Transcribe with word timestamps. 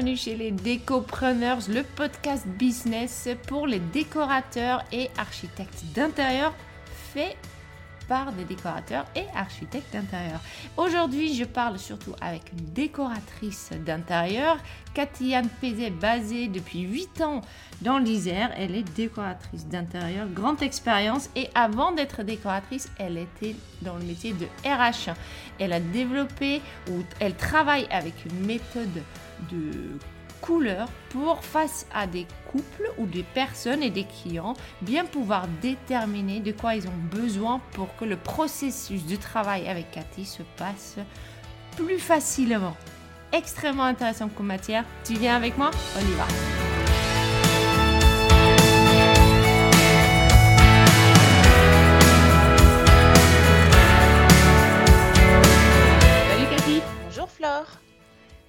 bienvenue 0.00 0.16
chez 0.16 0.34
les 0.34 0.50
Décopreneurs, 0.50 1.58
le 1.68 1.82
podcast 1.82 2.46
business 2.46 3.28
pour 3.46 3.66
les 3.66 3.80
décorateurs 3.80 4.82
et 4.92 5.10
architectes 5.18 5.84
d'intérieur 5.94 6.54
fait 7.12 7.36
par 8.08 8.32
des 8.32 8.44
décorateurs 8.44 9.04
et 9.14 9.26
architectes 9.36 9.92
d'intérieur. 9.92 10.40
Aujourd'hui, 10.78 11.34
je 11.34 11.44
parle 11.44 11.78
surtout 11.78 12.14
avec 12.22 12.50
une 12.50 12.64
décoratrice 12.72 13.72
d'intérieur, 13.84 14.56
Cathy-Anne 14.94 15.50
Pézet, 15.60 15.90
basée 15.90 16.48
depuis 16.48 16.80
8 16.80 17.20
ans 17.20 17.42
dans 17.82 17.98
l'Isère. 17.98 18.52
Elle 18.56 18.74
est 18.74 18.96
décoratrice 18.96 19.66
d'intérieur, 19.66 20.26
grande 20.28 20.62
expérience 20.62 21.28
et 21.36 21.50
avant 21.54 21.92
d'être 21.92 22.22
décoratrice, 22.22 22.90
elle 22.98 23.18
était 23.18 23.54
dans 23.82 23.96
le 23.96 24.04
métier 24.04 24.32
de 24.32 24.46
RH. 24.64 25.14
Elle 25.58 25.74
a 25.74 25.80
développé 25.80 26.62
ou 26.90 27.02
elle 27.20 27.34
travaille 27.34 27.86
avec 27.90 28.14
une 28.24 28.46
méthode 28.46 29.02
de 29.50 29.98
couleur 30.40 30.88
pour, 31.10 31.44
face 31.44 31.86
à 31.92 32.06
des 32.06 32.26
couples 32.50 32.90
ou 32.98 33.06
des 33.06 33.22
personnes 33.22 33.82
et 33.82 33.90
des 33.90 34.04
clients, 34.04 34.54
bien 34.80 35.04
pouvoir 35.04 35.46
déterminer 35.60 36.40
de 36.40 36.52
quoi 36.52 36.74
ils 36.74 36.86
ont 36.88 37.00
besoin 37.10 37.60
pour 37.72 37.94
que 37.96 38.04
le 38.04 38.16
processus 38.16 39.04
de 39.06 39.16
travail 39.16 39.68
avec 39.68 39.90
Cathy 39.90 40.24
se 40.24 40.42
passe 40.56 40.96
plus 41.76 41.98
facilement. 41.98 42.76
Extrêmement 43.32 43.84
intéressant 43.84 44.28
comme 44.28 44.46
matière. 44.46 44.84
Tu 45.04 45.14
viens 45.14 45.36
avec 45.36 45.56
moi? 45.56 45.70
On 45.96 46.00
y 46.00 46.14
va. 46.14 46.89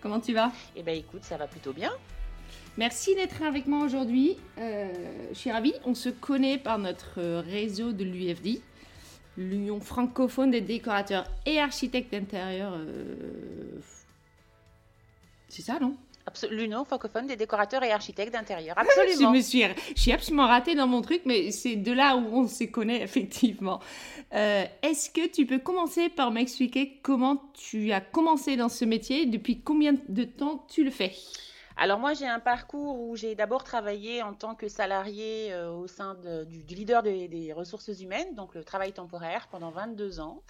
Comment 0.01 0.19
tu 0.19 0.33
vas? 0.33 0.51
Eh 0.75 0.83
bien 0.83 0.93
écoute, 0.95 1.23
ça 1.23 1.37
va 1.37 1.47
plutôt 1.47 1.73
bien. 1.73 1.91
Merci 2.77 3.13
d'être 3.15 3.43
avec 3.43 3.67
moi 3.67 3.83
aujourd'hui. 3.85 4.37
Euh, 4.57 4.91
je 5.31 5.37
suis 5.37 5.51
ravie. 5.51 5.73
On 5.85 5.93
se 5.93 6.09
connaît 6.09 6.57
par 6.57 6.79
notre 6.79 7.19
réseau 7.41 7.91
de 7.91 8.03
l'UFD, 8.03 8.61
l'Union 9.37 9.79
francophone 9.79 10.51
des 10.51 10.61
décorateurs 10.61 11.25
et 11.45 11.59
architectes 11.59 12.11
d'intérieur. 12.11 12.73
euh, 12.75 13.79
C'est 15.49 15.61
ça, 15.61 15.79
non? 15.79 15.95
L'Union 16.49 16.85
francophone 16.85 17.27
des 17.27 17.35
décorateurs 17.35 17.83
et 17.83 17.91
architectes 17.91 18.33
d'intérieur. 18.33 18.75
je 18.79 19.01
Absolument. 19.01 19.31
me 19.31 19.41
suis, 19.41 19.63
je 19.95 20.01
suis 20.01 20.11
absolument 20.11 20.47
ratée 20.47 20.75
dans 20.75 20.87
mon 20.87 21.01
truc, 21.01 21.21
mais 21.25 21.51
c'est 21.51 21.75
de 21.75 21.91
là 21.91 22.15
où 22.15 22.25
on 22.31 22.47
se 22.47 22.63
connaît 22.65 23.01
effectivement. 23.03 23.79
Euh, 24.33 24.63
Est-ce 24.81 25.09
que 25.09 25.27
tu 25.27 25.45
peux 25.45 25.59
commencer 25.59 26.09
par 26.09 26.31
m'expliquer 26.31 26.99
comment 27.01 27.41
tu 27.53 27.91
as 27.91 28.01
commencé 28.01 28.55
dans 28.55 28.69
ce 28.69 28.85
métier, 28.85 29.25
depuis 29.25 29.61
combien 29.61 29.93
de 30.07 30.23
temps 30.23 30.65
tu 30.69 30.83
le 30.83 30.91
fais? 30.91 31.13
Alors 31.77 31.99
moi 31.99 32.13
j'ai 32.13 32.27
un 32.27 32.39
parcours 32.39 32.99
où 32.99 33.15
j'ai 33.15 33.33
d'abord 33.33 33.63
travaillé 33.63 34.21
en 34.21 34.33
tant 34.33 34.55
que 34.55 34.67
salarié 34.67 35.53
euh, 35.53 35.71
au 35.71 35.87
sein 35.87 36.15
du, 36.15 36.75
leader 36.75 37.01
des, 37.01 37.53
ressources 37.53 37.99
humaines, 38.01 38.35
donc 38.35 38.55
le 38.55 38.63
travail 38.63 38.93
temporaire 38.93 39.47
pendant 39.49 39.71
22 39.71 40.19
ans. 40.19 40.43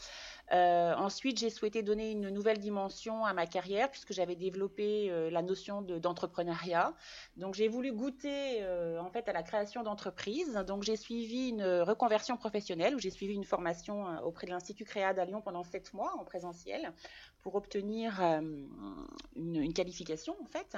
Euh, 0.52 0.94
ensuite, 0.96 1.40
j'ai 1.40 1.50
souhaité 1.50 1.82
donner 1.82 2.12
une 2.12 2.30
nouvelle 2.30 2.60
dimension 2.60 3.24
à 3.24 3.34
ma 3.34 3.46
carrière 3.46 3.90
puisque 3.90 4.12
j'avais 4.12 4.36
développé 4.36 5.10
euh, 5.10 5.30
la 5.30 5.42
notion 5.42 5.82
de- 5.82 5.98
d'entrepreneuriat. 5.98 6.94
Donc, 7.38 7.56
j'ai 7.56 7.70
voulu 7.70 7.94
goûter 7.94 8.66
en 9.00 9.10
fait 9.10 9.30
à 9.30 9.34
la 9.34 9.44
création 9.44 9.84
d'entreprises. 9.84 10.54
Donc, 10.68 10.84
j'ai 10.84 10.98
suivi 10.98 11.50
une 11.50 11.64
reconversion 11.64 12.36
professionnelle 12.36 12.96
où 12.96 13.00
j'ai 13.00 13.12
suivi 13.12 13.34
une 13.34 13.46
formation 13.46 14.20
auprès 14.24 14.48
de 14.48 14.52
l'Institut 14.52 14.84
Créade 14.84 15.20
à 15.20 15.26
Lyon 15.26 15.42
pendant 15.42 15.64
sept 15.64 15.94
mois 15.94 16.14
en 16.20 16.26
présentiel 16.26 16.92
pour 17.42 17.56
obtenir 17.56 18.22
une 19.36 19.74
qualification 19.74 20.36
en 20.42 20.48
fait 20.48 20.78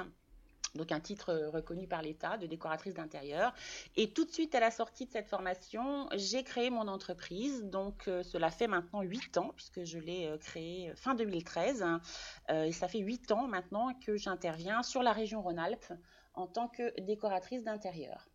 donc 0.75 0.91
un 0.91 0.99
titre 0.99 1.29
euh, 1.29 1.49
reconnu 1.49 1.87
par 1.87 2.01
l'État 2.01 2.37
de 2.37 2.47
décoratrice 2.47 2.93
d'intérieur. 2.93 3.53
Et 3.95 4.11
tout 4.11 4.25
de 4.25 4.31
suite 4.31 4.55
à 4.55 4.59
la 4.59 4.71
sortie 4.71 5.05
de 5.05 5.11
cette 5.11 5.27
formation, 5.27 6.07
j'ai 6.15 6.43
créé 6.43 6.69
mon 6.69 6.87
entreprise. 6.87 7.63
Donc 7.65 8.07
euh, 8.07 8.23
cela 8.23 8.49
fait 8.49 8.67
maintenant 8.67 9.01
8 9.01 9.37
ans, 9.37 9.51
puisque 9.55 9.83
je 9.83 9.99
l'ai 9.99 10.27
euh, 10.27 10.37
créée 10.37 10.91
fin 10.95 11.15
2013. 11.15 11.83
hein. 11.83 12.01
Euh, 12.49 12.63
et 12.63 12.71
ça 12.71 12.87
fait 12.87 12.99
8 12.99 13.31
ans 13.31 13.47
maintenant 13.47 13.93
que 14.05 14.15
j'interviens 14.17 14.83
sur 14.83 15.03
la 15.03 15.13
région 15.13 15.41
Rhône-Alpes 15.41 15.93
en 16.33 16.47
tant 16.47 16.67
que 16.67 16.99
décoratrice 17.01 17.63
d'intérieur. 17.63 18.32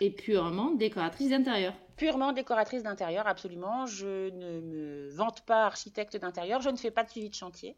Et 0.00 0.10
purement 0.10 0.72
décoratrice 0.72 1.30
d'intérieur. 1.30 1.74
Purement 1.96 2.32
décoratrice 2.32 2.82
d'intérieur, 2.82 3.26
absolument. 3.26 3.86
Je 3.86 4.28
ne 4.30 4.60
me 4.60 5.08
vante 5.08 5.40
pas 5.46 5.64
architecte 5.64 6.16
d'intérieur, 6.18 6.60
je 6.60 6.68
ne 6.68 6.76
fais 6.76 6.90
pas 6.90 7.04
de 7.04 7.08
suivi 7.10 7.30
de 7.30 7.34
chantier. 7.34 7.74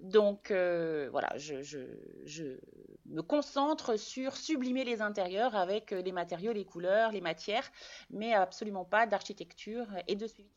Donc 0.00 0.50
euh, 0.50 1.08
voilà, 1.12 1.36
je, 1.36 1.62
je- 1.62 1.78
je 2.24 2.58
me 3.06 3.22
concentre 3.22 3.96
sur 3.96 4.36
sublimer 4.36 4.82
les 4.84 5.02
intérieurs 5.02 5.54
avec 5.54 5.92
euh, 5.92 6.02
les 6.02 6.10
matériaux, 6.10 6.52
les 6.52 6.64
couleurs, 6.64 7.12
les 7.12 7.20
matières, 7.20 7.70
mais 8.10 8.34
absolument 8.34 8.84
pas 8.84 9.06
d'architecture 9.06 9.86
et 10.08 10.16
de 10.16 10.26
suivi. 10.26 10.50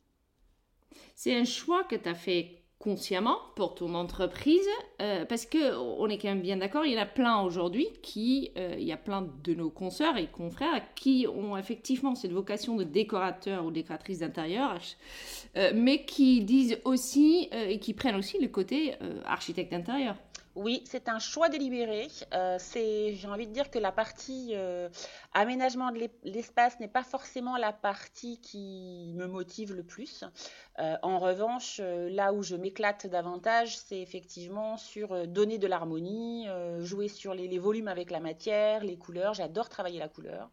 C'est 1.16 1.36
un 1.36 1.46
choix 1.46 1.84
que 1.84 1.96
tu 1.96 2.10
as 2.10 2.16
fait 2.16 2.63
consciemment 2.84 3.38
pour 3.56 3.76
ton 3.76 3.96
entreprise 3.96 4.68
euh, 5.02 5.24
parce 5.24 5.46
que 5.46 5.74
on 5.74 6.10
est 6.10 6.18
quand 6.18 6.28
même 6.28 6.42
bien 6.42 6.58
d'accord, 6.58 6.86
il 6.86 6.92
y 6.92 7.00
en 7.00 7.02
a 7.02 7.06
plein 7.06 7.42
aujourd'hui 7.42 7.88
qui, 8.02 8.52
euh, 8.58 8.76
il 8.78 8.84
y 8.84 8.92
a 8.92 8.98
plein 8.98 9.26
de 9.46 9.54
nos 9.54 9.70
consoeurs 9.70 10.18
et 10.18 10.28
confrères 10.28 10.82
qui 10.94 11.26
ont 11.34 11.56
effectivement 11.56 12.14
cette 12.14 12.34
vocation 12.34 12.76
de 12.76 12.84
décorateur 12.84 13.64
ou 13.64 13.72
décoratrice 13.72 14.20
d'intérieur, 14.20 14.78
euh, 15.56 15.72
mais 15.74 16.04
qui 16.04 16.44
disent 16.44 16.78
aussi 16.84 17.50
et 17.54 17.80
qui 17.80 17.94
prennent 17.94 18.18
aussi 18.18 18.38
le 18.40 18.50
côté 18.50 18.96
architecte 19.26 19.72
d'intérieur. 19.72 20.18
Oui, 20.56 20.84
c'est 20.86 21.10
un 21.10 21.18
choix 21.18 21.50
délibéré. 21.50 22.10
Euh, 22.34 22.60
j'ai 22.76 23.28
envie 23.28 23.48
de 23.48 23.52
dire 23.54 23.72
que 23.72 23.80
la 23.80 23.92
partie 23.92 24.52
euh, 24.54 24.88
aménagement 25.34 25.92
de 25.92 25.98
l'e- 25.98 26.12
l'espace 26.24 26.80
n'est 26.80 26.88
pas 26.88 27.04
forcément 27.04 27.58
la 27.58 27.74
partie 27.74 28.40
qui 28.40 29.14
me 29.16 29.26
motive 29.26 29.74
le 29.74 29.82
plus. 29.82 30.24
Euh, 30.78 30.96
en 31.02 31.18
revanche, 31.18 31.82
là 31.82 32.34
où 32.34 32.44
je 32.44 32.56
m'éclate 32.56 33.08
davantage, 33.08 33.78
c'est 33.78 34.00
effectivement 34.00 34.78
sur 34.78 35.28
donner 35.28 35.58
de 35.58 35.66
l'harmonie, 35.66 36.48
jouer 36.82 37.08
sur 37.08 37.34
les, 37.34 37.58
volumes 37.58 37.88
avec 37.88 38.12
la 38.12 38.20
matière, 38.20 38.84
les 38.84 38.98
couleurs. 38.98 39.34
J'adore 39.34 39.70
travailler 39.70 40.00
la 40.00 40.10
couleur. 40.10 40.52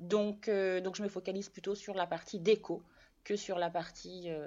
Donc 0.00 0.46
je 0.46 1.02
me 1.02 1.08
focalise 1.08 1.50
plutôt 1.50 1.76
sur 1.76 1.94
la 1.94 2.06
partie 2.06 2.40
déco 2.40 2.82
que 3.26 3.34
sur 3.34 3.58
la 3.58 3.70
partie 3.70 4.26
euh, 4.28 4.46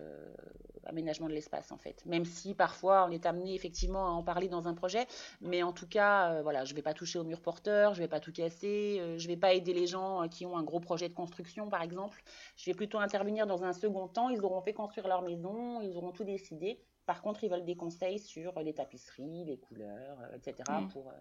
aménagement 0.85 1.27
de 1.27 1.33
l'espace 1.33 1.71
en 1.73 1.77
fait. 1.77 2.05
Même 2.05 2.23
si 2.23 2.55
parfois 2.55 3.05
on 3.07 3.11
est 3.11 3.25
amené 3.25 3.53
effectivement 3.53 4.07
à 4.07 4.11
en 4.11 4.23
parler 4.23 4.47
dans 4.47 4.69
un 4.69 4.73
projet, 4.73 5.05
mais 5.41 5.61
en 5.63 5.73
tout 5.73 5.87
cas, 5.87 6.31
euh, 6.31 6.41
voilà, 6.41 6.63
je 6.63 6.73
vais 6.73 6.81
pas 6.81 6.93
toucher 6.93 7.19
au 7.19 7.25
mur 7.25 7.41
porteur, 7.41 7.93
je 7.93 7.99
vais 7.99 8.07
pas 8.07 8.21
tout 8.21 8.31
casser, 8.31 8.97
euh, 9.01 9.17
je 9.17 9.27
vais 9.27 9.35
pas 9.35 9.53
aider 9.53 9.73
les 9.73 9.85
gens 9.85 10.27
qui 10.29 10.45
ont 10.45 10.57
un 10.57 10.63
gros 10.63 10.79
projet 10.79 11.09
de 11.09 11.13
construction 11.13 11.69
par 11.69 11.81
exemple. 11.83 12.23
Je 12.55 12.65
vais 12.65 12.73
plutôt 12.73 12.99
intervenir 12.99 13.45
dans 13.47 13.65
un 13.65 13.73
second 13.73 14.07
temps. 14.07 14.29
Ils 14.29 14.43
auront 14.45 14.61
fait 14.61 14.73
construire 14.73 15.09
leur 15.09 15.23
maison, 15.23 15.81
ils 15.81 15.95
auront 15.97 16.11
tout 16.11 16.23
décidé. 16.23 16.79
Par 17.05 17.21
contre, 17.21 17.43
ils 17.43 17.49
veulent 17.49 17.65
des 17.65 17.75
conseils 17.75 18.19
sur 18.19 18.57
les 18.61 18.73
tapisseries, 18.73 19.43
les 19.43 19.57
couleurs, 19.57 20.17
etc. 20.35 20.63
Mm. 20.69 20.87
pour, 20.87 21.11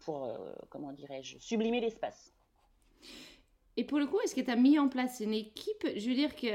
pour 0.00 0.38
comment 0.68 0.92
dirais-je, 0.92 1.38
sublimer 1.38 1.80
l'espace. 1.80 2.32
Et 3.76 3.84
pour 3.84 3.98
le 3.98 4.06
coup, 4.06 4.18
est-ce 4.24 4.34
que 4.34 4.40
tu 4.40 4.50
as 4.50 4.56
mis 4.56 4.78
en 4.78 4.88
place 4.88 5.20
une 5.20 5.34
équipe? 5.34 5.86
Je 5.96 6.08
veux 6.08 6.14
dire 6.14 6.34
que 6.34 6.46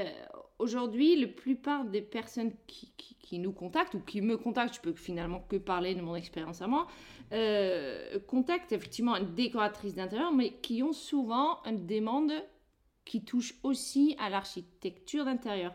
aujourd'hui, 0.58 1.16
la 1.16 1.28
plupart 1.28 1.84
des 1.84 2.02
personnes 2.02 2.52
qui, 2.66 2.92
qui- 2.96 3.38
nous 3.38 3.52
contactent 3.52 3.94
ou 3.94 4.00
qui 4.00 4.20
me 4.20 4.36
contactent, 4.36 4.74
je 4.74 4.80
peux 4.82 4.92
finalement 4.92 5.40
que 5.48 5.56
parler 5.56 5.94
de 5.94 6.02
mon 6.02 6.14
expérience 6.14 6.60
à 6.60 6.66
moi, 6.66 6.86
euh, 7.32 8.18
contactent 8.26 8.72
effectivement 8.72 9.16
une 9.16 9.34
décoratrice 9.34 9.94
d'intérieur, 9.94 10.32
mais 10.34 10.52
qui 10.60 10.82
ont 10.82 10.92
souvent 10.92 11.62
une 11.64 11.86
demande 11.86 12.30
qui 13.06 13.24
touche 13.24 13.54
aussi 13.62 14.14
à 14.18 14.28
l'architecture 14.28 15.24
d'intérieur. 15.24 15.72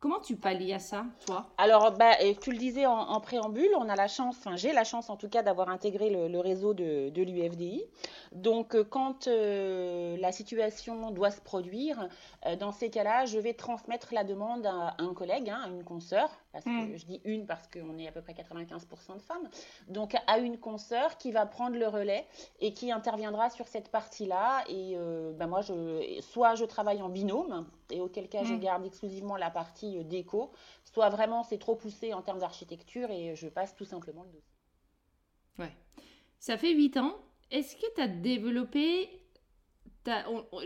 Comment 0.00 0.20
tu 0.20 0.36
pallies 0.36 0.72
à 0.72 0.78
ça, 0.78 1.06
toi? 1.26 1.46
Alors, 1.58 1.90
bah, 1.90 2.12
tu 2.40 2.52
le 2.52 2.56
disais 2.56 2.86
en, 2.86 2.92
en 2.96 3.20
préambule, 3.20 3.70
on 3.76 3.88
a 3.88 3.96
la 3.96 4.06
chance, 4.06 4.36
enfin 4.38 4.54
j'ai 4.54 4.72
la 4.72 4.84
chance 4.84 5.10
en 5.10 5.16
tout 5.16 5.28
cas 5.28 5.42
d'avoir 5.42 5.70
intégré 5.70 6.08
le, 6.08 6.28
le 6.28 6.38
réseau 6.38 6.72
de, 6.72 7.08
de 7.08 7.22
l'UFDI. 7.22 7.82
Donc, 8.30 8.76
euh, 8.76 8.84
quand 8.84 9.26
euh, 9.26 10.16
la 10.20 10.30
situation 10.30 11.10
doit 11.10 11.32
se 11.32 11.40
produire, 11.40 12.08
euh, 12.46 12.54
dans 12.54 12.70
ces 12.70 12.90
cas-là, 12.90 13.26
je 13.26 13.40
vais 13.40 13.54
transmettre 13.54 14.14
la 14.14 14.22
demande 14.22 14.66
à, 14.66 14.94
un 14.98 15.12
collègue, 15.14 15.50
hein, 15.50 15.62
à 15.64 15.68
une 15.68 15.82
consoeur, 15.82 16.30
parce 16.52 16.64
que 16.64 16.70
Mm. 16.70 16.96
je 16.96 17.04
dis 17.04 17.20
une 17.24 17.46
parce 17.46 17.66
qu'on 17.66 17.98
est 17.98 18.06
à 18.06 18.12
peu 18.12 18.22
près 18.22 18.34
95% 18.34 19.14
de 19.16 19.20
femmes, 19.20 19.48
donc 19.88 20.14
à 20.28 20.38
une 20.38 20.58
consoeur 20.58 21.16
qui 21.18 21.32
va 21.32 21.44
prendre 21.44 21.76
le 21.76 21.88
relais 21.88 22.24
et 22.60 22.72
qui 22.72 22.92
interviendra 22.92 23.50
sur 23.50 23.66
cette 23.66 23.88
partie-là. 23.90 24.62
Et 24.68 24.92
euh, 24.96 25.32
bah, 25.32 25.48
moi, 25.48 25.60
je, 25.60 26.20
soit 26.20 26.54
je 26.54 26.64
travaille 26.64 27.02
en 27.02 27.08
binôme, 27.08 27.66
et 27.90 28.00
auquel 28.00 28.28
cas 28.28 28.44
je 28.44 28.54
Mm. 28.54 28.60
garde 28.60 28.86
exclusivement 28.86 29.36
la 29.36 29.50
partie 29.50 29.98
euh, 29.98 30.04
déco, 30.04 30.52
soit 30.84 31.08
vraiment 31.10 31.42
c'est 31.42 31.58
trop 31.58 31.76
poussé 31.76 32.12
en 32.14 32.22
termes 32.22 32.38
d'architecture 32.40 33.10
et 33.10 33.34
je 33.36 33.48
passe 33.48 33.74
tout 33.76 33.84
simplement 33.84 34.22
le 34.22 34.30
dossier. 34.30 34.54
Ouais. 35.58 35.76
Ça 36.38 36.56
fait 36.56 36.72
8 36.72 36.96
ans. 36.98 37.16
Est-ce 37.50 37.76
que 37.76 37.94
tu 37.94 38.00
as 38.00 38.08
développé 38.08 39.08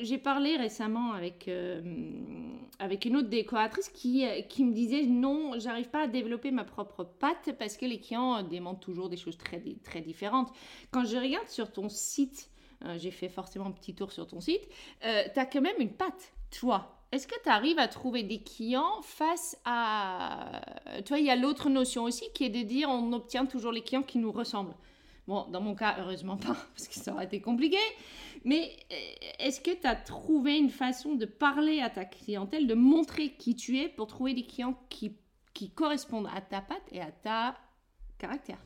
j'ai 0.03 0.19
parlé 0.19 0.57
récemment 0.57 1.13
avec, 1.13 1.49
euh, 1.49 1.83
avec 2.79 3.05
une 3.05 3.17
autre 3.17 3.29
décoratrice 3.29 3.89
qui, 3.89 4.27
euh, 4.27 4.43
qui 4.43 4.65
me 4.65 4.73
disait 4.73 5.05
non, 5.07 5.59
j'arrive 5.59 5.91
pas 5.91 6.03
à 6.03 6.07
développer 6.07 6.51
ma 6.51 6.65
propre 6.65 7.05
patte 7.05 7.51
parce 7.59 7.77
que 7.77 7.85
les 7.85 7.99
clients 7.99 8.43
demandent 8.43 8.81
toujours 8.81 9.09
des 9.09 9.17
choses 9.17 9.37
très, 9.37 9.61
très 9.83 10.01
différentes. 10.01 10.53
Quand 10.91 11.05
je 11.05 11.17
regarde 11.17 11.49
sur 11.49 11.73
ton 11.73 11.89
site, 11.89 12.51
euh, 12.85 12.97
j'ai 12.99 13.11
fait 13.11 13.29
forcément 13.29 13.67
un 13.67 13.73
petit 13.73 13.95
tour 13.95 14.13
sur 14.13 14.27
ton 14.27 14.41
site, 14.41 14.69
tu 15.01 15.07
as 15.09 15.47
quand 15.47 15.61
même 15.61 15.81
une 15.81 15.93
patte, 15.93 16.33
toi. 16.51 17.02
Est-ce 17.12 17.26
que 17.26 17.35
tu 17.43 17.50
arrives 17.50 17.79
à 17.79 17.88
trouver 17.88 18.23
des 18.23 18.43
clients 18.43 19.03
face 19.03 19.59
à... 19.67 20.62
Toi, 21.05 21.19
il 21.19 21.26
y 21.26 21.31
a 21.31 21.37
l'autre 21.37 21.69
notion 21.69 22.05
aussi 22.05 22.25
qui 22.35 22.44
est 22.44 22.50
de 22.50 22.62
dire 22.62 22.88
on 22.88 23.12
obtient 23.12 23.44
toujours 23.44 23.70
les 23.70 23.82
clients 23.82 24.03
qui 24.03 24.19
nous 24.19 24.32
ressemblent. 24.32 24.75
Bon, 25.29 25.47
dans 25.50 25.61
mon 25.61 25.75
cas, 25.75 25.97
heureusement 26.00 26.38
pas, 26.38 26.56
parce 26.75 26.88
que 26.88 26.94
ça 26.94 27.12
aurait 27.12 27.26
été 27.26 27.43
compliqué. 27.43 27.76
Mais 28.44 28.76
euh, 28.91 28.97
est-ce 29.41 29.61
que 29.61 29.70
tu 29.70 29.87
as 29.87 29.94
trouvé 29.94 30.56
une 30.56 30.70
façon 30.70 31.14
de 31.14 31.26
parler 31.26 31.81
à 31.81 31.91
ta 31.91 32.06
clientèle, 32.06 32.67
de 32.67 32.75
montrer 32.75 33.35
qui 33.35 33.55
tu 33.55 33.79
es 33.79 33.91
pour 33.91 34.06
trouver 34.06 34.32
des 34.32 34.47
clients 34.47 34.79
qui, 34.88 35.17
qui 35.53 35.70
correspondent 35.70 36.29
à 36.35 36.41
ta 36.41 36.62
patte 36.62 36.88
et 36.91 37.00
à 37.03 37.12
ta 37.12 37.56
caractère? 38.19 38.58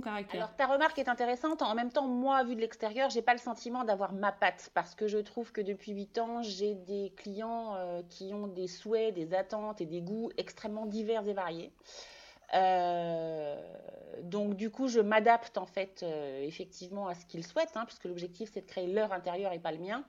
Caractère. 0.00 0.42
Alors 0.42 0.56
ta 0.56 0.66
remarque 0.66 0.98
est 0.98 1.08
intéressante. 1.08 1.62
En 1.62 1.74
même 1.74 1.90
temps, 1.90 2.06
moi, 2.06 2.42
vu 2.44 2.54
de 2.54 2.60
l'extérieur, 2.60 3.10
j'ai 3.10 3.22
pas 3.22 3.32
le 3.32 3.38
sentiment 3.38 3.84
d'avoir 3.84 4.12
ma 4.12 4.32
patte 4.32 4.70
parce 4.74 4.94
que 4.94 5.06
je 5.06 5.18
trouve 5.18 5.52
que 5.52 5.60
depuis 5.60 5.92
8 5.92 6.18
ans, 6.18 6.42
j'ai 6.42 6.74
des 6.74 7.12
clients 7.16 7.74
euh, 7.76 8.02
qui 8.08 8.32
ont 8.34 8.46
des 8.46 8.68
souhaits, 8.68 9.14
des 9.14 9.34
attentes 9.34 9.80
et 9.80 9.86
des 9.86 10.00
goûts 10.00 10.30
extrêmement 10.36 10.86
divers 10.86 11.26
et 11.28 11.32
variés. 11.32 11.72
Euh, 12.54 13.56
donc 14.22 14.56
du 14.56 14.70
coup, 14.70 14.88
je 14.88 15.00
m'adapte 15.00 15.56
en 15.56 15.66
fait 15.66 16.02
euh, 16.02 16.42
effectivement 16.42 17.08
à 17.08 17.14
ce 17.14 17.24
qu'ils 17.24 17.46
souhaitent, 17.46 17.76
hein, 17.76 17.84
puisque 17.86 18.04
l'objectif 18.04 18.50
c'est 18.52 18.60
de 18.60 18.66
créer 18.66 18.86
leur 18.86 19.12
intérieur 19.12 19.52
et 19.52 19.58
pas 19.58 19.72
le 19.72 19.78
mien. 19.78 20.04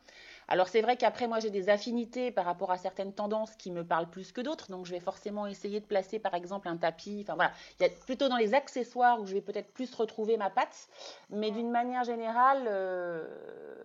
Alors 0.48 0.68
c'est 0.68 0.82
vrai 0.82 0.98
qu'après 0.98 1.28
moi 1.28 1.40
j'ai 1.40 1.50
des 1.50 1.70
affinités 1.70 2.32
par 2.32 2.46
rapport 2.46 2.72
à 2.72 2.78
certaines 2.78 3.14
tendances 3.14 3.56
qui 3.56 3.72
me 3.72 3.84
parlent 3.84 4.10
plus 4.10 4.32
que 4.32 4.42
d'autres, 4.42 4.70
donc 4.70 4.86
je 4.86 4.92
vais 4.92 5.00
forcément 5.00 5.48
essayer 5.48 5.80
de 5.80 5.86
placer 5.86 6.20
par 6.20 6.34
exemple 6.34 6.68
un 6.68 6.78
tapis. 6.78 7.20
Enfin 7.24 7.36
voilà, 7.36 7.52
il 7.80 7.84
y 7.84 7.86
a 7.86 7.90
plutôt 7.90 8.30
dans 8.30 8.38
les 8.38 8.54
accessoires 8.54 9.20
où 9.22 9.26
je 9.26 9.34
vais 9.34 9.42
peut-être 9.42 9.72
plus 9.74 9.94
retrouver 9.96 10.38
ma 10.38 10.50
patte, 10.50 10.90
mais 11.30 11.52
d'une 11.52 11.72
manière 11.72 12.04
générale, 12.04 12.66
euh, 12.68 13.26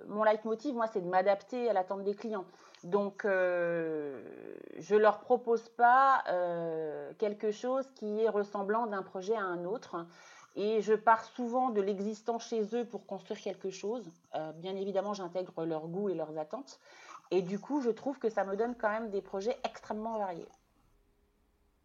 mon 0.08 0.24
leitmotiv 0.24 0.74
moi 0.74 0.86
c'est 0.86 1.00
de 1.00 1.08
m'adapter 1.08 1.68
à 1.68 1.72
l'attente 1.72 2.04
des 2.04 2.14
clients. 2.14 2.44
Donc, 2.84 3.24
euh, 3.24 4.22
je 4.78 4.94
ne 4.94 5.00
leur 5.00 5.18
propose 5.18 5.68
pas 5.70 6.22
euh, 6.28 7.10
quelque 7.18 7.50
chose 7.50 7.84
qui 7.96 8.20
est 8.20 8.28
ressemblant 8.28 8.86
d'un 8.86 9.02
projet 9.02 9.34
à 9.34 9.42
un 9.42 9.64
autre. 9.64 9.96
Et 10.60 10.82
je 10.82 10.92
pars 10.92 11.24
souvent 11.24 11.70
de 11.70 11.80
l'existant 11.80 12.40
chez 12.40 12.62
eux 12.74 12.84
pour 12.84 13.06
construire 13.06 13.40
quelque 13.40 13.70
chose. 13.70 14.10
Euh, 14.34 14.50
bien 14.52 14.74
évidemment, 14.74 15.14
j'intègre 15.14 15.64
leurs 15.64 15.86
goûts 15.86 16.08
et 16.08 16.14
leurs 16.14 16.36
attentes. 16.36 16.80
Et 17.30 17.42
du 17.42 17.60
coup, 17.60 17.80
je 17.80 17.90
trouve 17.90 18.18
que 18.18 18.28
ça 18.28 18.44
me 18.44 18.56
donne 18.56 18.74
quand 18.76 18.90
même 18.90 19.08
des 19.10 19.22
projets 19.22 19.56
extrêmement 19.64 20.18
variés. 20.18 20.48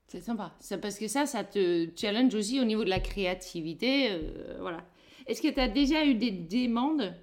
C'est 0.08 0.22
sympa. 0.22 0.52
Parce 0.81 0.98
que 0.98 1.08
ça, 1.08 1.28
ça 1.28 1.44
te 1.44 1.88
challenge 1.96 2.34
aussi 2.34 2.60
au 2.60 2.64
niveau 2.64 2.84
de 2.84 2.90
la 2.90 3.00
créativité. 3.00 4.10
voilà. 4.60 4.81
Est-ce 5.28 5.42
que 5.44 5.50
tu 5.50 5.60
as 5.60 5.68
déjà 5.68 6.04
eu 6.06 6.16
des 6.16 6.31
demandes 6.31 7.14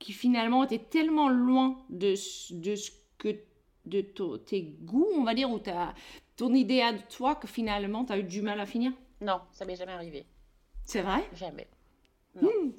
qui 0.00 0.12
finalement 0.12 0.64
était 0.64 0.84
tellement 0.90 1.28
loin 1.28 1.78
de, 1.88 2.14
de 2.54 2.74
ce 2.74 2.90
que 3.18 3.36
de 3.84 4.00
tes 4.38 4.62
goûts, 4.82 5.08
on 5.16 5.22
va 5.22 5.34
dire, 5.34 5.50
ou 5.50 5.60
ta, 5.60 5.94
ton 6.36 6.52
idée 6.52 6.80
à 6.80 6.92
toi 6.92 7.36
que 7.36 7.46
finalement 7.46 8.04
tu 8.04 8.12
as 8.12 8.18
eu 8.18 8.24
du 8.24 8.42
mal 8.42 8.58
à 8.58 8.66
finir? 8.66 8.92
Non, 9.20 9.40
ça 9.52 9.64
m'est 9.64 9.76
jamais 9.76 9.92
arrivé. 9.92 10.26
C'est 10.84 11.02
vrai? 11.02 11.28
Jamais. 11.32 11.66
Non. 12.40 12.48
Hmm. 12.48 12.72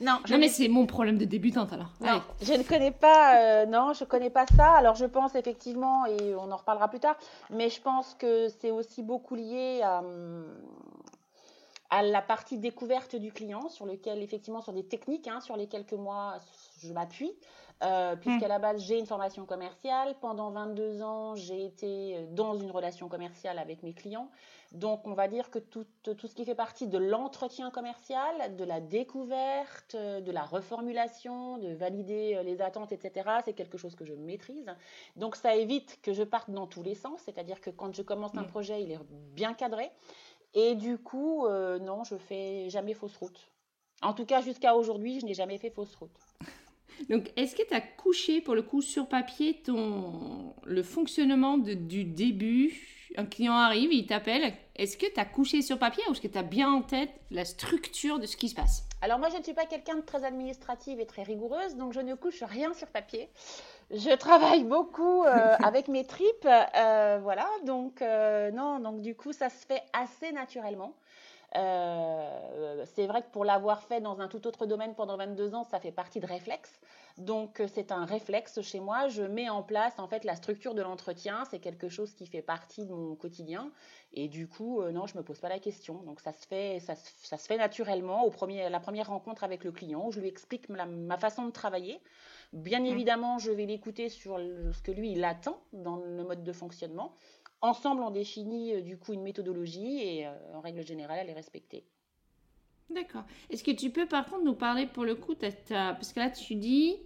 non, 0.00 0.20
non 0.30 0.38
mais 0.38 0.48
c'est 0.48 0.68
mon 0.68 0.86
problème 0.86 1.18
de 1.18 1.24
débutante 1.24 1.72
alors. 1.72 1.92
Non, 2.00 2.22
je 2.42 2.54
ne 2.54 2.62
connais 2.62 2.90
pas, 2.90 3.36
euh, 3.62 3.66
non, 3.66 3.92
je 3.92 4.04
connais 4.04 4.30
pas 4.30 4.46
ça. 4.46 4.72
Alors 4.72 4.94
je 4.94 5.04
pense 5.04 5.34
effectivement, 5.34 6.06
et 6.06 6.34
on 6.34 6.50
en 6.50 6.56
reparlera 6.56 6.88
plus 6.88 7.00
tard, 7.00 7.16
mais 7.50 7.68
je 7.70 7.80
pense 7.80 8.14
que 8.14 8.48
c'est 8.60 8.70
aussi 8.70 9.02
beaucoup 9.02 9.34
lié 9.34 9.80
à, 9.82 10.00
hum, 10.00 10.46
à 11.90 12.02
la 12.02 12.20
partie 12.20 12.58
découverte 12.58 13.16
du 13.16 13.32
client, 13.32 13.68
sur 13.68 13.86
lequel, 13.86 14.22
effectivement, 14.22 14.60
sur 14.60 14.72
des 14.72 14.84
techniques 14.84 15.28
hein, 15.28 15.40
sur 15.40 15.56
lesquelles 15.56 15.86
que 15.86 15.94
moi, 15.94 16.38
je 16.86 16.92
m'appuie. 16.92 17.32
Euh, 17.84 18.16
puisqu'à 18.16 18.46
hmm. 18.46 18.48
la 18.48 18.58
base, 18.58 18.82
j'ai 18.82 18.98
une 18.98 19.06
formation 19.06 19.46
commerciale. 19.46 20.16
Pendant 20.20 20.50
22 20.50 21.00
ans, 21.02 21.36
j'ai 21.36 21.64
été 21.64 22.26
dans 22.32 22.56
une 22.56 22.72
relation 22.72 23.08
commerciale 23.08 23.58
avec 23.58 23.84
mes 23.84 23.92
clients. 23.92 24.30
Donc, 24.72 25.06
on 25.06 25.14
va 25.14 25.28
dire 25.28 25.48
que 25.50 25.60
tout, 25.60 25.86
tout 26.02 26.26
ce 26.26 26.34
qui 26.34 26.44
fait 26.44 26.56
partie 26.56 26.88
de 26.88 26.98
l'entretien 26.98 27.70
commercial, 27.70 28.56
de 28.56 28.64
la 28.64 28.80
découverte, 28.80 29.94
de 29.94 30.32
la 30.32 30.42
reformulation, 30.42 31.58
de 31.58 31.72
valider 31.72 32.42
les 32.42 32.60
attentes, 32.60 32.90
etc., 32.90 33.30
c'est 33.44 33.54
quelque 33.54 33.78
chose 33.78 33.94
que 33.94 34.04
je 34.04 34.12
maîtrise. 34.12 34.74
Donc, 35.14 35.36
ça 35.36 35.54
évite 35.54 36.00
que 36.02 36.12
je 36.12 36.24
parte 36.24 36.50
dans 36.50 36.66
tous 36.66 36.82
les 36.82 36.96
sens. 36.96 37.20
C'est-à-dire 37.24 37.60
que 37.60 37.70
quand 37.70 37.94
je 37.94 38.02
commence 38.02 38.36
un 38.36 38.42
hmm. 38.42 38.48
projet, 38.48 38.82
il 38.82 38.90
est 38.90 38.98
bien 39.34 39.54
cadré. 39.54 39.90
Et 40.54 40.74
du 40.74 40.98
coup, 40.98 41.46
euh, 41.46 41.78
non, 41.78 42.04
je 42.04 42.16
fais 42.16 42.68
jamais 42.70 42.94
fausse 42.94 43.16
route. 43.16 43.50
En 44.02 44.12
tout 44.12 44.24
cas, 44.24 44.40
jusqu'à 44.40 44.74
aujourd'hui, 44.74 45.20
je 45.20 45.26
n'ai 45.26 45.34
jamais 45.34 45.58
fait 45.58 45.70
fausse 45.70 45.94
route. 45.96 46.10
Donc, 47.08 47.30
est-ce 47.36 47.54
que 47.54 47.66
tu 47.66 47.74
as 47.74 47.80
couché, 47.80 48.40
pour 48.40 48.54
le 48.54 48.62
coup, 48.62 48.82
sur 48.82 49.08
papier, 49.08 49.60
ton... 49.64 50.54
le 50.64 50.82
fonctionnement 50.82 51.58
du 51.58 52.04
début? 52.04 52.72
Un 53.16 53.24
client 53.24 53.54
arrive, 53.54 53.92
il 53.92 54.06
t'appelle. 54.06 54.52
Est-ce 54.76 54.96
que 54.96 55.06
tu 55.06 55.18
as 55.18 55.24
couché 55.24 55.62
sur 55.62 55.78
papier 55.78 56.04
ou 56.08 56.12
est-ce 56.12 56.20
que 56.20 56.28
tu 56.28 56.38
as 56.38 56.42
bien 56.42 56.70
en 56.70 56.82
tête 56.82 57.10
la 57.30 57.44
structure 57.44 58.18
de 58.18 58.26
ce 58.26 58.36
qui 58.36 58.48
se 58.48 58.54
passe? 58.54 58.84
Alors, 59.00 59.18
moi, 59.18 59.28
je 59.30 59.38
ne 59.38 59.42
suis 59.42 59.54
pas 59.54 59.64
quelqu'un 59.64 59.96
de 59.96 60.02
très 60.02 60.24
administrative 60.24 61.00
et 61.00 61.06
très 61.06 61.22
rigoureuse, 61.22 61.76
donc 61.76 61.92
je 61.92 62.00
ne 62.00 62.14
couche 62.14 62.42
rien 62.42 62.74
sur 62.74 62.88
papier. 62.88 63.30
Je 63.90 64.14
travaille 64.16 64.64
beaucoup 64.64 65.24
euh, 65.24 65.56
avec 65.64 65.88
mes 65.88 66.04
tripes, 66.04 66.46
euh, 66.46 67.18
voilà. 67.22 67.48
Donc 67.64 68.02
euh, 68.02 68.50
non, 68.50 68.80
donc 68.80 69.00
du 69.00 69.14
coup 69.14 69.32
ça 69.32 69.48
se 69.48 69.64
fait 69.66 69.82
assez 69.92 70.30
naturellement. 70.32 70.94
C'est 71.54 73.06
vrai 73.06 73.22
que 73.22 73.30
pour 73.32 73.44
l'avoir 73.44 73.82
fait 73.82 74.00
dans 74.00 74.20
un 74.20 74.28
tout 74.28 74.46
autre 74.46 74.66
domaine 74.66 74.94
pendant 74.94 75.16
22 75.16 75.54
ans, 75.54 75.64
ça 75.64 75.80
fait 75.80 75.92
partie 75.92 76.20
de 76.20 76.26
réflexe. 76.26 76.80
Donc 77.16 77.60
c'est 77.74 77.90
un 77.90 78.04
réflexe 78.04 78.60
chez 78.60 78.78
moi. 78.78 79.08
Je 79.08 79.22
mets 79.22 79.48
en 79.48 79.62
place 79.62 79.98
en 79.98 80.06
fait 80.06 80.24
la 80.24 80.36
structure 80.36 80.74
de 80.74 80.82
l'entretien. 80.82 81.44
C'est 81.50 81.58
quelque 81.58 81.88
chose 81.88 82.14
qui 82.14 82.26
fait 82.26 82.42
partie 82.42 82.86
de 82.86 82.92
mon 82.92 83.16
quotidien. 83.16 83.72
Et 84.12 84.28
du 84.28 84.46
coup, 84.46 84.82
non, 84.90 85.06
je 85.06 85.16
me 85.16 85.22
pose 85.22 85.40
pas 85.40 85.48
la 85.48 85.58
question. 85.58 86.02
Donc 86.02 86.20
ça 86.20 86.32
se 86.32 86.46
fait, 86.46 86.80
ça, 86.80 86.94
se 86.94 87.46
fait 87.46 87.56
naturellement 87.56 88.24
au 88.24 88.30
premier, 88.30 88.68
la 88.68 88.80
première 88.80 89.08
rencontre 89.08 89.42
avec 89.42 89.64
le 89.64 89.72
client 89.72 90.06
où 90.06 90.12
je 90.12 90.20
lui 90.20 90.28
explique 90.28 90.68
ma 90.68 91.18
façon 91.18 91.44
de 91.46 91.50
travailler. 91.50 92.00
Bien 92.52 92.80
mmh. 92.80 92.86
évidemment, 92.86 93.38
je 93.38 93.50
vais 93.50 93.66
l'écouter 93.66 94.08
sur 94.08 94.38
ce 94.38 94.80
que 94.82 94.90
lui, 94.90 95.12
il 95.12 95.24
attend 95.24 95.60
dans 95.72 95.96
le 95.96 96.24
mode 96.24 96.42
de 96.42 96.52
fonctionnement. 96.52 97.14
Ensemble, 97.60 98.02
on 98.02 98.10
définit 98.10 98.74
euh, 98.74 98.80
du 98.80 98.98
coup 98.98 99.12
une 99.12 99.22
méthodologie 99.22 100.00
et 100.00 100.26
euh, 100.26 100.32
en 100.54 100.60
règle 100.60 100.86
générale, 100.86 101.18
elle 101.20 101.30
est 101.30 101.34
respectée. 101.34 101.84
D'accord. 102.90 103.24
Est-ce 103.50 103.64
que 103.64 103.70
tu 103.70 103.90
peux 103.90 104.06
par 104.06 104.24
contre 104.26 104.44
nous 104.44 104.54
parler 104.54 104.86
pour 104.86 105.04
le 105.04 105.14
coup, 105.14 105.34
parce 105.34 106.12
que 106.12 106.20
là 106.20 106.30
tu 106.30 106.54
dis, 106.54 106.96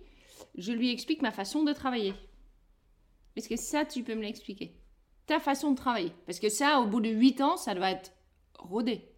je 0.57 0.73
lui 0.73 0.93
explique 0.93 1.23
ma 1.23 1.33
façon 1.33 1.65
de 1.65 1.73
travailler. 1.73 2.15
Est-ce 3.37 3.49
que 3.49 3.57
ça, 3.57 3.85
tu 3.85 4.03
peux 4.03 4.15
me 4.15 4.23
l'expliquer? 4.23 4.77
Ta 5.27 5.41
façon 5.41 5.71
de 5.71 5.77
travailler. 5.77 6.13
Parce 6.27 6.39
que 6.39 6.49
ça, 6.49 6.81
au 6.81 6.87
bout 6.87 7.01
de 7.01 7.09
8 7.09 7.41
ans, 7.41 7.57
ça 7.57 7.75
doit 7.75 7.91
être 7.91 8.13
rodé. 8.59 9.12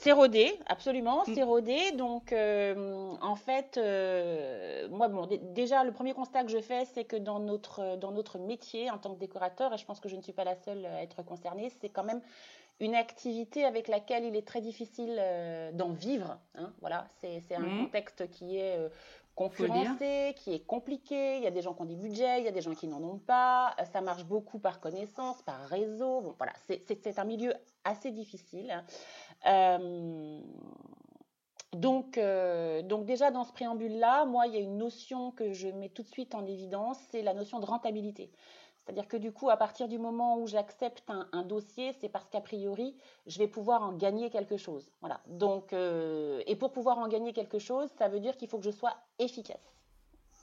C'est 0.00 0.12
rodé, 0.12 0.52
absolument, 0.66 1.22
mm. 1.26 1.34
c'est 1.34 1.42
rodé. 1.42 1.92
Donc, 1.92 2.32
euh, 2.32 3.14
en 3.20 3.34
fait, 3.34 3.76
euh, 3.76 4.88
moi, 4.90 5.08
bon, 5.08 5.28
déjà, 5.54 5.84
le 5.84 5.92
premier 5.92 6.14
constat 6.14 6.44
que 6.44 6.50
je 6.50 6.60
fais, 6.60 6.84
c'est 6.84 7.04
que 7.04 7.16
dans 7.16 7.40
notre, 7.40 7.96
dans 7.96 8.12
notre 8.12 8.38
métier 8.38 8.90
en 8.90 8.98
tant 8.98 9.14
que 9.14 9.18
décorateur, 9.18 9.72
et 9.74 9.78
je 9.78 9.84
pense 9.84 10.00
que 10.00 10.08
je 10.08 10.16
ne 10.16 10.22
suis 10.22 10.32
pas 10.32 10.44
la 10.44 10.54
seule 10.54 10.84
à 10.86 11.02
être 11.02 11.22
concernée, 11.22 11.72
c'est 11.80 11.88
quand 11.88 12.04
même 12.04 12.20
une 12.78 12.94
activité 12.94 13.64
avec 13.64 13.88
laquelle 13.88 14.24
il 14.24 14.36
est 14.36 14.46
très 14.46 14.60
difficile 14.60 15.16
euh, 15.18 15.72
d'en 15.72 15.90
vivre. 15.90 16.38
Hein, 16.56 16.72
voilà, 16.80 17.06
c'est 17.20 17.54
un 17.54 17.60
mm. 17.60 17.84
contexte 17.84 18.30
qui 18.30 18.58
est 18.58 18.78
concurrencé, 19.34 20.34
qui 20.36 20.54
est 20.54 20.66
compliqué. 20.66 21.38
Il 21.38 21.44
y 21.44 21.46
a 21.46 21.50
des 21.50 21.62
gens 21.62 21.74
qui 21.74 21.82
ont 21.82 21.86
des 21.86 21.96
budgets, 21.96 22.40
il 22.40 22.44
y 22.44 22.48
a 22.48 22.52
des 22.52 22.62
gens 22.62 22.74
qui 22.74 22.86
n'en 22.86 23.02
ont 23.02 23.18
pas. 23.18 23.74
Ça 23.92 24.00
marche 24.00 24.24
beaucoup 24.24 24.58
par 24.58 24.80
connaissance, 24.80 25.42
par 25.42 25.60
réseau. 25.68 26.20
Bon, 26.22 26.34
voilà, 26.38 26.52
c'est 26.66 27.18
un 27.18 27.24
milieu 27.24 27.54
assez 27.84 28.10
difficile. 28.10 28.82
Euh, 29.46 30.40
donc, 31.72 32.16
euh, 32.16 32.82
donc 32.82 33.04
déjà 33.04 33.30
dans 33.30 33.44
ce 33.44 33.52
préambule-là, 33.52 34.24
moi, 34.24 34.46
il 34.46 34.54
y 34.54 34.56
a 34.56 34.60
une 34.60 34.78
notion 34.78 35.30
que 35.30 35.52
je 35.52 35.68
mets 35.68 35.88
tout 35.88 36.02
de 36.02 36.08
suite 36.08 36.34
en 36.34 36.46
évidence, 36.46 36.98
c'est 37.10 37.22
la 37.22 37.34
notion 37.34 37.60
de 37.60 37.66
rentabilité. 37.66 38.30
C'est-à-dire 38.86 39.08
que 39.08 39.16
du 39.16 39.32
coup, 39.32 39.50
à 39.50 39.56
partir 39.56 39.88
du 39.88 39.98
moment 39.98 40.38
où 40.38 40.46
j'accepte 40.46 41.02
un, 41.10 41.42
dossier, 41.42 41.92
c'est 42.00 42.08
parce 42.08 42.28
qu'a 42.30 42.40
priori, 42.40 42.96
je 43.26 43.38
vais 43.38 43.48
pouvoir 43.48 43.82
en 43.82 43.92
gagner 43.92 44.30
quelque 44.30 44.56
chose. 44.56 44.92
Voilà. 45.00 45.20
Donc, 45.26 45.72
euh, 45.72 46.40
et 46.46 46.54
pour 46.54 46.70
pouvoir 46.70 46.98
en 46.98 47.08
gagner 47.08 47.32
quelque 47.32 47.58
chose, 47.58 47.90
ça 47.98 48.08
veut 48.08 48.20
dire 48.20 48.36
qu'il 48.36 48.48
faut 48.48 48.58
que 48.58 48.64
je 48.64 48.70
sois 48.70 48.94
efficace. 49.18 49.76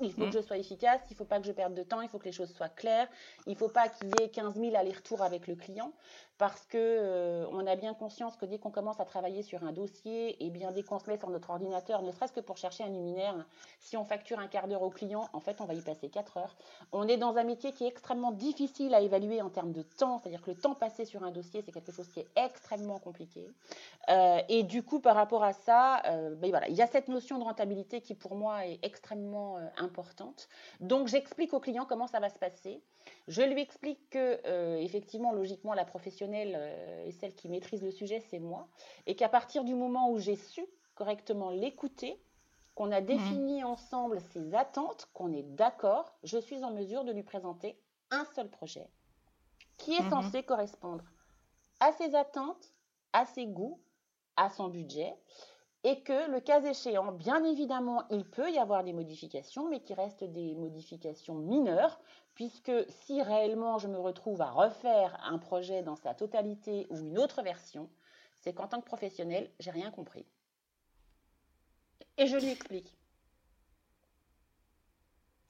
Il 0.01 0.11
faut 0.11 0.25
que 0.25 0.31
je 0.31 0.41
sois 0.41 0.57
efficace, 0.57 1.01
il 1.09 1.13
ne 1.13 1.17
faut 1.17 1.25
pas 1.25 1.39
que 1.39 1.45
je 1.45 1.51
perde 1.51 1.73
de 1.73 1.83
temps, 1.83 2.01
il 2.01 2.09
faut 2.09 2.17
que 2.17 2.25
les 2.25 2.31
choses 2.31 2.51
soient 2.51 2.69
claires, 2.69 3.07
il 3.45 3.53
ne 3.53 3.57
faut 3.57 3.69
pas 3.69 3.87
qu'il 3.89 4.07
y 4.19 4.23
ait 4.23 4.29
15 4.29 4.55
000 4.55 4.75
allers-retours 4.75 5.21
avec 5.21 5.47
le 5.47 5.55
client 5.55 5.93
parce 6.37 6.65
que 6.65 6.77
euh, 6.77 7.45
on 7.51 7.65
a 7.67 7.75
bien 7.75 7.93
conscience 7.93 8.35
que 8.37 8.45
dès 8.45 8.57
qu'on 8.57 8.71
commence 8.71 8.99
à 8.99 9.05
travailler 9.05 9.43
sur 9.43 9.63
un 9.63 9.71
dossier, 9.71 10.43
et 10.43 10.49
bien 10.49 10.71
dès 10.71 10.83
qu'on 10.83 10.99
se 10.99 11.09
met 11.09 11.17
sur 11.17 11.29
notre 11.29 11.51
ordinateur, 11.51 12.01
ne 12.01 12.11
serait-ce 12.11 12.33
que 12.33 12.39
pour 12.39 12.57
chercher 12.57 12.83
un 12.83 12.89
luminaire, 12.89 13.45
si 13.79 13.97
on 13.97 14.03
facture 14.03 14.39
un 14.39 14.47
quart 14.47 14.67
d'heure 14.67 14.81
au 14.81 14.89
client, 14.89 15.29
en 15.33 15.39
fait, 15.39 15.61
on 15.61 15.65
va 15.65 15.73
y 15.73 15.81
passer 15.81 16.09
4 16.09 16.37
heures. 16.37 16.55
On 16.91 17.07
est 17.07 17.17
dans 17.17 17.37
un 17.37 17.43
métier 17.43 17.71
qui 17.71 17.85
est 17.85 17.87
extrêmement 17.87 18.31
difficile 18.31 18.95
à 18.95 19.01
évaluer 19.01 19.41
en 19.41 19.49
termes 19.49 19.73
de 19.73 19.83
temps, 19.83 20.19
c'est-à-dire 20.19 20.41
que 20.41 20.51
le 20.51 20.57
temps 20.57 20.73
passé 20.73 21.05
sur 21.05 21.23
un 21.23 21.31
dossier, 21.31 21.61
c'est 21.61 21.71
quelque 21.71 21.91
chose 21.91 22.07
qui 22.09 22.21
est 22.21 22.27
extrêmement 22.35 22.97
compliqué. 22.97 23.47
Euh, 24.09 24.39
et 24.49 24.63
du 24.63 24.81
coup, 24.81 24.99
par 24.99 25.15
rapport 25.15 25.43
à 25.43 25.53
ça, 25.53 26.01
euh, 26.07 26.35
ben 26.35 26.49
voilà, 26.49 26.67
il 26.67 26.75
y 26.75 26.81
a 26.81 26.87
cette 26.87 27.09
notion 27.09 27.37
de 27.37 27.43
rentabilité 27.43 28.01
qui 28.01 28.15
pour 28.15 28.35
moi 28.35 28.65
est 28.65 28.79
extrêmement 28.81 29.57
importante. 29.77 30.49
Donc, 30.79 31.07
j'explique 31.07 31.53
au 31.53 31.59
client 31.59 31.85
comment 31.87 32.07
ça 32.07 32.19
va 32.19 32.29
se 32.29 32.39
passer. 32.39 32.81
Je 33.27 33.41
lui 33.41 33.61
explique 33.61 34.09
que, 34.09 34.79
effectivement, 34.79 35.31
logiquement, 35.33 35.73
la 35.73 35.85
professionnelle 36.23 36.55
euh, 36.55 37.05
et 37.05 37.11
celle 37.11 37.33
qui 37.33 37.49
maîtrise 37.49 37.81
le 37.83 37.91
sujet, 37.91 38.19
c'est 38.29 38.39
moi. 38.39 38.67
Et 39.05 39.15
qu'à 39.15 39.29
partir 39.29 39.63
du 39.63 39.75
moment 39.75 40.09
où 40.11 40.19
j'ai 40.19 40.35
su 40.35 40.65
correctement 40.95 41.49
l'écouter, 41.49 42.21
qu'on 42.75 42.91
a 42.91 43.01
défini 43.01 43.61
mmh. 43.61 43.65
ensemble 43.65 44.19
ses 44.21 44.55
attentes, 44.55 45.09
qu'on 45.13 45.31
est 45.31 45.43
d'accord, 45.43 46.17
je 46.23 46.37
suis 46.37 46.63
en 46.63 46.71
mesure 46.71 47.03
de 47.03 47.11
lui 47.11 47.23
présenter 47.23 47.79
un 48.09 48.25
seul 48.35 48.49
projet 48.49 48.87
qui 49.77 49.93
est 49.93 50.01
mmh 50.01 50.09
censé 50.09 50.43
correspondre 50.43 51.03
à 51.79 51.91
ses 51.93 52.15
attentes, 52.15 52.73
à 53.11 53.25
ses 53.25 53.45
goûts, 53.45 53.81
à 54.35 54.49
son 54.49 54.69
budget 54.69 55.15
et 55.83 56.01
que 56.01 56.31
le 56.31 56.39
cas 56.39 56.61
échéant, 56.61 57.11
bien 57.11 57.43
évidemment, 57.43 58.03
il 58.09 58.23
peut 58.23 58.49
y 58.51 58.57
avoir 58.57 58.83
des 58.83 58.93
modifications, 58.93 59.67
mais 59.69 59.81
qui 59.81 59.93
restent 59.93 60.23
des 60.23 60.55
modifications 60.55 61.35
mineures, 61.35 61.99
puisque 62.35 62.71
si 62.89 63.21
réellement 63.21 63.77
je 63.79 63.87
me 63.87 63.99
retrouve 63.99 64.41
à 64.41 64.49
refaire 64.49 65.19
un 65.25 65.37
projet 65.37 65.83
dans 65.83 65.97
sa 65.97 66.13
totalité 66.13 66.87
ou 66.89 66.97
une 66.97 67.19
autre 67.19 67.43
version, 67.43 67.89
c'est 68.35 68.53
qu'en 68.53 68.67
tant 68.67 68.79
que 68.79 68.85
professionnel, 68.85 69.49
j'ai 69.59 69.71
rien 69.71 69.91
compris. 69.91 70.25
Et 72.17 72.27
je 72.27 72.37
lui 72.37 72.49
explique. 72.49 72.95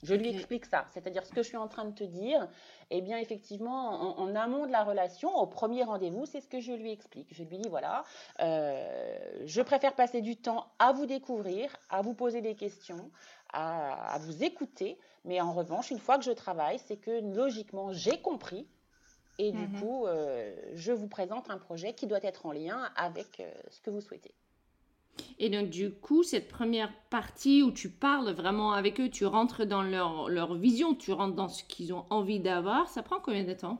Je 0.03 0.15
lui 0.15 0.29
explique 0.29 0.65
ça, 0.65 0.85
c'est-à-dire 0.93 1.25
ce 1.25 1.31
que 1.31 1.41
je 1.41 1.47
suis 1.47 1.57
en 1.57 1.67
train 1.67 1.85
de 1.85 1.93
te 1.93 2.03
dire, 2.03 2.47
eh 2.91 3.01
bien 3.01 3.17
effectivement, 3.17 4.19
en, 4.19 4.35
amont 4.35 4.65
de 4.65 4.71
la 4.71 4.83
relation, 4.83 5.33
au 5.35 5.47
premier 5.47 5.83
rendez-vous, 5.83 6.25
c'est 6.25 6.41
ce 6.41 6.47
que 6.47 6.59
je 6.59 6.73
lui 6.73 6.91
explique. 6.91 7.33
Je 7.33 7.43
lui 7.43 7.57
dis 7.57 7.69
voilà, 7.69 8.03
euh, 8.41 9.43
je 9.45 9.61
préfère 9.61 9.95
passer 9.95 10.21
du 10.21 10.35
temps 10.35 10.67
à 10.77 10.91
vous 10.91 11.05
découvrir, 11.05 11.75
à 11.89 12.01
vous 12.01 12.13
poser 12.13 12.41
des 12.41 12.55
questions, 12.55 13.09
à, 13.53 14.17
vous 14.19 14.43
écouter, 14.43 14.97
mais 15.25 15.39
en 15.39 15.53
revanche, 15.53 15.91
une 15.91 15.99
fois 15.99 16.17
que 16.17 16.25
je 16.25 16.31
travaille, 16.31 16.79
c'est 16.79 16.97
que 16.97 17.21
logiquement, 17.35 17.93
j'ai 17.93 18.19
compris. 18.19 18.67
Et 19.39 19.51
du 19.51 19.67
mhm. 19.67 19.79
coup, 19.79 20.05
euh, 20.05 20.55
je 20.75 20.91
vous 20.91 21.07
présente 21.07 21.49
un 21.49 21.57
projet 21.57 21.93
qui 21.93 22.05
doit 22.05 22.23
être 22.23 22.45
en 22.45 22.51
lien 22.51 22.91
avec 22.95 23.39
euh, 23.39 23.51
ce 23.71 23.81
que 23.81 23.89
vous 23.89 24.01
souhaitez. 24.01 24.35
Et 25.39 25.49
donc, 25.49 25.69
du 25.69 25.91
coup, 25.91 26.23
cette 26.23 26.47
première 26.47 26.91
partie 27.09 27.63
où 27.63 27.71
tu 27.71 27.89
parles 27.89 28.31
vraiment 28.31 28.73
avec 28.73 28.99
eux, 28.99 29.09
tu 29.09 29.25
rentres 29.25 29.65
dans 29.65 29.81
leur, 29.81 30.29
leur 30.29 30.55
vision, 30.55 30.95
tu 30.95 31.11
rentres 31.11 31.35
dans 31.35 31.49
ce 31.49 31.63
qu'ils 31.63 31.93
ont 31.93 32.05
envie 32.09 32.39
d'avoir, 32.39 32.87
ça 32.87 33.03
prend 33.03 33.19
combien 33.19 33.43
de 33.43 33.53
temps? 33.53 33.77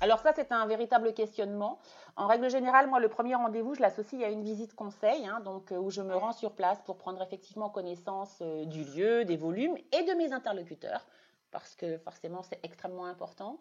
Alors 0.00 0.18
ça, 0.18 0.32
c'est 0.34 0.50
un 0.50 0.66
véritable 0.66 1.14
questionnement. 1.14 1.78
En 2.16 2.26
règle 2.26 2.50
générale, 2.50 2.88
moi, 2.88 2.98
le 2.98 3.08
premier 3.08 3.36
rendez-vous, 3.36 3.74
je 3.74 3.80
l'associe 3.80 4.20
à 4.24 4.30
une 4.30 4.42
visite 4.42 4.74
conseil, 4.74 5.26
hein, 5.28 5.40
donc 5.44 5.70
euh, 5.70 5.78
où 5.78 5.90
je 5.90 6.02
me 6.02 6.16
rends 6.16 6.32
sur 6.32 6.52
place 6.52 6.82
pour 6.84 6.96
prendre 6.96 7.22
effectivement 7.22 7.70
connaissance 7.70 8.38
euh, 8.42 8.64
du 8.64 8.82
lieu, 8.82 9.24
des 9.24 9.36
volumes 9.36 9.76
et 9.76 10.02
de 10.02 10.12
mes 10.14 10.32
interlocuteurs 10.32 11.06
parce 11.52 11.76
que 11.76 11.98
forcément 11.98 12.42
c'est 12.42 12.58
extrêmement 12.64 13.04
important, 13.04 13.58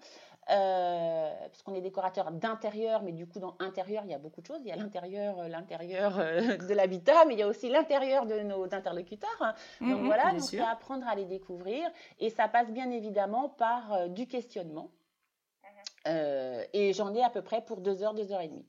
euh, 0.49 1.47
puisqu'on 1.49 1.75
est 1.75 1.81
décorateur 1.81 2.31
d'intérieur, 2.31 3.03
mais 3.03 3.11
du 3.11 3.27
coup 3.27 3.39
dans 3.39 3.55
intérieur 3.59 4.03
il 4.05 4.11
y 4.11 4.13
a 4.13 4.17
beaucoup 4.17 4.41
de 4.41 4.47
choses. 4.47 4.61
Il 4.61 4.69
y 4.69 4.71
a 4.71 4.75
l'intérieur, 4.75 5.37
euh, 5.39 5.47
l'intérieur 5.47 6.17
euh, 6.17 6.57
de 6.69 6.73
l'habitat, 6.73 7.25
mais 7.25 7.35
il 7.35 7.39
y 7.39 7.43
a 7.43 7.47
aussi 7.47 7.69
l'intérieur 7.69 8.25
de 8.25 8.39
nos 8.39 8.63
interlocuteurs. 8.73 9.55
Donc 9.81 9.99
mhm, 9.99 10.05
voilà, 10.05 10.31
donc 10.31 10.41
c'est 10.41 10.59
apprendre 10.59 11.07
à 11.07 11.13
les 11.13 11.25
découvrir, 11.25 11.87
et 12.19 12.29
ça 12.29 12.47
passe 12.47 12.71
bien 12.71 12.89
évidemment 12.89 13.49
par 13.49 14.09
du 14.09 14.25
questionnement. 14.25 14.89
Mhm. 16.03 16.65
et 16.73 16.93
j'en 16.93 17.13
ai 17.13 17.21
à 17.21 17.29
peu 17.29 17.43
près 17.43 17.63
pour 17.63 17.81
deux 17.81 18.01
heures, 18.01 18.15
deux 18.15 18.31
heures 18.31 18.41
et 18.41 18.47
demie. 18.47 18.65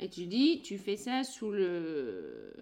Et 0.00 0.08
tu 0.08 0.26
dis, 0.26 0.62
tu 0.62 0.78
fais 0.78 0.96
ça 0.96 1.22
sous 1.22 1.50
le 1.50 2.54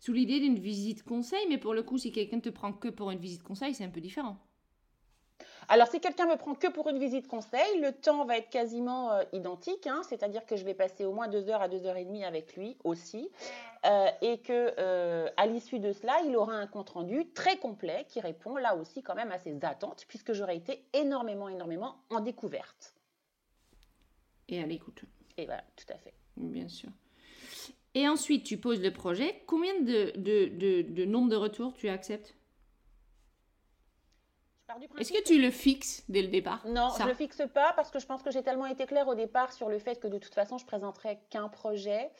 sous 0.00 0.12
l'idée 0.12 0.40
d'une 0.40 0.58
visite 0.58 1.02
conseil, 1.04 1.46
mais 1.48 1.58
pour 1.58 1.74
le 1.74 1.82
coup, 1.82 1.98
si 1.98 2.10
quelqu'un 2.10 2.40
te 2.40 2.48
prend 2.48 2.72
que 2.72 2.88
pour 2.88 3.10
une 3.10 3.18
visite 3.18 3.42
conseil, 3.42 3.74
c'est 3.74 3.84
un 3.84 3.90
peu 3.90 4.00
différent. 4.00 4.38
Alors, 5.68 5.86
si 5.86 6.00
quelqu'un 6.00 6.26
me 6.26 6.36
prend 6.36 6.54
que 6.54 6.66
pour 6.66 6.88
une 6.88 6.98
visite 6.98 7.28
conseil, 7.28 7.80
le 7.80 7.92
temps 7.92 8.24
va 8.24 8.38
être 8.38 8.50
quasiment 8.50 9.12
euh, 9.12 9.22
identique, 9.32 9.86
hein. 9.86 10.02
c'est-à-dire 10.08 10.44
que 10.44 10.56
je 10.56 10.64
vais 10.64 10.74
passer 10.74 11.04
au 11.04 11.12
moins 11.12 11.28
deux 11.28 11.48
heures 11.48 11.62
à 11.62 11.68
deux 11.68 11.86
heures 11.86 11.96
et 11.96 12.04
demie 12.04 12.24
avec 12.24 12.56
lui 12.56 12.76
aussi, 12.82 13.30
euh, 13.86 14.06
et 14.20 14.38
que 14.38 14.74
euh, 14.78 15.28
à 15.36 15.46
l'issue 15.46 15.78
de 15.78 15.92
cela, 15.92 16.14
il 16.26 16.34
aura 16.34 16.54
un 16.54 16.66
compte 16.66 16.90
rendu 16.90 17.30
très 17.34 17.58
complet 17.58 18.04
qui 18.08 18.20
répond 18.20 18.56
là 18.56 18.74
aussi 18.74 19.02
quand 19.02 19.14
même 19.14 19.30
à 19.30 19.38
ses 19.38 19.64
attentes, 19.64 20.06
puisque 20.08 20.32
j'aurai 20.32 20.56
été 20.56 20.84
énormément, 20.92 21.48
énormément 21.48 21.96
en 22.10 22.20
découverte. 22.20 22.94
Et 24.48 24.60
à 24.60 24.66
l'écoute. 24.66 25.04
Et 25.36 25.44
voilà, 25.44 25.62
tout 25.76 25.92
à 25.92 25.98
fait. 25.98 26.14
Bien 26.36 26.68
sûr. 26.68 26.90
Et 27.94 28.08
ensuite, 28.08 28.44
tu 28.44 28.56
poses 28.56 28.80
le 28.80 28.92
projet. 28.92 29.42
Combien 29.46 29.74
de, 29.80 30.12
de, 30.16 30.82
de, 30.82 31.04
nombre 31.04 31.28
de 31.28 31.36
retours 31.36 31.74
tu 31.74 31.88
acceptes? 31.88 32.34
Est-ce 34.98 35.12
que 35.12 35.24
tu 35.24 35.40
le 35.42 35.50
fixes 35.50 36.04
dès 36.08 36.22
le 36.22 36.28
départ? 36.28 36.64
Non, 36.64 36.90
je 36.96 37.02
ne 37.02 37.08
le 37.08 37.14
fixe 37.14 37.42
pas 37.52 37.72
parce 37.74 37.90
que 37.90 37.98
je 37.98 38.06
pense 38.06 38.22
que 38.22 38.30
j'ai 38.30 38.44
tellement 38.44 38.66
été 38.66 38.86
claire 38.86 39.08
au 39.08 39.16
départ 39.16 39.52
sur 39.52 39.68
le 39.68 39.80
fait 39.80 39.98
que 39.98 40.06
de 40.06 40.18
toute 40.18 40.32
façon, 40.32 40.58
je 40.58 40.64
présenterai 40.64 41.18
qu'un 41.28 41.48
projet. 41.48 42.12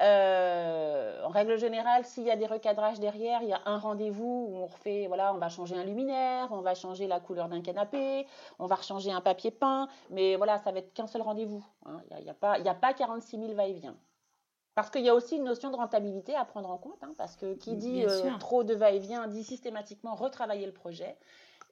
Euh, 0.00 1.22
en 1.22 1.28
règle 1.28 1.58
générale, 1.58 2.04
s'il 2.04 2.24
y 2.24 2.30
a 2.30 2.36
des 2.36 2.46
recadrages 2.46 2.98
derrière, 2.98 3.42
il 3.42 3.50
y 3.50 3.52
a 3.52 3.60
un 3.66 3.78
rendez-vous 3.78 4.48
où 4.50 4.56
on 4.56 4.66
refait, 4.66 5.06
voilà, 5.06 5.34
on 5.34 5.38
va 5.38 5.48
changer 5.48 5.76
un 5.76 5.84
luminaire, 5.84 6.48
on 6.50 6.62
va 6.62 6.74
changer 6.74 7.06
la 7.06 7.20
couleur 7.20 7.48
d'un 7.48 7.60
canapé, 7.60 8.26
on 8.58 8.66
va 8.66 8.76
rechanger 8.76 9.12
un 9.12 9.20
papier 9.20 9.50
peint, 9.50 9.88
mais 10.10 10.36
voilà, 10.36 10.58
ça 10.58 10.72
va 10.72 10.78
être 10.78 10.94
qu'un 10.94 11.06
seul 11.06 11.22
rendez-vous. 11.22 11.64
Hein. 11.84 12.00
Il 12.18 12.24
n'y 12.24 12.30
a, 12.30 12.34
a, 12.40 12.70
a, 12.70 12.74
pas 12.74 12.94
46 12.94 13.38
000 13.38 13.52
va-et-vient. 13.52 13.94
Parce 14.74 14.90
qu'il 14.90 15.02
y 15.02 15.08
a 15.08 15.14
aussi 15.14 15.36
une 15.36 15.44
notion 15.44 15.70
de 15.70 15.76
rentabilité 15.76 16.34
à 16.34 16.44
prendre 16.44 16.70
en 16.70 16.78
compte, 16.78 17.02
hein, 17.02 17.14
parce 17.18 17.36
que 17.36 17.54
qui 17.54 17.76
dit 17.76 18.04
euh, 18.04 18.38
trop 18.38 18.64
de 18.64 18.74
va-et-vient 18.74 19.26
dit 19.26 19.44
systématiquement 19.44 20.14
retravailler 20.14 20.64
le 20.64 20.72
projet. 20.72 21.16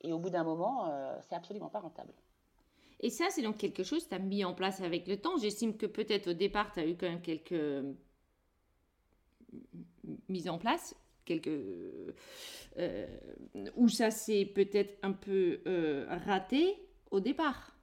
Et 0.03 0.13
au 0.13 0.19
bout 0.19 0.31
d'un 0.31 0.45
moment, 0.45 0.91
euh, 0.91 1.17
c'est 1.23 1.35
absolument 1.35 1.69
pas 1.69 1.81
rentable. 1.81 2.13
Et 3.01 3.09
ça, 3.09 3.27
c'est 3.31 3.41
donc 3.41 3.57
quelque 3.57 3.83
chose 3.83 4.05
que 4.05 4.11
tu 4.11 4.15
as 4.15 4.19
mis 4.19 4.45
en 4.45 4.53
place 4.53 4.83
avec 4.83 5.07
le 5.09 5.17
temps. 5.17 5.39
J'estime 5.39 5.77
que 5.79 5.87
peut-être 5.87 6.29
au 6.29 6.33
départ, 6.35 6.73
tu 6.73 6.81
as 6.81 6.87
eu 6.87 6.97
quand 6.97 7.09
même 7.09 7.23
quelques 7.23 7.53
euh, 7.53 7.95
mises 10.29 10.49
en 10.51 10.59
place, 10.59 10.95
quelques 11.25 11.49
où 13.77 13.89
ça 13.89 14.11
s'est 14.11 14.45
peut-être 14.45 14.99
un 15.03 15.13
peu 15.13 15.61
raté 16.27 16.79
au 17.11 17.21
départ 17.21 17.80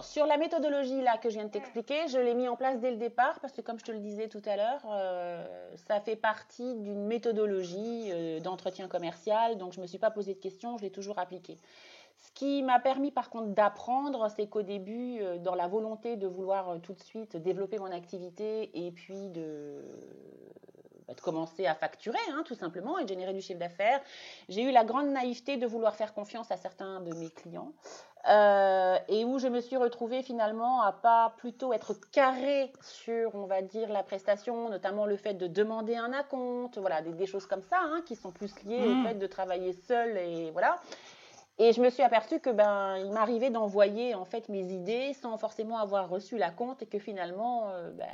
sur 0.00 0.26
la 0.26 0.38
méthodologie 0.38 1.02
là 1.02 1.18
que 1.18 1.28
je 1.28 1.34
viens 1.34 1.44
de 1.44 1.50
t'expliquer, 1.50 2.08
je 2.08 2.18
l'ai 2.18 2.34
mis 2.34 2.48
en 2.48 2.56
place 2.56 2.80
dès 2.80 2.90
le 2.90 2.96
départ 2.96 3.38
parce 3.40 3.52
que 3.52 3.60
comme 3.60 3.78
je 3.78 3.84
te 3.84 3.92
le 3.92 3.98
disais 3.98 4.28
tout 4.28 4.42
à 4.46 4.56
l'heure, 4.56 4.80
euh, 4.90 5.44
ça 5.76 6.00
fait 6.00 6.16
partie 6.16 6.74
d'une 6.76 7.04
méthodologie 7.06 8.10
euh, 8.10 8.40
d'entretien 8.40 8.88
commercial, 8.88 9.58
donc 9.58 9.74
je 9.74 9.80
me 9.80 9.86
suis 9.86 9.98
pas 9.98 10.10
posé 10.10 10.34
de 10.34 10.38
questions, 10.40 10.78
je 10.78 10.82
l'ai 10.84 10.90
toujours 10.90 11.18
appliqué. 11.18 11.58
Ce 12.16 12.30
qui 12.32 12.62
m'a 12.62 12.80
permis 12.80 13.10
par 13.10 13.28
contre 13.28 13.48
d'apprendre, 13.48 14.28
c'est 14.34 14.46
qu'au 14.46 14.62
début, 14.62 15.18
euh, 15.20 15.36
dans 15.36 15.54
la 15.54 15.68
volonté 15.68 16.16
de 16.16 16.26
vouloir 16.26 16.80
tout 16.82 16.94
de 16.94 17.02
suite 17.02 17.36
développer 17.36 17.78
mon 17.78 17.92
activité 17.92 18.70
et 18.86 18.90
puis 18.90 19.28
de 19.28 19.82
bah, 21.08 21.14
de 21.14 21.20
commencer 21.20 21.66
à 21.66 21.74
facturer, 21.74 22.18
hein, 22.32 22.42
tout 22.44 22.54
simplement, 22.54 22.98
et 22.98 23.04
de 23.04 23.08
générer 23.08 23.32
du 23.32 23.40
chiffre 23.40 23.58
d'affaires. 23.58 24.00
J'ai 24.48 24.62
eu 24.62 24.70
la 24.70 24.84
grande 24.84 25.08
naïveté 25.08 25.56
de 25.56 25.66
vouloir 25.66 25.94
faire 25.94 26.14
confiance 26.14 26.50
à 26.50 26.56
certains 26.56 27.00
de 27.00 27.14
mes 27.14 27.30
clients. 27.30 27.72
Euh, 28.26 28.96
et 29.08 29.26
où 29.26 29.38
je 29.38 29.48
me 29.48 29.60
suis 29.60 29.76
retrouvée 29.76 30.22
finalement 30.22 30.80
à 30.80 30.92
pas 30.92 31.34
plutôt 31.36 31.74
être 31.74 31.92
carré 32.10 32.72
sur, 32.80 33.34
on 33.34 33.44
va 33.44 33.60
dire, 33.60 33.90
la 33.90 34.02
prestation, 34.02 34.70
notamment 34.70 35.04
le 35.04 35.16
fait 35.18 35.34
de 35.34 35.46
demander 35.46 35.96
un 35.96 36.10
acompte, 36.14 36.78
voilà, 36.78 37.02
des, 37.02 37.26
choses 37.26 37.44
comme 37.44 37.62
ça, 37.62 37.80
hein, 37.82 38.00
qui 38.06 38.16
sont 38.16 38.30
plus 38.30 38.54
liées 38.64 38.86
au 38.86 38.94
mmh. 38.94 39.06
fait 39.06 39.14
de 39.16 39.26
travailler 39.26 39.74
seul 39.86 40.16
et 40.16 40.50
voilà. 40.52 40.80
Et 41.58 41.72
je 41.72 41.80
me 41.80 41.88
suis 41.88 42.02
aperçue 42.02 42.40
que 42.40 42.50
ben 42.50 42.96
il 42.96 43.12
m'arrivait 43.12 43.50
d'envoyer 43.50 44.16
en 44.16 44.24
fait 44.24 44.48
mes 44.48 44.72
idées 44.72 45.12
sans 45.14 45.38
forcément 45.38 45.78
avoir 45.78 46.08
reçu 46.08 46.36
la 46.36 46.50
compte 46.50 46.82
et 46.82 46.86
que 46.86 46.98
finalement 46.98 47.68
euh, 47.68 47.90
ben, 47.96 48.08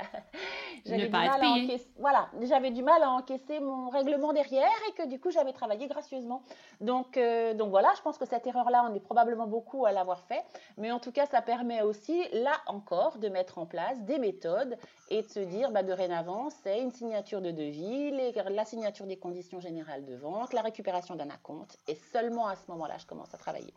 j'avais 0.85 1.05
du 1.05 1.09
mal 1.09 1.43
à 1.43 1.49
encaisser. 1.49 1.87
Voilà, 1.97 2.29
j'avais 2.43 2.69
du 2.69 2.83
mal 2.83 3.01
à 3.01 3.09
encaisser 3.09 3.59
mon 3.59 3.89
règlement 3.89 4.31
derrière 4.31 4.69
et 4.89 4.91
que 4.93 5.07
du 5.07 5.19
coup 5.19 5.31
j'avais 5.31 5.53
travaillé 5.53 5.87
gracieusement. 5.87 6.43
Donc 6.81 7.17
euh, 7.17 7.55
donc 7.55 7.71
voilà, 7.71 7.91
je 7.97 8.01
pense 8.03 8.19
que 8.19 8.27
cette 8.27 8.45
erreur 8.45 8.69
là, 8.69 8.87
on 8.87 8.93
est 8.93 8.99
probablement 8.99 9.47
beaucoup 9.47 9.87
à 9.87 9.91
l'avoir 9.91 10.23
fait, 10.25 10.43
mais 10.77 10.91
en 10.91 10.99
tout 10.99 11.11
cas 11.11 11.25
ça 11.25 11.41
permet 11.41 11.81
aussi 11.81 12.23
là 12.33 12.53
encore 12.67 13.17
de 13.17 13.27
mettre 13.27 13.57
en 13.57 13.65
place 13.65 13.99
des 14.03 14.19
méthodes 14.19 14.77
et 15.09 15.23
de 15.23 15.27
se 15.27 15.39
dire 15.39 15.71
bah, 15.71 15.81
dorénavant 15.81 16.51
c'est 16.63 16.79
une 16.79 16.91
signature 16.91 17.41
de 17.41 17.49
devis, 17.49 18.11
la 18.51 18.65
signature 18.65 19.07
des 19.07 19.17
conditions 19.17 19.59
générales 19.59 20.05
de 20.05 20.15
vente, 20.15 20.53
la 20.53 20.61
récupération 20.61 21.15
d'un 21.15 21.31
acompte 21.31 21.79
et 21.87 21.95
seulement 21.95 22.45
à 22.47 22.55
ce 22.55 22.69
moment-là 22.69 22.97
je 22.99 23.07
commence 23.07 23.30
à 23.33 23.37
travailler. 23.37 23.73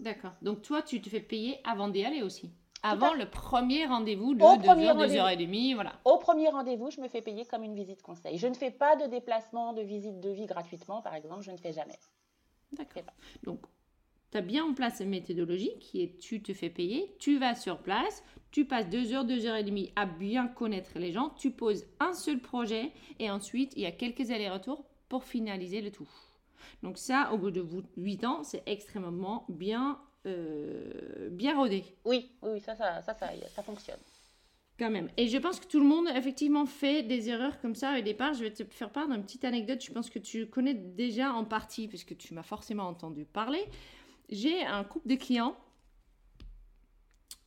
D'accord. 0.00 0.32
Donc 0.42 0.62
toi, 0.62 0.82
tu 0.82 1.00
te 1.00 1.08
fais 1.08 1.20
payer 1.20 1.60
avant 1.64 1.88
d'y 1.88 2.04
aller 2.04 2.22
aussi 2.22 2.50
avant 2.84 3.14
le 3.14 3.24
premier 3.24 3.86
rendez-vous 3.86 4.34
de 4.34 4.40
2h, 4.40 5.08
2h30, 5.08 5.74
voilà. 5.74 5.94
Au 6.04 6.18
premier 6.18 6.50
rendez-vous, 6.50 6.90
je 6.90 7.00
me 7.00 7.08
fais 7.08 7.22
payer 7.22 7.46
comme 7.46 7.64
une 7.64 7.74
visite 7.74 8.02
conseil. 8.02 8.36
Je 8.36 8.46
ne 8.46 8.52
fais 8.52 8.70
pas 8.70 8.94
de 8.96 9.06
déplacement, 9.06 9.72
de 9.72 9.80
visite 9.80 10.20
de 10.20 10.28
vie 10.28 10.44
gratuitement, 10.44 11.00
par 11.00 11.14
exemple, 11.14 11.42
je 11.42 11.50
ne 11.50 11.56
fais 11.56 11.72
jamais. 11.72 11.98
D'accord. 12.72 13.02
Donc, 13.42 13.60
tu 14.30 14.36
as 14.36 14.42
bien 14.42 14.64
en 14.64 14.74
place 14.74 15.00
une 15.00 15.08
méthodologie 15.08 15.78
qui 15.80 16.02
est 16.02 16.18
tu 16.18 16.42
te 16.42 16.52
fais 16.52 16.68
payer, 16.68 17.16
tu 17.18 17.38
vas 17.38 17.54
sur 17.54 17.78
place, 17.78 18.22
tu 18.50 18.66
passes 18.66 18.90
2 18.90 19.02
h 19.02 19.26
2h30 19.26 19.92
à 19.96 20.04
bien 20.04 20.46
connaître 20.46 20.98
les 20.98 21.12
gens, 21.12 21.30
tu 21.30 21.52
poses 21.52 21.86
un 22.00 22.12
seul 22.12 22.38
projet 22.38 22.92
et 23.18 23.30
ensuite 23.30 23.72
il 23.76 23.82
y 23.82 23.86
a 23.86 23.92
quelques 23.92 24.30
allers-retours 24.30 24.84
pour 25.08 25.24
finaliser 25.24 25.80
le 25.80 25.90
tout. 25.90 26.08
Donc 26.82 26.98
ça, 26.98 27.30
au 27.32 27.38
bout 27.38 27.50
de 27.50 27.64
8 27.96 28.24
ans, 28.24 28.42
c'est 28.44 28.62
extrêmement 28.66 29.46
bien, 29.48 29.98
euh, 30.26 31.28
bien 31.30 31.56
rodé. 31.56 31.84
Oui, 32.04 32.30
oui, 32.42 32.60
ça 32.60 32.74
ça, 32.74 33.02
ça, 33.02 33.14
ça, 33.14 33.62
fonctionne. 33.62 33.98
Quand 34.78 34.90
même. 34.90 35.08
Et 35.16 35.28
je 35.28 35.38
pense 35.38 35.60
que 35.60 35.66
tout 35.66 35.78
le 35.78 35.86
monde, 35.86 36.08
effectivement, 36.14 36.66
fait 36.66 37.02
des 37.02 37.28
erreurs 37.28 37.60
comme 37.60 37.74
ça 37.74 37.96
au 37.98 38.02
départ. 38.02 38.34
Je 38.34 38.44
vais 38.44 38.52
te 38.52 38.64
faire 38.64 38.90
part 38.90 39.08
d'une 39.08 39.22
petite 39.22 39.44
anecdote. 39.44 39.82
Je 39.84 39.92
pense 39.92 40.10
que 40.10 40.18
tu 40.18 40.46
connais 40.46 40.74
déjà 40.74 41.32
en 41.32 41.44
partie, 41.44 41.86
puisque 41.86 42.16
tu 42.16 42.34
m'as 42.34 42.42
forcément 42.42 42.88
entendu 42.88 43.24
parler. 43.24 43.64
J'ai 44.30 44.64
un 44.64 44.82
couple 44.82 45.08
de 45.08 45.14
clients 45.14 45.56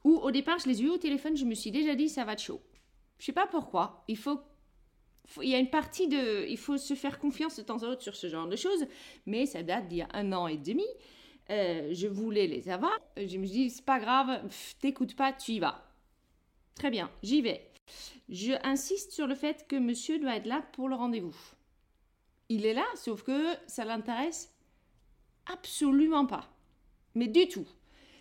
où, 0.03 0.15
au 0.15 0.31
départ, 0.31 0.59
je 0.59 0.69
les 0.69 0.81
ai 0.81 0.85
eu 0.85 0.89
au 0.89 0.97
téléphone. 0.97 1.35
Je 1.35 1.45
me 1.45 1.53
suis 1.53 1.71
déjà 1.71 1.95
dit, 1.95 2.07
ça 2.07 2.23
va 2.23 2.33
être 2.33 2.41
chaud. 2.41 2.61
Je 3.19 3.25
sais 3.25 3.33
pas 3.33 3.47
pourquoi. 3.47 4.03
Il 4.07 4.17
faut 4.17 4.39
il 5.41 5.49
y 5.49 5.55
a 5.55 5.59
une 5.59 5.69
partie 5.69 6.07
de. 6.07 6.47
Il 6.47 6.57
faut 6.57 6.77
se 6.77 6.93
faire 6.93 7.19
confiance 7.19 7.57
de 7.57 7.63
temps 7.63 7.83
en 7.83 7.93
temps 7.93 7.99
sur 7.99 8.15
ce 8.15 8.27
genre 8.27 8.47
de 8.47 8.55
choses, 8.55 8.85
mais 9.25 9.45
ça 9.45 9.63
date 9.63 9.87
d'il 9.87 9.99
y 9.99 10.01
a 10.01 10.09
un 10.13 10.31
an 10.33 10.47
et 10.47 10.57
demi. 10.57 10.85
Euh, 11.49 11.89
je 11.93 12.07
voulais 12.07 12.47
les 12.47 12.69
avoir. 12.69 12.97
Je 13.15 13.37
me 13.37 13.45
dis, 13.45 13.69
c'est 13.69 13.85
pas 13.85 13.99
grave, 13.99 14.41
t'écoutes 14.79 15.15
pas, 15.15 15.33
tu 15.33 15.53
y 15.53 15.59
vas. 15.59 15.83
Très 16.75 16.91
bien, 16.91 17.09
j'y 17.23 17.41
vais. 17.41 17.71
Je 18.29 18.53
insiste 18.63 19.13
sur 19.13 19.27
le 19.27 19.35
fait 19.35 19.65
que 19.67 19.77
monsieur 19.77 20.19
doit 20.19 20.35
être 20.35 20.45
là 20.45 20.61
pour 20.73 20.89
le 20.89 20.95
rendez-vous. 20.95 21.35
Il 22.49 22.65
est 22.65 22.73
là, 22.73 22.85
sauf 22.95 23.23
que 23.23 23.53
ça 23.65 23.85
l'intéresse 23.85 24.53
absolument 25.45 26.25
pas. 26.25 26.49
Mais 27.15 27.27
du 27.27 27.47
tout. 27.47 27.67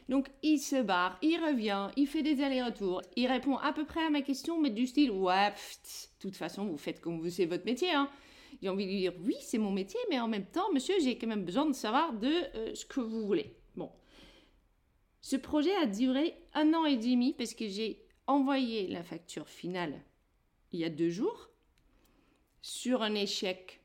Donc 0.09 0.29
il 0.43 0.59
se 0.59 0.81
barre, 0.81 1.19
il 1.21 1.37
revient, 1.39 1.89
il 1.97 2.07
fait 2.07 2.23
des 2.23 2.43
allers-retours, 2.43 3.03
il 3.17 3.27
répond 3.27 3.57
à 3.57 3.73
peu 3.73 3.85
près 3.85 4.05
à 4.05 4.11
ma 4.11 4.23
question, 4.23 4.61
mais 4.61 4.71
du 4.71 4.87
style 4.87 5.11
ouais, 5.11 5.51
de 5.51 6.21
toute 6.21 6.37
façon 6.37 6.67
vous 6.67 6.77
faites 6.77 7.01
comme 7.01 7.19
vous 7.19 7.31
c'est 7.31 7.47
votre 7.47 7.65
métier. 7.65 7.91
Hein. 7.91 8.09
J'ai 8.63 8.69
envie 8.69 8.87
de 8.87 8.91
lui 8.91 8.99
dire 8.99 9.15
oui 9.25 9.35
c'est 9.41 9.59
mon 9.59 9.73
métier, 9.73 9.99
mais 10.09 10.21
en 10.21 10.29
même 10.29 10.47
temps 10.47 10.73
monsieur 10.73 10.95
j'ai 11.03 11.19
quand 11.19 11.27
même 11.27 11.45
besoin 11.45 11.67
de 11.67 11.73
savoir 11.73 12.13
de 12.13 12.29
euh, 12.29 12.75
ce 12.75 12.87
que 12.87 13.01
vous 13.01 13.27
voulez. 13.27 13.57
Bon, 13.75 13.91
ce 15.21 15.35
projet 15.37 15.75
a 15.77 15.87
duré 15.87 16.35
un 16.55 16.73
an 16.73 16.85
et 16.85 16.97
demi 16.97 17.35
parce 17.35 17.55
que 17.55 17.67
j'ai 17.67 18.01
envoyé 18.29 18.87
la 18.87 19.03
facture 19.03 19.49
finale 19.49 20.03
il 20.73 20.81
y 20.81 20.85
a 20.85 20.91
deux 20.91 21.11
jours 21.11 21.49
sur 22.63 23.03
un 23.03 23.15
échec 23.15 23.81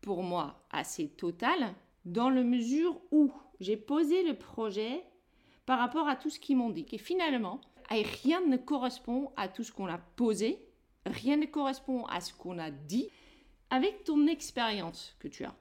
pour 0.00 0.22
moi 0.22 0.64
assez 0.70 1.08
total 1.08 1.74
dans 2.04 2.30
la 2.30 2.42
mesure 2.42 3.00
où 3.10 3.32
j'ai 3.60 3.76
posé 3.76 4.22
le 4.22 4.34
projet 4.34 5.04
par 5.70 5.78
rapport 5.78 6.08
à 6.08 6.16
tout 6.16 6.30
ce 6.30 6.40
qu'ils 6.40 6.56
m'ont 6.56 6.70
dit. 6.70 6.84
Et 6.90 6.98
finalement, 6.98 7.60
rien 7.90 8.40
ne 8.44 8.56
correspond 8.56 9.30
à 9.36 9.46
tout 9.46 9.62
ce 9.62 9.70
qu'on 9.70 9.86
a 9.86 9.98
posé, 9.98 10.58
rien 11.06 11.36
ne 11.36 11.46
correspond 11.46 12.06
à 12.06 12.20
ce 12.20 12.34
qu'on 12.34 12.58
a 12.58 12.72
dit 12.72 13.08
avec 13.70 14.02
ton 14.02 14.26
expérience 14.26 15.14
que 15.20 15.28
tu 15.28 15.44
as. 15.44 15.54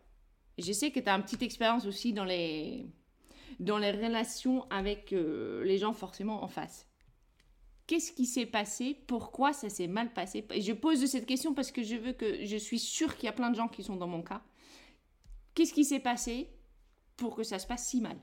je 0.57 0.73
sais 0.73 0.89
que 0.89 0.99
tu 0.99 1.07
as 1.07 1.13
une 1.13 1.21
petite 1.21 1.43
expérience 1.43 1.85
aussi 1.85 2.11
dans 2.11 2.25
les, 2.25 2.87
dans 3.59 3.77
les 3.77 3.91
relations 3.91 4.65
avec 4.71 5.13
euh, 5.13 5.63
les 5.63 5.77
gens 5.77 5.93
forcément 5.93 6.43
en 6.43 6.47
face. 6.47 6.87
Qu'est-ce 7.85 8.11
qui 8.11 8.25
s'est 8.25 8.47
passé? 8.47 8.97
Pourquoi 9.05 9.53
ça 9.53 9.69
s'est 9.69 9.85
mal 9.85 10.11
passé? 10.11 10.43
Et 10.49 10.61
je 10.61 10.73
pose 10.73 11.05
cette 11.05 11.27
question 11.27 11.53
parce 11.53 11.71
que 11.71 11.83
je 11.83 11.97
veux 11.97 12.13
que 12.13 12.47
je 12.47 12.57
suis 12.57 12.79
sûre 12.79 13.15
qu'il 13.15 13.25
y 13.25 13.29
a 13.29 13.33
plein 13.33 13.51
de 13.51 13.55
gens 13.55 13.67
qui 13.67 13.83
sont 13.83 13.95
dans 13.95 14.07
mon 14.07 14.23
cas. 14.23 14.41
Qu'est-ce 15.53 15.71
qui 15.71 15.85
s'est 15.85 15.99
passé 15.99 16.49
pour 17.15 17.35
que 17.35 17.43
ça 17.43 17.59
se 17.59 17.67
passe 17.67 17.87
si 17.87 18.01
mal? 18.01 18.17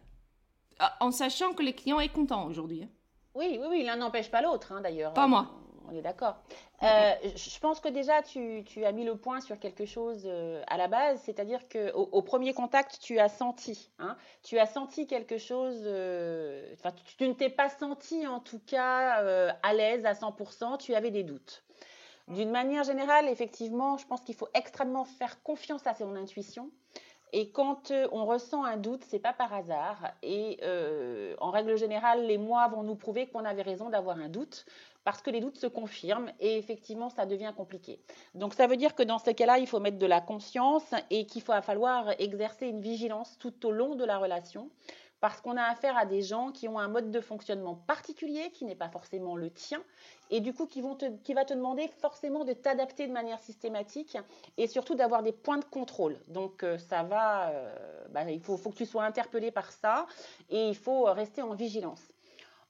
En 1.01 1.11
sachant 1.11 1.53
que 1.53 1.63
les 1.63 1.75
clients 1.75 2.01
est 2.01 2.09
content 2.09 2.47
aujourd'hui. 2.47 2.85
Hein. 2.85 2.89
Oui, 3.35 3.59
oui, 3.61 3.67
oui, 3.69 3.85
l'un 3.85 3.97
n'empêche 3.97 4.31
pas 4.31 4.41
l'autre, 4.41 4.73
hein, 4.73 4.81
d'ailleurs. 4.81 5.13
Pas 5.13 5.27
moi. 5.27 5.51
On 5.89 5.95
est 5.95 6.03
d'accord. 6.03 6.37
Euh, 6.83 7.13
je 7.37 7.59
pense 7.61 7.81
que 7.81 7.89
déjà, 7.89 8.23
tu, 8.23 8.65
as 8.85 8.93
mis 8.93 9.05
le 9.05 9.17
point 9.17 9.41
sur 9.41 9.59
quelque 9.59 9.87
chose 9.87 10.23
euh, 10.25 10.63
à 10.67 10.77
la 10.77 10.89
base, 10.89 11.21
c'est-à-dire 11.25 11.61
qu'au 11.69 12.09
au 12.13 12.23
premier 12.23 12.55
contact, 12.55 12.99
tu 13.01 13.19
as 13.19 13.29
senti. 13.29 13.91
Hein, 13.99 14.17
tu 14.43 14.59
as 14.59 14.67
senti 14.67 15.07
quelque 15.07 15.39
chose. 15.39 15.83
Euh, 15.85 16.73
enfin, 16.75 16.91
tu, 17.19 17.29
ne 17.29 17.35
t'es 17.35 17.51
pas 17.51 17.69
senti, 17.69 18.27
en 18.27 18.41
tout 18.41 18.61
cas, 18.67 19.23
à 19.63 19.75
l'aise 19.75 20.05
à 20.07 20.13
100%, 20.13 20.79
tu 20.79 20.95
avais 20.95 21.11
des 21.11 21.23
doutes. 21.23 21.63
D'une 22.29 22.51
manière 22.51 22.83
générale, 22.83 23.29
effectivement, 23.29 23.99
je 23.99 24.07
pense 24.07 24.23
qu'il 24.23 24.35
faut 24.35 24.49
extrêmement 24.55 25.05
faire 25.05 25.43
confiance 25.43 25.87
à 25.87 25.95
son 25.95 26.17
intuition. 26.17 26.71
Et 27.39 27.51
quand 27.51 27.91
euh, 27.91 28.09
on 28.13 28.25
ressent 28.25 28.65
un 28.65 28.79
doute, 28.79 29.05
c'est 29.07 29.19
pas 29.19 29.35
par 29.35 29.53
hasard. 29.53 30.11
Et 30.23 30.59
euh, 30.63 31.35
en 31.39 31.51
règle 31.51 31.77
générale, 31.77 32.25
les 32.25 32.39
mois 32.39 32.67
vont 32.69 32.83
nous 32.83 32.95
prouver 32.95 33.27
qu'on 33.27 33.45
avait 33.45 33.61
raison 33.61 33.91
d'avoir 33.91 34.17
un 34.17 34.31
doute 34.31 34.65
parce 35.05 35.21
que 35.21 35.29
les 35.29 35.41
doutes 35.41 35.59
se 35.59 35.67
confirment 35.67 36.33
et 36.41 36.57
effectivement, 36.57 37.11
ça 37.11 37.27
devient 37.27 37.53
compliqué. 37.55 38.01
Donc, 38.35 38.55
ça 38.55 38.67
veut 38.67 38.79
dire 38.79 38.95
que 38.95 39.03
dans 39.03 39.19
ce 39.19 39.33
cas-là, 39.33 39.59
il 39.59 39.67
faut 39.67 39.81
mettre 39.81 39.99
de 39.99 40.07
la 40.07 40.23
conscience 40.23 40.95
et 41.11 41.27
qu'il 41.27 41.43
va 41.43 41.61
falloir 41.61 42.09
exercer 42.19 42.69
une 42.69 42.81
vigilance 42.81 43.37
tout 43.39 43.67
au 43.67 43.71
long 43.71 43.97
de 43.97 44.05
la 44.07 44.17
relation 44.17 44.71
parce 45.21 45.43
qu'on 45.43 45.59
a 45.59 45.65
affaire 45.65 45.97
à 45.99 46.07
des 46.07 46.23
gens 46.23 46.53
qui 46.53 46.69
ont 46.69 46.79
un 46.79 46.89
mode 46.89 47.11
de 47.11 47.21
fonctionnement 47.21 47.75
particulier 47.75 48.51
qui 48.51 48.65
n'est 48.65 48.75
pas 48.75 48.89
forcément 48.89 49.37
le 49.37 49.51
tien 49.51 49.83
et 50.31 50.41
du 50.41 50.53
coup 50.53 50.67
qui, 50.67 50.81
va 50.81 51.45
te 51.45 51.55
demander 51.55 51.89
forcément 52.01 52.45
de 52.45 52.53
t'adapter 52.53 53.07
de 53.07 53.13
manière 53.13 53.41
systématique 53.41 54.17
et 54.57 54.67
surtout 54.67 54.95
d'avoir 54.95 55.23
des 55.23 55.33
points 55.33 55.59
de 55.59 55.65
contrôle. 55.65 56.19
Donc 56.29 56.63
euh, 56.63 56.79
ça 56.79 57.03
va, 57.03 57.51
euh, 57.51 57.75
bah, 58.11 58.31
il 58.31 58.41
faut, 58.41 58.57
que 58.57 58.77
tu 58.77 58.87
sois 58.87 59.05
interpellé 59.05 59.51
par 59.51 59.71
ça 59.73 60.07
et 60.51 60.69
il 60.69 60.77
faut 60.77 61.05
rester 61.05 61.43
en 61.43 61.55
vigilance. 61.55 62.03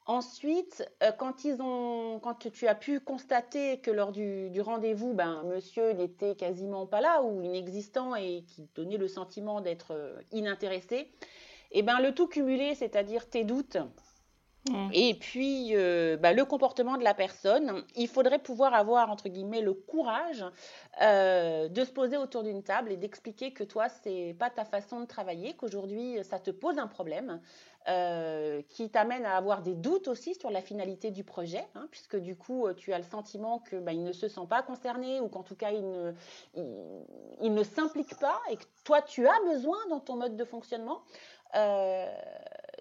Ensuite, 0.08 0.88
euh, 1.02 1.10
quand, 1.10 1.32
tu 1.32 2.68
as 2.68 2.74
pu 2.76 3.00
constater 3.00 3.80
que 3.80 3.90
lors 3.90 4.12
du, 4.12 4.50
du 4.50 4.60
rendez-vous, 4.60 5.14
ben, 5.14 5.42
monsieur 5.44 5.92
n'était 5.92 6.36
quasiment 6.36 6.86
pas 6.86 7.00
là 7.00 7.22
ou 7.22 7.42
inexistant 7.42 8.14
et 8.14 8.44
qui 8.46 8.68
donnait 8.76 8.98
le 8.98 9.08
sentiment 9.08 9.60
d'être 9.60 10.20
inintéressé, 10.30 11.10
et 11.72 11.80
eh 11.80 11.82
ben, 11.82 11.98
le 11.98 12.14
tout 12.14 12.28
cumulé, 12.28 12.76
c'est-à-dire 12.76 13.28
tes 13.28 13.42
doutes, 13.42 13.76
Et 14.92 15.14
puis, 15.14 15.76
euh, 15.76 16.16
bah, 16.16 16.32
le 16.32 16.44
comportement 16.44 16.96
de 16.96 17.04
la 17.04 17.14
personne, 17.14 17.84
il 17.94 18.08
faudrait 18.08 18.38
pouvoir 18.38 18.74
avoir, 18.74 19.10
entre 19.10 19.28
guillemets, 19.28 19.60
le 19.60 19.74
courage 19.74 20.44
euh, 21.02 21.68
de 21.68 21.84
se 21.84 21.90
poser 21.90 22.16
autour 22.16 22.42
d'une 22.42 22.62
table 22.62 22.90
et 22.90 22.96
d'expliquer 22.96 23.52
que 23.52 23.64
toi, 23.64 23.88
c'est 23.88 24.34
pas 24.38 24.50
ta 24.50 24.64
façon 24.64 25.00
de 25.00 25.06
travailler, 25.06 25.54
qu'aujourd'hui, 25.54 26.18
ça 26.24 26.38
te 26.38 26.50
pose 26.50 26.78
un 26.78 26.86
problème, 26.86 27.40
euh, 27.88 28.62
qui 28.68 28.90
t'amène 28.90 29.24
à 29.24 29.36
avoir 29.36 29.62
des 29.62 29.74
doutes 29.74 30.08
aussi 30.08 30.34
sur 30.34 30.50
la 30.50 30.60
finalité 30.60 31.10
du 31.12 31.22
projet, 31.22 31.64
hein, 31.76 31.86
puisque 31.90 32.16
du 32.16 32.34
coup, 32.36 32.66
tu 32.76 32.92
as 32.92 32.98
le 32.98 33.04
sentiment 33.04 33.60
qu'il 33.60 33.80
bah, 33.80 33.94
ne 33.94 34.12
se 34.12 34.26
sent 34.26 34.46
pas 34.48 34.62
concerné 34.62 35.20
ou 35.20 35.28
qu'en 35.28 35.44
tout 35.44 35.56
cas, 35.56 35.70
il 35.70 35.88
ne, 35.88 36.12
il 37.40 37.54
ne 37.54 37.62
s'implique 37.62 38.18
pas 38.18 38.40
et 38.50 38.56
que 38.56 38.64
toi, 38.84 39.02
tu 39.02 39.28
as 39.28 39.40
besoin 39.46 39.78
dans 39.90 40.00
ton 40.00 40.16
mode 40.16 40.36
de 40.36 40.44
fonctionnement. 40.44 41.02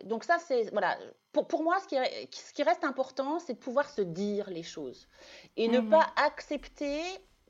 Donc 0.04 0.24
ça, 0.24 0.38
c'est 0.40 0.70
voilà. 0.72 0.98
Pour, 1.36 1.46
pour 1.46 1.64
moi, 1.64 1.78
ce 1.82 1.88
qui, 1.90 1.98
ce 2.32 2.54
qui, 2.54 2.64
reste 2.64 2.86
important, 2.86 3.40
c'est 3.40 3.56
de 3.56 3.60
pouvoir 3.60 3.90
se 3.90 4.00
dire 4.00 4.50
les 4.50 4.64
choses 4.64 5.10
et 5.58 5.68
ne 5.68 5.82
mhm. 5.82 5.90
pas 5.90 6.08
accepter 6.16 7.02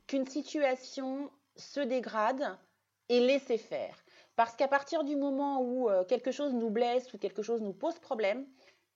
qu'une 0.07 0.25
situation 0.25 1.29
se 1.55 1.81
dégrade 1.81 2.57
et 3.09 3.19
laisser 3.19 3.59
faire. 3.59 3.95
Parce 4.35 4.55
qu'à 4.55 4.67
partir 4.67 5.03
du 5.03 5.15
moment 5.15 5.61
où 5.61 5.87
euh, 5.87 6.03
quelque 6.03 6.31
chose 6.31 6.51
nous 6.55 6.71
blesse 6.71 7.13
ou 7.13 7.19
quelque 7.19 7.43
chose 7.43 7.61
nous 7.61 7.73
pose 7.73 7.99
problème, 7.99 8.47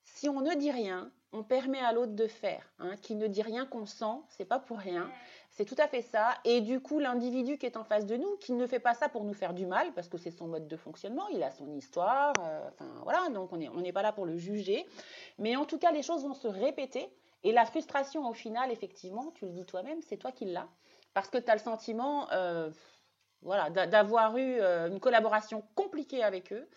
si 0.06 0.28
on 0.28 0.42
ne 0.42 0.56
dit 0.56 0.72
rien, 0.72 1.12
on 1.34 1.44
permet 1.44 1.82
à 1.82 1.94
l'autre 1.94 2.14
de 2.14 2.26
faire. 2.26 2.74
Hein. 2.80 2.96
Qui 3.04 3.14
ne 3.14 3.28
dit 3.28 3.44
rien 3.44 3.68
qu'on 3.68 3.86
sent, 3.86 4.18
c'est 4.28 4.46
pas 4.46 4.58
pour 4.58 4.80
rien. 4.80 5.12
C'est 5.52 5.66
tout 5.66 5.76
à 5.78 5.88
fait 5.88 6.02
ça. 6.02 6.36
Et 6.46 6.62
du 6.62 6.80
coup, 6.80 7.00
l'individu 7.00 7.58
qui 7.58 7.66
est 7.66 7.78
en 7.78 7.84
face 7.84 8.06
de 8.06 8.16
nous, 8.16 8.38
qui 8.38 8.54
ne 8.54 8.66
fait 8.68 8.80
pas 8.80 8.94
ça 8.94 9.10
pour 9.10 9.24
nous 9.24 9.34
faire 9.34 9.54
du 9.54 9.66
mal, 9.66 9.92
parce 9.94 10.08
que 10.08 10.18
c'est 10.18 10.32
son 10.32 10.48
mode 10.48 10.68
de 10.68 10.78
fonctionnement, 10.78 11.28
il 11.30 11.44
a 11.44 11.52
son 11.52 11.74
histoire, 11.74 12.34
euh, 12.40 12.70
enfin 12.70 12.90
voilà, 13.04 13.30
donc 13.30 13.52
on 13.52 13.58
n'est 13.58 13.70
on 13.70 13.84
pas 13.92 14.02
là 14.02 14.12
pour 14.12 14.26
le 14.26 14.38
juger. 14.38 14.86
Mais 15.38 15.56
en 15.56 15.66
tout 15.66 15.78
cas, 15.78 15.92
les 15.92 16.04
choses 16.04 16.24
vont 16.24 16.34
se 16.34 16.48
répéter. 16.48 17.10
Et 17.44 17.52
la 17.52 17.66
frustration, 17.66 18.28
au 18.28 18.34
final, 18.34 18.72
effectivement, 18.72 19.32
tu 19.36 19.46
le 19.46 19.52
dis 19.52 19.66
toi-même, 19.66 20.02
c'est 20.02 20.18
toi 20.18 20.32
qui 20.32 20.46
l'as. 20.46 20.68
Parce 21.14 21.30
que 21.30 21.38
tu 21.38 21.50
as 21.50 21.56
le 21.56 21.62
sentiment 21.62 22.30
euh, 22.32 22.70
voilà, 23.42 23.70
d'avoir 23.70 24.38
eu 24.38 24.60
euh, 24.60 24.90
une 24.90 25.00
collaboration 25.00 25.64
compliquée 25.76 26.24
avec 26.24 26.54
eux. 26.54 26.68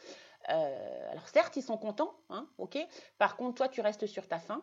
alors 0.47 1.29
certes, 1.29 1.57
ils 1.57 1.63
sont 1.63 1.77
contents, 1.77 2.15
hein, 2.31 2.49
ok. 2.59 2.79
Par 3.19 3.37
contre, 3.37 3.57
toi, 3.57 3.69
tu 3.69 3.81
restes 3.81 4.07
sur 4.07 4.27
ta 4.27 4.39
faim. 4.39 4.63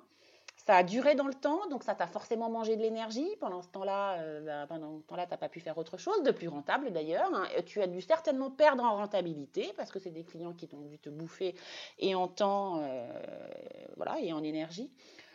Ça 0.65 0.76
a 0.76 0.84
duré 0.84 1.15
dans 1.15 1.28
le 1.28 1.34
temps, 1.34 1.67
donc 1.69 1.84
ça 1.84 1.95
t'a 1.95 2.06
forcément 2.06 2.50
mangé 2.50 2.76
de 2.76 2.82
l'énergie. 2.82 3.28
Pendant 3.39 3.62
ce 3.62 3.69
temps-là, 3.69 4.19
euh, 4.19 4.41
bah, 4.41 4.67
pendant 4.67 5.00
ce 5.00 5.06
temps-là, 5.06 5.26
tu 5.26 5.32
n'as 5.32 5.38
pas 5.38 5.48
pu 5.48 5.62
faire 5.62 5.78
autre 5.78 5.98
chose, 5.98 6.22
de 6.22 6.32
plus 6.32 6.50
rentable 6.50 6.91
d'ailleurs. 6.91 7.34
Hein. 7.34 7.48
Tu 7.65 7.82
as 7.82 7.88
dû 7.88 8.02
certainement 8.02 8.52
perdre 8.52 8.84
en 8.84 8.98
rentabilité 8.98 9.72
parce 9.78 9.89
que 9.89 10.00
c'est 10.00 10.12
des 10.12 10.26
clients 10.26 10.54
qui 10.54 10.67
t'ont 10.67 10.82
dû 10.82 11.00
te 11.00 11.10
bouffer 11.10 11.56
et 11.98 12.13
en 12.13 12.28
temps 12.28 12.82
euh, 12.84 13.10
voilà, 13.95 14.19
et 14.19 14.34
en 14.34 14.43
énergie. 14.43 14.91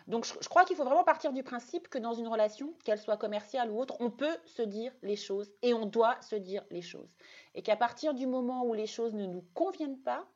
Donc 0.09 0.27
je, 0.27 0.49
crois 0.51 0.67
qu'il 0.67 0.77
faut 0.77 0.85
vraiment 0.85 1.05
partir 1.05 1.33
du 1.33 1.43
principe 1.43 1.89
que 1.89 1.97
dans 1.97 2.13
une 2.13 2.29
relation, 2.29 2.75
qu'elle 2.85 2.99
soit 2.99 3.17
commerciale 3.17 3.71
ou 3.71 3.81
autre, 3.81 3.97
on 4.01 4.11
peut 4.11 4.37
se 4.45 4.61
dire 4.61 4.93
les 5.03 5.17
choses 5.17 5.51
et 5.63 5.73
on 5.73 5.87
doit 5.87 6.21
se 6.21 6.37
dire 6.37 6.63
les 6.71 6.83
choses. 6.83 7.17
Et 7.55 7.63
qu'à 7.63 7.77
partir 7.77 8.13
du 8.13 8.27
moment 8.27 8.67
où 8.67 8.75
les 8.75 8.87
choses 8.87 9.15
ne 9.15 9.25
nous 9.25 9.45
conviennent 9.55 10.03
pas, 10.03 10.29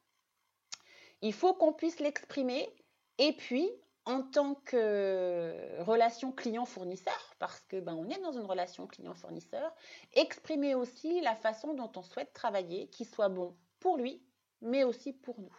il 1.20 1.34
faut 1.34 1.52
qu'on 1.52 1.74
puisse 1.74 2.00
l'exprimer 2.00 2.74
et 3.18 3.34
puis 3.34 3.70
en 4.08 4.22
tant 4.22 4.54
que 4.54 5.82
relation 5.82 6.32
client-fournisseur, 6.32 7.36
parce 7.38 7.60
que 7.68 7.78
ben, 7.78 7.94
on 7.94 8.08
est 8.08 8.20
dans 8.22 8.32
une 8.32 8.46
relation 8.46 8.86
client-fournisseur, 8.86 9.70
exprimer 10.14 10.74
aussi 10.74 11.20
la 11.20 11.36
façon 11.36 11.74
dont 11.74 11.92
on 11.94 12.02
souhaite 12.02 12.32
travailler, 12.32 12.88
qui 12.88 13.04
soit 13.04 13.28
bon 13.28 13.54
pour 13.80 13.98
lui, 13.98 14.22
mais 14.62 14.82
aussi 14.82 15.12
pour 15.12 15.38
nous. 15.38 15.54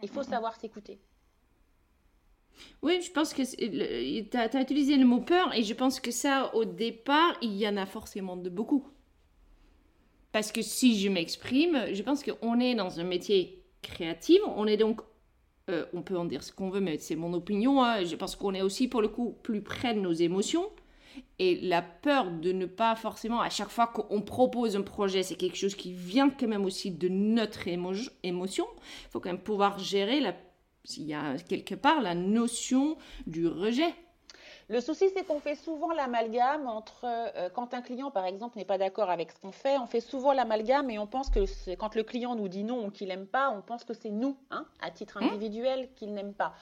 Il 0.00 0.08
faut 0.08 0.22
savoir 0.22 0.54
s'écouter. 0.54 1.00
Oui, 2.82 3.02
je 3.02 3.10
pense 3.10 3.34
que 3.34 3.42
tu 3.42 4.36
as, 4.36 4.56
as, 4.56 4.60
utilisé 4.60 4.96
le 4.96 5.04
mot 5.04 5.20
peur 5.20 5.52
et 5.52 5.64
je 5.64 5.74
pense 5.74 5.98
que 5.98 6.12
ça, 6.12 6.54
au 6.54 6.64
départ, 6.64 7.36
il 7.42 7.56
y 7.56 7.66
en 7.66 7.76
a 7.76 7.84
forcément 7.84 8.36
de 8.36 8.48
beaucoup. 8.48 8.86
Parce 10.30 10.52
que 10.52 10.62
si 10.62 11.00
je 11.00 11.08
m'exprime, 11.08 11.92
je 11.92 12.02
pense 12.04 12.22
qu'on 12.22 12.60
est 12.60 12.76
dans 12.76 13.00
un 13.00 13.04
métier 13.04 13.64
créatif, 13.82 14.40
on 14.46 14.68
est 14.68 14.76
donc 14.76 15.00
euh, 15.72 15.84
on 15.92 16.02
peut 16.02 16.16
en 16.16 16.24
dire 16.24 16.42
ce 16.42 16.52
qu'on 16.52 16.70
veut, 16.70 16.80
mais 16.80 16.98
c'est 16.98 17.16
mon 17.16 17.32
opinion. 17.32 17.82
Hein. 17.82 18.04
Je 18.04 18.16
pense 18.16 18.36
qu'on 18.36 18.54
est 18.54 18.62
aussi, 18.62 18.88
pour 18.88 19.02
le 19.02 19.08
coup, 19.08 19.36
plus 19.42 19.62
près 19.62 19.94
de 19.94 20.00
nos 20.00 20.12
émotions. 20.12 20.66
Et 21.38 21.60
la 21.60 21.82
peur 21.82 22.30
de 22.30 22.52
ne 22.52 22.66
pas 22.66 22.94
forcément, 22.94 23.40
à 23.40 23.50
chaque 23.50 23.70
fois 23.70 23.88
qu'on 23.88 24.20
propose 24.20 24.76
un 24.76 24.82
projet, 24.82 25.22
c'est 25.22 25.34
quelque 25.34 25.56
chose 25.56 25.74
qui 25.74 25.92
vient 25.92 26.30
quand 26.30 26.46
même 26.46 26.64
aussi 26.64 26.90
de 26.90 27.08
notre 27.08 27.66
émotion. 27.66 28.66
Il 29.06 29.10
faut 29.10 29.20
quand 29.20 29.30
même 29.30 29.40
pouvoir 29.40 29.78
gérer, 29.78 30.22
s'il 30.84 31.04
y 31.04 31.14
a 31.14 31.36
quelque 31.36 31.74
part, 31.74 32.00
la 32.00 32.14
notion 32.14 32.96
du 33.26 33.46
rejet. 33.46 33.94
Le 34.70 34.80
souci, 34.80 35.10
c'est 35.10 35.24
qu'on 35.24 35.40
fait 35.40 35.56
souvent 35.56 35.90
l'amalgame 35.90 36.68
entre, 36.68 37.04
euh, 37.04 37.50
quand 37.50 37.74
un 37.74 37.82
client, 37.82 38.12
par 38.12 38.24
exemple, 38.24 38.56
n'est 38.56 38.64
pas 38.64 38.78
d'accord 38.78 39.10
avec 39.10 39.32
ce 39.32 39.40
qu'on 39.40 39.50
fait, 39.50 39.76
on 39.78 39.86
fait 39.88 40.00
souvent 40.00 40.32
l'amalgame 40.32 40.90
et 40.90 40.98
on 41.00 41.08
pense 41.08 41.28
que 41.28 41.74
quand 41.74 41.96
le 41.96 42.04
client 42.04 42.36
nous 42.36 42.46
dit 42.46 42.62
non 42.62 42.86
ou 42.86 42.90
qu'il 42.92 43.08
n'aime 43.08 43.26
pas, 43.26 43.50
on 43.50 43.62
pense 43.62 43.82
que 43.82 43.94
c'est 43.94 44.10
nous, 44.10 44.38
hein, 44.52 44.64
à 44.80 44.92
titre 44.92 45.18
mmh. 45.20 45.24
individuel, 45.24 45.92
qu'il 45.96 46.14
n'aime 46.14 46.34
pas. 46.34 46.54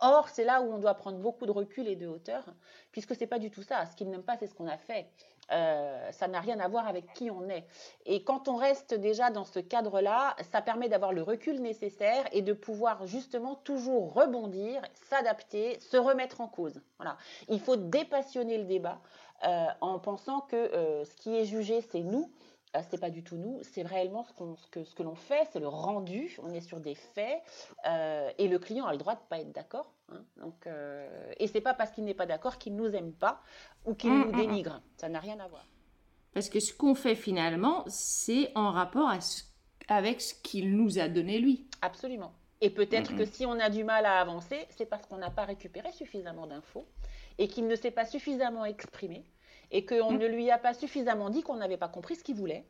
Or, 0.00 0.28
c'est 0.28 0.44
là 0.44 0.60
où 0.60 0.74
on 0.74 0.78
doit 0.78 0.92
prendre 0.92 1.16
beaucoup 1.16 1.46
de 1.46 1.52
recul 1.52 1.88
et 1.88 1.96
de 1.96 2.06
hauteur, 2.06 2.44
puisque 2.90 3.14
c'est 3.14 3.26
pas 3.26 3.38
du 3.38 3.50
tout 3.50 3.62
ça. 3.62 3.86
Ce 3.86 3.96
qu'il 3.96 4.10
n'aime 4.10 4.24
pas, 4.24 4.36
c'est 4.36 4.46
ce 4.46 4.54
qu'on 4.54 4.68
a 4.68 4.76
fait. 4.76 5.08
Euh, 5.50 6.10
ça 6.12 6.28
n'a 6.28 6.40
rien 6.40 6.60
à 6.60 6.68
voir 6.68 6.86
avec 6.86 7.12
qui 7.14 7.30
on 7.30 7.48
est. 7.48 7.66
Et 8.06 8.22
quand 8.24 8.48
on 8.48 8.56
reste 8.56 8.94
déjà 8.94 9.30
dans 9.30 9.44
ce 9.44 9.58
cadre-là, 9.58 10.36
ça 10.50 10.62
permet 10.62 10.88
d'avoir 10.88 11.12
le 11.12 11.22
recul 11.22 11.60
nécessaire 11.60 12.24
et 12.32 12.42
de 12.42 12.52
pouvoir 12.52 13.06
justement 13.06 13.56
toujours 13.56 14.14
rebondir, 14.14 14.80
s'adapter, 14.94 15.78
se 15.80 15.96
remettre 15.96 16.40
en 16.40 16.48
cause. 16.48 16.80
Voilà. 16.98 17.16
Il 17.48 17.60
faut 17.60 17.76
dépassionner 17.76 18.56
le 18.58 18.64
débat 18.64 19.00
euh, 19.44 19.66
en 19.80 19.98
pensant 19.98 20.40
que 20.40 20.56
euh, 20.56 21.04
ce 21.04 21.14
qui 21.16 21.36
est 21.36 21.44
jugé, 21.44 21.80
c'est 21.80 22.02
nous 22.02 22.30
ce 22.74 22.92
n'est 22.92 23.00
pas 23.00 23.10
du 23.10 23.22
tout 23.22 23.36
nous, 23.36 23.60
c'est 23.62 23.82
réellement 23.82 24.24
ce, 24.24 24.32
ce 24.32 24.66
que, 24.68 24.84
ce 24.84 24.94
que 24.94 25.02
l'on 25.02 25.14
fait, 25.14 25.46
c'est 25.52 25.60
le 25.60 25.68
rendu, 25.68 26.36
on 26.42 26.50
est 26.52 26.60
sur 26.60 26.80
des 26.80 26.94
faits, 26.94 27.42
et 28.38 28.48
le 28.48 28.58
client 28.58 28.86
a 28.86 28.92
le 28.92 28.98
droit 28.98 29.14
de 29.14 29.20
ne 29.20 29.26
pas 29.26 29.40
être 29.40 29.52
d'accord. 29.52 29.92
Hein. 30.10 30.24
donc, 30.38 30.66
et 31.38 31.46
c'est 31.46 31.60
pas 31.60 31.74
parce 31.74 31.90
qu'il 31.90 32.04
n'est 32.04 32.14
pas 32.14 32.26
d'accord 32.26 32.58
qu'il 32.58 32.74
nous 32.74 32.94
aime 32.94 33.12
pas 33.12 33.42
ou 33.84 33.94
qu'il 33.94 34.10
mm, 34.10 34.18
nous 34.18 34.26
mm, 34.26 34.32
mm. 34.32 34.36
dénigre. 34.36 34.82
Ça 34.96 35.08
n'a 35.08 35.20
rien 35.20 35.38
à 35.40 35.48
voir. 35.48 35.66
Parce 36.32 36.48
que 36.48 36.60
ce 36.60 36.72
qu'on 36.72 36.94
fait 36.94 37.14
finalement, 37.14 37.84
c'est 37.88 38.50
en 38.54 38.70
rapport 38.70 39.10
avec 39.88 40.20
ce 40.20 40.34
qu'il 40.34 40.76
nous 40.76 40.98
a 40.98 41.08
donné 41.08 41.38
lui. 41.38 41.66
Absolument. 41.82 42.32
Et 42.60 42.70
peut-être 42.70 43.16
que 43.16 43.24
si 43.24 43.44
on 43.44 43.58
a 43.58 43.68
du 43.70 43.82
mal 43.82 44.06
à 44.06 44.20
avancer, 44.20 44.66
c'est 44.70 44.86
parce 44.86 45.04
qu'on 45.06 45.18
n'a 45.18 45.30
pas 45.30 45.44
récupéré 45.44 45.90
suffisamment 45.92 46.46
d'infos 46.46 46.86
et 47.38 47.48
qu'il 47.48 47.66
ne 47.66 47.74
s'est 47.74 47.90
pas 47.90 48.04
suffisamment 48.04 48.64
exprimé 48.64 49.24
et 49.72 49.84
qu'on 49.84 50.12
ne 50.12 50.26
lui 50.26 50.50
a 50.50 50.58
pas 50.58 50.74
suffisamment 50.74 51.30
dit 51.30 51.42
qu'on 51.42 51.56
n'avait 51.56 51.76
pas 51.76 51.88
compris 51.88 52.14
ce 52.14 52.22
qu'il 52.22 52.36
voulait 52.36 52.64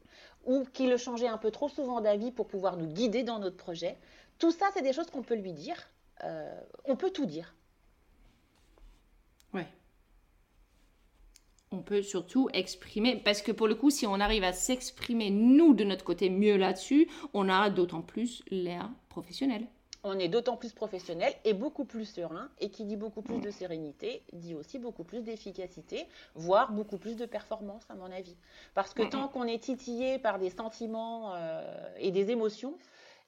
ou 0.44 0.64
qu'il 0.72 0.96
changeait 0.96 1.28
un 1.28 1.38
peu 1.38 1.50
trop 1.50 1.68
souvent 1.68 2.00
d'avis 2.00 2.30
pour 2.30 2.46
pouvoir 2.46 2.76
nous 2.76 2.86
guider 2.86 3.22
dans 3.22 3.38
notre 3.38 3.56
projet. 3.56 3.98
Tout 4.38 4.50
ça, 4.50 4.66
c'est 4.72 4.82
des 4.82 4.92
choses 4.92 5.10
qu'on 5.10 5.22
peut 5.22 5.34
lui 5.34 5.52
dire. 5.52 5.76
Euh, 6.24 6.58
on 6.84 6.96
peut 6.96 7.10
tout 7.10 7.26
dire. 7.26 7.54
Ouais 9.52 9.66
on 11.72 11.82
peut 11.82 12.02
surtout 12.02 12.48
exprimer, 12.52 13.16
parce 13.16 13.42
que 13.42 13.52
pour 13.52 13.66
le 13.66 13.74
coup, 13.74 13.90
si 13.90 14.06
on 14.06 14.20
arrive 14.20 14.44
à 14.44 14.52
s'exprimer, 14.52 15.30
nous, 15.30 15.74
de 15.74 15.84
notre 15.84 16.04
côté, 16.04 16.30
mieux 16.30 16.56
là-dessus, 16.56 17.08
on 17.34 17.48
aura 17.48 17.70
d'autant 17.70 18.02
plus 18.02 18.42
l'air 18.50 18.90
professionnel. 19.08 19.66
On 20.04 20.18
est 20.18 20.28
d'autant 20.28 20.56
plus 20.56 20.72
professionnel 20.72 21.32
et 21.44 21.52
beaucoup 21.52 21.84
plus 21.84 22.06
serein, 22.06 22.48
et 22.58 22.70
qui 22.70 22.84
dit 22.84 22.96
beaucoup 22.96 23.22
plus 23.22 23.40
de 23.40 23.50
sérénité, 23.52 24.24
dit 24.32 24.54
aussi 24.54 24.80
beaucoup 24.80 25.04
plus 25.04 25.22
d'efficacité, 25.22 26.06
voire 26.34 26.72
beaucoup 26.72 26.98
plus 26.98 27.14
de 27.16 27.24
performance, 27.24 27.84
à 27.88 27.94
mon 27.94 28.10
avis. 28.10 28.36
Parce 28.74 28.94
que 28.94 29.02
tant 29.02 29.28
qu'on 29.28 29.44
est 29.44 29.62
titillé 29.62 30.18
par 30.18 30.40
des 30.40 30.50
sentiments 30.50 31.34
euh, 31.34 31.88
et 31.98 32.10
des 32.10 32.30
émotions, 32.30 32.76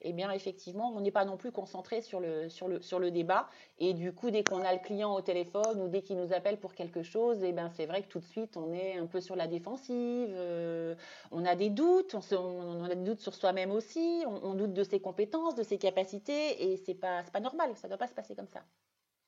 eh 0.04 0.34
effectivement, 0.34 0.92
on 0.94 1.00
n'est 1.00 1.10
pas 1.10 1.24
non 1.24 1.36
plus 1.36 1.50
concentré 1.50 2.02
sur 2.02 2.20
le, 2.20 2.48
sur 2.48 2.68
le, 2.68 2.80
sur 2.82 2.98
le 2.98 3.10
débat. 3.10 3.48
Et 3.78 3.94
du 3.94 4.12
coup, 4.12 4.30
dès 4.30 4.44
qu'on 4.44 4.62
a 4.62 4.72
le 4.72 4.78
client 4.78 5.14
au 5.14 5.20
téléphone 5.20 5.80
ou 5.82 5.88
dès 5.88 6.02
qu'il 6.02 6.16
nous 6.16 6.32
appelle 6.32 6.58
pour 6.58 6.74
quelque 6.74 7.02
chose, 7.02 7.42
eh 7.42 7.52
bien 7.52 7.70
c'est 7.70 7.86
vrai 7.86 8.02
que 8.02 8.08
tout 8.08 8.20
de 8.20 8.24
suite, 8.24 8.56
on 8.56 8.72
est 8.72 8.98
un 8.98 9.06
peu 9.06 9.20
sur 9.20 9.36
la 9.36 9.46
défensive, 9.46 10.28
euh, 10.32 10.94
on 11.32 11.44
a 11.44 11.54
des 11.54 11.70
doutes, 11.70 12.14
on, 12.32 12.84
a 12.84 12.94
des 12.94 13.02
doutes 13.02 13.20
sur 13.20 13.34
soi-même 13.34 13.70
aussi, 13.70 14.24
on, 14.26 14.54
doute 14.54 14.72
de 14.72 14.84
ses 14.84 15.00
compétences, 15.00 15.54
de 15.54 15.62
ses 15.62 15.78
capacités, 15.78 16.72
et 16.72 16.76
c'est 16.76 16.94
pas, 16.94 17.22
pas 17.32 17.40
normal, 17.40 17.72
ça 17.76 17.88
ne 17.88 17.90
doit 17.92 17.98
pas 17.98 18.08
se 18.08 18.14
passer 18.14 18.34
comme 18.34 18.48
ça. 18.48 18.62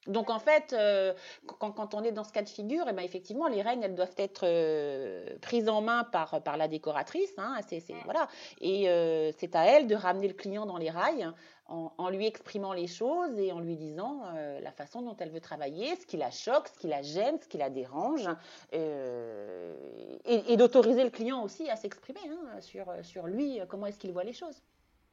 Donc 0.06 0.30
en 0.30 0.38
fait, 0.38 0.72
euh, 0.72 1.12
quand, 1.58 1.94
on 1.94 2.02
est 2.02 2.12
dans 2.12 2.24
ce 2.24 2.32
cas 2.32 2.42
de 2.42 2.48
figure, 2.48 2.84
eh 2.88 2.92
ben, 2.92 3.02
effectivement, 3.02 3.48
les 3.48 3.62
règnes, 3.62 3.82
elles 3.82 3.94
doivent 3.94 4.14
être 4.16 4.44
euh, 4.44 5.36
prises 5.40 5.68
en 5.68 5.82
main 5.82 6.04
par, 6.04 6.40
la 6.56 6.68
décoratrice. 6.68 7.32
Hein, 7.38 7.58
voilà. 8.04 8.28
Et 8.60 8.88
euh, 8.88 9.32
c'est 9.38 9.54
à 9.56 9.64
elle 9.64 9.86
de 9.86 9.94
ramener 9.94 10.28
le 10.28 10.34
client 10.34 10.66
dans 10.66 10.78
les 10.78 10.90
rails 10.90 11.28
en, 11.68 12.10
lui 12.10 12.26
exprimant 12.26 12.72
les 12.72 12.86
choses 12.86 13.36
et 13.40 13.50
en 13.50 13.58
lui 13.58 13.74
disant 13.74 14.22
la 14.62 14.70
façon 14.70 15.02
dont 15.02 15.16
elle 15.18 15.30
veut 15.30 15.40
travailler, 15.40 15.96
ce 15.96 16.06
qui 16.06 16.16
la 16.16 16.30
choque, 16.30 16.68
ce 16.68 16.78
qui 16.78 16.86
la 16.86 17.02
gêne, 17.02 17.40
ce 17.42 17.48
qui 17.48 17.58
la 17.58 17.70
dérange, 17.70 18.28
et, 18.72 20.56
d'autoriser 20.56 21.02
le 21.02 21.10
client 21.10 21.42
aussi 21.42 21.68
à 21.68 21.74
s'exprimer 21.74 22.20
hein, 22.30 22.60
sur, 22.60 22.86
sur 23.02 23.26
lui, 23.26 23.58
comment 23.68 23.86
est-ce 23.86 23.98
qu'il 23.98 24.12
voit 24.12 24.22
les 24.22 24.32
choses. 24.32 24.62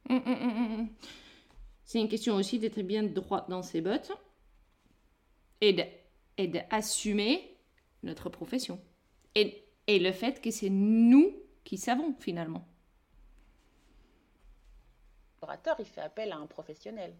Hum, 0.08 0.22
hum, 0.24 0.34
hum, 0.34 0.88
c'est 1.84 2.00
une 2.00 2.08
question 2.08 2.34
aussi 2.36 2.60
d'être 2.60 2.80
bien 2.82 3.02
droit 3.02 3.44
dans 3.48 3.62
ses 3.62 3.80
bottes 3.80 4.12
et 5.68 6.48
d'assumer 6.48 7.56
notre 8.02 8.28
profession. 8.28 8.80
Et, 9.34 9.64
et 9.86 9.98
le 9.98 10.12
fait 10.12 10.40
que 10.40 10.50
c'est 10.50 10.70
nous 10.70 11.34
qui 11.64 11.78
savons 11.78 12.14
finalement. 12.18 12.66
L'orateur, 15.42 15.76
il 15.78 15.86
fait 15.86 16.00
appel 16.00 16.32
à 16.32 16.36
un 16.36 16.46
professionnel. 16.46 17.14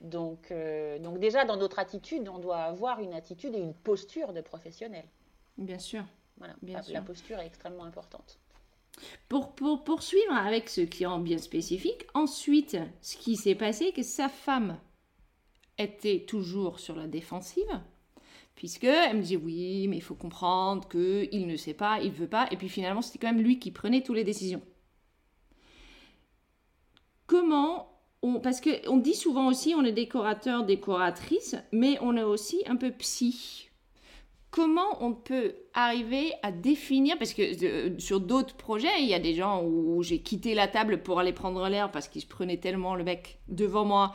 Donc, 0.00 0.50
euh, 0.50 0.98
donc 0.98 1.18
déjà, 1.18 1.44
dans 1.44 1.56
notre 1.56 1.78
attitude, 1.78 2.28
on 2.28 2.38
doit 2.38 2.62
avoir 2.62 3.00
une 3.00 3.14
attitude 3.14 3.54
et 3.54 3.60
une 3.60 3.74
posture 3.74 4.32
de 4.32 4.40
professionnel. 4.40 5.04
Bien 5.56 5.78
sûr. 5.78 6.04
Voilà, 6.36 6.54
bien 6.62 6.80
la, 6.88 7.00
posture 7.00 7.38
est 7.38 7.46
extrêmement 7.46 7.84
importante. 7.84 8.38
Pour, 9.28 9.52
pour 9.54 9.84
poursuivre 9.84 10.32
avec 10.34 10.68
ce 10.68 10.80
qui 10.80 11.04
est 11.04 11.18
bien 11.20 11.38
spécifique, 11.38 12.06
ensuite, 12.12 12.76
ce 13.02 13.16
qui 13.16 13.36
s'est 13.36 13.54
passé, 13.54 13.92
que 13.92 14.02
sa 14.02 14.28
femme 14.28 14.78
était 15.78 16.24
toujours 16.26 16.78
sur 16.78 16.96
la 16.96 17.06
défensive, 17.06 17.80
puisque 18.54 18.84
elle 18.84 19.16
me 19.16 19.22
disait 19.22 19.36
oui, 19.36 19.88
mais 19.88 19.96
il 19.96 20.02
faut 20.02 20.14
comprendre 20.14 20.86
que 20.88 21.28
il 21.32 21.46
ne 21.46 21.56
sait 21.56 21.74
pas, 21.74 22.00
il 22.00 22.12
veut 22.12 22.28
pas, 22.28 22.48
et 22.50 22.56
puis 22.56 22.68
finalement 22.68 23.02
c'était 23.02 23.18
quand 23.18 23.32
même 23.32 23.42
lui 23.42 23.58
qui 23.58 23.70
prenait 23.70 24.02
toutes 24.02 24.16
les 24.16 24.24
décisions. 24.24 24.62
Comment 27.26 27.90
on, 28.22 28.40
parce 28.40 28.60
que 28.60 28.88
on 28.88 28.96
dit 28.98 29.14
souvent 29.14 29.48
aussi 29.48 29.74
on 29.74 29.84
est 29.84 29.92
décorateur, 29.92 30.64
décoratrice, 30.64 31.56
mais 31.72 31.98
on 32.00 32.16
est 32.16 32.22
aussi 32.22 32.62
un 32.66 32.76
peu 32.76 32.90
psy. 32.92 33.70
comment 34.50 35.02
on 35.04 35.14
peut 35.14 35.56
arriver 35.74 36.32
à 36.44 36.52
définir, 36.52 37.18
parce 37.18 37.34
que 37.34 37.42
euh, 37.64 37.98
sur 37.98 38.20
d'autres 38.20 38.54
projets, 38.54 39.00
il 39.00 39.08
y 39.08 39.14
a 39.14 39.18
des 39.18 39.34
gens 39.34 39.64
où, 39.64 40.02
j'ai 40.04 40.20
quitté 40.20 40.54
la 40.54 40.68
table 40.68 41.02
pour 41.02 41.18
aller 41.18 41.32
prendre 41.32 41.68
l'air 41.68 41.90
parce 41.90 42.06
qu'ils 42.06 42.22
se 42.22 42.26
prenaient 42.28 42.58
tellement 42.58 42.94
le 42.94 43.02
bec 43.02 43.40
devant 43.48 43.84
moi 43.84 44.14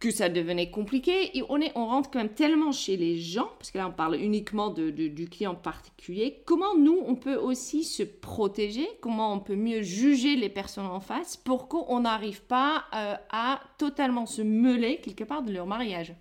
que 0.00 0.10
ça 0.10 0.28
devenait 0.28 0.70
compliqué. 0.70 1.42
On, 1.48 1.86
rentre 1.86 2.10
quand 2.10 2.18
même 2.18 2.28
tellement 2.28 2.72
chez 2.72 2.96
les 2.96 3.18
gens, 3.18 3.48
parce 3.58 3.70
que 3.70 3.78
là 3.78 3.88
on 3.88 3.92
parle 3.92 4.16
uniquement 4.16 4.70
du 4.70 5.28
client 5.28 5.54
particulier, 5.54 6.42
comment 6.44 6.76
nous 6.76 6.98
on 7.06 7.16
peut 7.16 7.36
aussi 7.36 7.84
se 7.84 8.02
protéger, 8.02 8.88
comment 9.00 9.32
on 9.32 9.40
peut 9.40 9.56
mieux 9.56 9.82
juger 9.82 10.36
les 10.36 10.48
personnes 10.48 10.86
en 10.86 11.00
face 11.00 11.36
pour 11.36 11.68
qu'on 11.68 12.00
n'arrive 12.00 12.42
pas 12.42 12.84
euh, 12.94 13.16
à 13.30 13.60
totalement 13.78 14.26
se 14.26 14.42
meuler 14.42 15.00
quelque 15.00 15.24
part 15.24 15.42
de 15.42 15.52
leur 15.52 15.66
mariage? 15.66 16.14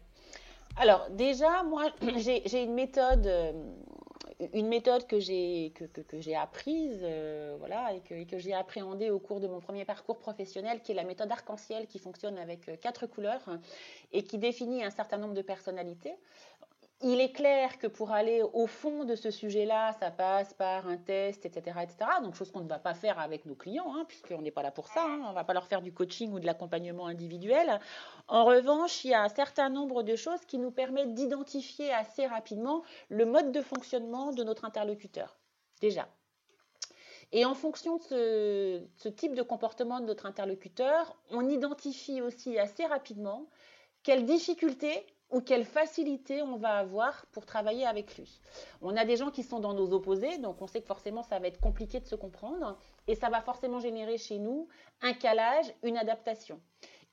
Alors 0.79 1.07
déjà, 1.11 1.63
moi, 1.63 1.85
j'ai 2.17 2.63
une 2.63 2.73
méthode, 2.73 3.27
euh, 3.27 3.51
une 4.54 4.67
méthode 4.67 5.08
que 5.08 5.19
j'ai 5.19 5.71
apprise, 6.36 7.00
euh, 7.02 7.56
voilà, 7.58 7.93
et 7.93 8.02
que, 8.02 8.23
que 8.30 8.38
j'ai 8.38 8.54
appréhendée 8.54 9.10
au 9.10 9.19
cours 9.19 9.39
de 9.39 9.47
mon 9.47 9.60
premier 9.60 9.84
parcours 9.84 10.19
professionnel, 10.19 10.82
qui 10.82 10.91
est 10.91 10.95
la 10.95 11.04
méthode 11.04 11.32
arc-en-ciel, 11.32 11.88
qui 11.88 11.97
fonctionne 11.97 12.38
avec 12.38 12.69
euh, 12.69 12.76
quatre 12.76 13.08
couleurs 13.08 13.50
et 14.13 14.23
qui 14.23 14.38
définit 14.38 14.84
un 14.84 14.91
certain 14.91 15.17
nombre 15.17 15.34
de 15.34 15.41
personnalités. 15.41 16.13
Il 17.01 17.21
est 17.21 17.31
clair 17.31 17.77
que 17.77 17.86
pour 17.86 18.12
aller 18.12 18.41
au 18.41 18.65
fond 18.65 19.03
de 19.03 19.13
ce 19.13 19.29
sujet-là, 19.29 19.93
ça 19.99 20.10
passe 20.10 20.55
par 20.55 20.88
un 20.88 20.97
test, 20.97 21.45
etc. 21.45 21.77
etc. 21.83 22.10
donc, 22.23 22.33
chose 22.33 22.51
qu'on 22.51 22.62
ne 22.62 22.67
va 22.67 22.79
pas 22.79 22.95
faire 22.95 23.19
avec 23.19 23.45
nos 23.45 23.53
clients, 23.53 23.95
hein, 23.95 24.03
puisqu'on 24.07 24.41
n'est 24.41 24.49
pas 24.49 24.63
là 24.63 24.71
pour 24.71 24.88
ça. 24.88 25.03
Hein. 25.05 25.21
on 25.25 25.29
ne 25.29 25.36
va 25.36 25.43
pas 25.43 25.53
leur 25.53 25.67
faire 25.67 25.83
du 25.83 25.93
coaching 25.93 26.33
ou 26.33 26.39
de 26.39 26.47
l'accompagnement 26.47 27.05
individuel. 27.05 27.79
En 28.27 28.45
revanche, 28.45 29.05
il 29.05 29.12
y 29.12 29.13
a 29.13 29.21
un 29.21 29.29
certain 29.29 29.69
nombre 29.69 30.01
de 30.01 30.15
choses 30.15 30.43
qui 30.45 30.57
nous 30.57 30.71
permettent 30.71 31.13
d'identifier 31.13 31.93
assez 31.93 32.25
rapidement 32.25 32.81
le 33.10 33.27
mode 33.27 33.51
de 33.51 33.62
fonctionnement 33.62 34.31
de 34.31 34.43
notre 34.43 34.65
interlocuteur. 34.65 35.38
Déjà. 35.81 36.07
Et 37.31 37.45
en 37.45 37.53
fonction 37.53 37.97
de 37.97 38.01
ce, 38.01 38.81
ce 38.95 39.10
type 39.10 39.36
de 39.36 39.43
comportement 39.43 39.99
de 39.99 40.05
notre 40.05 40.25
interlocuteur, 40.25 41.15
on 41.29 41.47
identifie 41.47 42.21
aussi 42.23 42.57
assez 42.57 42.86
rapidement 42.88 43.45
quelles 44.01 44.25
difficultés 44.25 45.05
ou 45.29 45.41
quelle 45.41 45.65
facilité 45.65 46.41
on 46.41 46.57
va 46.57 46.77
avoir 46.77 47.25
pour 47.27 47.45
travailler 47.45 47.85
avec 47.85 48.17
lui. 48.17 48.39
On 48.81 48.95
a 48.95 49.05
des 49.05 49.17
gens 49.17 49.29
qui 49.29 49.43
sont 49.43 49.59
dans 49.59 49.73
nos 49.73 49.91
opposés, 49.91 50.37
donc 50.37 50.61
on 50.61 50.67
sait 50.67 50.81
que 50.81 50.87
forcément 50.87 51.23
ça 51.23 51.39
va 51.39 51.47
être 51.47 51.59
compliqué 51.59 51.99
de 51.99 52.05
se 52.05 52.15
comprendre, 52.15 52.77
et 53.07 53.15
ça 53.15 53.29
va 53.29 53.41
forcément 53.41 53.79
générer 53.79 54.17
chez 54.17 54.39
nous 54.39 54.67
un 55.01 55.13
calage, 55.13 55.73
une 55.83 55.97
adaptation. 55.97 56.61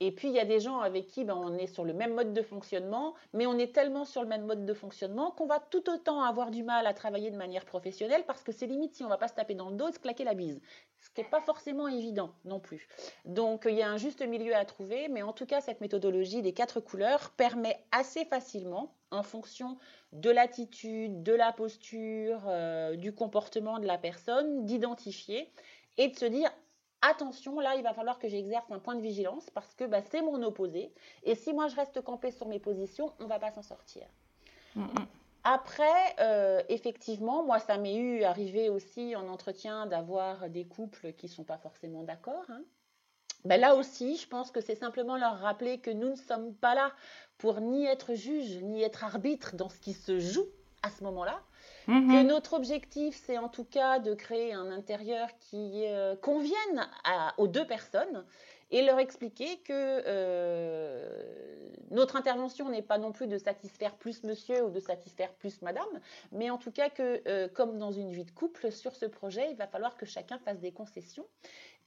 Et 0.00 0.12
puis, 0.12 0.28
il 0.28 0.34
y 0.34 0.40
a 0.40 0.44
des 0.44 0.60
gens 0.60 0.80
avec 0.80 1.06
qui 1.06 1.24
ben, 1.24 1.36
on 1.36 1.56
est 1.56 1.66
sur 1.66 1.84
le 1.84 1.92
même 1.92 2.14
mode 2.14 2.32
de 2.32 2.42
fonctionnement, 2.42 3.14
mais 3.32 3.46
on 3.46 3.56
est 3.58 3.72
tellement 3.72 4.04
sur 4.04 4.22
le 4.22 4.28
même 4.28 4.44
mode 4.44 4.66
de 4.66 4.74
fonctionnement 4.74 5.30
qu'on 5.30 5.46
va 5.46 5.60
tout 5.60 5.88
autant 5.88 6.22
avoir 6.22 6.50
du 6.50 6.62
mal 6.62 6.86
à 6.86 6.94
travailler 6.94 7.30
de 7.30 7.36
manière 7.36 7.64
professionnelle 7.64 8.24
parce 8.26 8.42
que 8.42 8.52
c'est 8.52 8.66
limite 8.66 8.94
si 8.94 9.02
on 9.02 9.06
ne 9.06 9.12
va 9.12 9.18
pas 9.18 9.28
se 9.28 9.34
taper 9.34 9.54
dans 9.54 9.70
le 9.70 9.76
dos 9.76 9.92
se 9.92 9.98
claquer 9.98 10.24
la 10.24 10.34
bise. 10.34 10.60
Ce 11.00 11.10
qui 11.10 11.20
n'est 11.20 11.28
pas 11.28 11.40
forcément 11.40 11.86
évident 11.86 12.32
non 12.44 12.58
plus. 12.58 12.88
Donc, 13.24 13.66
il 13.68 13.76
y 13.76 13.82
a 13.82 13.88
un 13.88 13.96
juste 13.96 14.26
milieu 14.26 14.56
à 14.56 14.64
trouver, 14.64 15.08
mais 15.08 15.22
en 15.22 15.32
tout 15.32 15.46
cas, 15.46 15.60
cette 15.60 15.80
méthodologie 15.80 16.42
des 16.42 16.52
quatre 16.52 16.80
couleurs 16.80 17.30
permet 17.30 17.78
assez 17.92 18.24
facilement, 18.24 18.94
en 19.10 19.22
fonction 19.22 19.78
de 20.12 20.30
l'attitude, 20.30 21.22
de 21.22 21.32
la 21.32 21.52
posture, 21.52 22.42
euh, 22.48 22.96
du 22.96 23.14
comportement 23.14 23.78
de 23.78 23.86
la 23.86 23.98
personne, 23.98 24.64
d'identifier 24.64 25.52
et 25.98 26.08
de 26.08 26.16
se 26.16 26.24
dire 26.24 26.50
attention, 27.08 27.60
là, 27.60 27.76
il 27.76 27.82
va 27.82 27.92
falloir 27.94 28.18
que 28.18 28.28
j'exerce 28.28 28.70
un 28.70 28.78
point 28.78 28.94
de 28.94 29.00
vigilance 29.00 29.50
parce 29.50 29.74
que 29.74 29.84
bah, 29.84 30.02
c'est 30.02 30.22
mon 30.22 30.42
opposé. 30.42 30.92
Et 31.22 31.34
si 31.34 31.52
moi, 31.52 31.68
je 31.68 31.76
reste 31.76 32.00
campé 32.02 32.30
sur 32.30 32.48
mes 32.48 32.58
positions, 32.58 33.12
on 33.20 33.24
ne 33.24 33.28
va 33.28 33.38
pas 33.38 33.50
s'en 33.50 33.62
sortir. 33.62 34.06
Après, 35.44 36.16
euh, 36.20 36.62
effectivement, 36.68 37.44
moi, 37.44 37.58
ça 37.58 37.76
m'est 37.76 37.96
eu 37.96 38.24
arrivé 38.24 38.70
aussi 38.70 39.14
en 39.14 39.28
entretien 39.28 39.86
d'avoir 39.86 40.48
des 40.48 40.64
couples 40.64 41.12
qui 41.12 41.26
ne 41.26 41.30
sont 41.30 41.44
pas 41.44 41.58
forcément 41.58 42.02
d'accord. 42.02 42.44
Hein. 42.48 42.62
Ben 43.44 43.60
là 43.60 43.74
aussi, 43.74 44.16
je 44.16 44.26
pense 44.26 44.50
que 44.50 44.62
c'est 44.62 44.74
simplement 44.74 45.18
leur 45.18 45.38
rappeler 45.38 45.78
que 45.78 45.90
nous 45.90 46.10
ne 46.10 46.16
sommes 46.16 46.54
pas 46.54 46.74
là 46.74 46.92
pour 47.36 47.60
ni 47.60 47.84
être 47.84 48.14
juge, 48.14 48.62
ni 48.62 48.82
être 48.82 49.04
arbitre 49.04 49.54
dans 49.54 49.68
ce 49.68 49.78
qui 49.80 49.92
se 49.92 50.18
joue 50.18 50.46
à 50.82 50.90
ce 50.90 51.04
moment-là. 51.04 51.42
Mhm. 51.86 52.08
Que 52.08 52.22
notre 52.22 52.54
objectif, 52.54 53.20
c'est 53.26 53.38
en 53.38 53.48
tout 53.48 53.64
cas 53.64 53.98
de 53.98 54.14
créer 54.14 54.52
un 54.52 54.70
intérieur 54.70 55.28
qui 55.38 55.84
euh, 55.86 56.16
convienne 56.16 56.88
aux 57.36 57.48
deux 57.48 57.66
personnes 57.66 58.24
et 58.70 58.82
leur 58.82 58.98
expliquer 58.98 59.58
que 59.58 60.02
euh, 60.06 61.08
notre 61.90 62.16
intervention 62.16 62.68
n'est 62.70 62.82
pas 62.82 62.98
non 62.98 63.12
plus 63.12 63.26
de 63.26 63.38
satisfaire 63.38 63.94
plus 63.94 64.24
monsieur 64.24 64.64
ou 64.64 64.70
de 64.70 64.80
satisfaire 64.80 65.32
plus 65.34 65.62
madame, 65.62 66.00
mais 66.32 66.50
en 66.50 66.58
tout 66.58 66.72
cas 66.72 66.88
que, 66.88 67.22
euh, 67.28 67.48
comme 67.48 67.78
dans 67.78 67.92
une 67.92 68.10
vie 68.10 68.24
de 68.24 68.30
couple, 68.30 68.72
sur 68.72 68.96
ce 68.96 69.06
projet, 69.06 69.50
il 69.50 69.56
va 69.56 69.66
falloir 69.66 69.96
que 69.96 70.06
chacun 70.06 70.38
fasse 70.38 70.58
des 70.58 70.72
concessions 70.72 71.26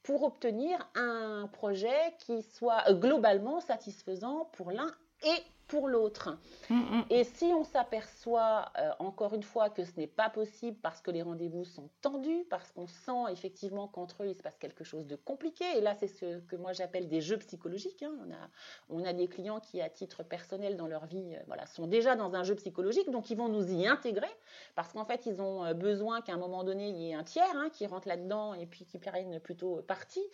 pour 0.02 0.22
obtenir 0.22 0.88
un 0.94 1.48
projet 1.52 2.14
qui 2.20 2.42
soit 2.42 2.84
globalement 2.92 3.60
satisfaisant 3.60 4.48
pour 4.52 4.70
l'un 4.70 4.90
et 5.24 5.42
pour 5.68 5.86
l'autre. 5.86 6.38
Mm, 6.70 6.74
mm. 6.74 7.04
Et 7.10 7.24
si 7.24 7.44
on 7.44 7.62
s'aperçoit 7.62 8.72
euh, 8.78 8.90
encore 8.98 9.34
une 9.34 9.42
fois 9.42 9.68
que 9.68 9.84
ce 9.84 9.92
n'est 9.96 10.06
pas 10.06 10.30
possible 10.30 10.78
parce 10.82 11.00
que 11.02 11.10
les 11.10 11.22
rendez-vous 11.22 11.64
sont 11.64 11.90
tendus, 12.00 12.44
parce 12.50 12.72
qu'on 12.72 12.86
sent 12.86 13.30
effectivement 13.30 13.86
qu'entre 13.86 14.24
eux 14.24 14.28
il 14.28 14.34
se 14.34 14.42
passe 14.42 14.56
quelque 14.58 14.82
chose 14.82 15.06
de 15.06 15.14
compliqué, 15.14 15.64
et 15.76 15.80
là 15.80 15.94
c'est 15.94 16.08
ce 16.08 16.40
que 16.40 16.56
moi 16.56 16.72
j'appelle 16.72 17.08
des 17.08 17.20
jeux 17.20 17.36
psychologiques. 17.38 18.02
Hein. 18.02 18.12
On, 18.26 18.32
a, 18.32 19.02
on 19.02 19.04
a 19.04 19.12
des 19.12 19.28
clients 19.28 19.60
qui 19.60 19.80
à 19.80 19.90
titre 19.90 20.22
personnel 20.22 20.76
dans 20.76 20.88
leur 20.88 21.06
vie 21.06 21.36
euh, 21.36 21.42
voilà, 21.46 21.66
sont 21.66 21.86
déjà 21.86 22.16
dans 22.16 22.34
un 22.34 22.42
jeu 22.42 22.54
psychologique, 22.54 23.10
donc 23.10 23.30
ils 23.30 23.36
vont 23.36 23.48
nous 23.48 23.70
y 23.70 23.86
intégrer 23.86 24.34
parce 24.74 24.92
qu'en 24.92 25.04
fait 25.04 25.26
ils 25.26 25.42
ont 25.42 25.64
euh, 25.64 25.74
besoin 25.74 26.22
qu'à 26.22 26.32
un 26.32 26.38
moment 26.38 26.64
donné 26.64 26.88
il 26.88 26.96
y 26.96 27.10
ait 27.10 27.14
un 27.14 27.24
tiers 27.24 27.44
hein, 27.54 27.68
qui 27.70 27.86
rentre 27.86 28.08
là-dedans 28.08 28.54
et 28.54 28.66
puis 28.66 28.86
qui 28.86 28.98
prenne 28.98 29.38
plutôt 29.40 29.82
partie. 29.86 30.24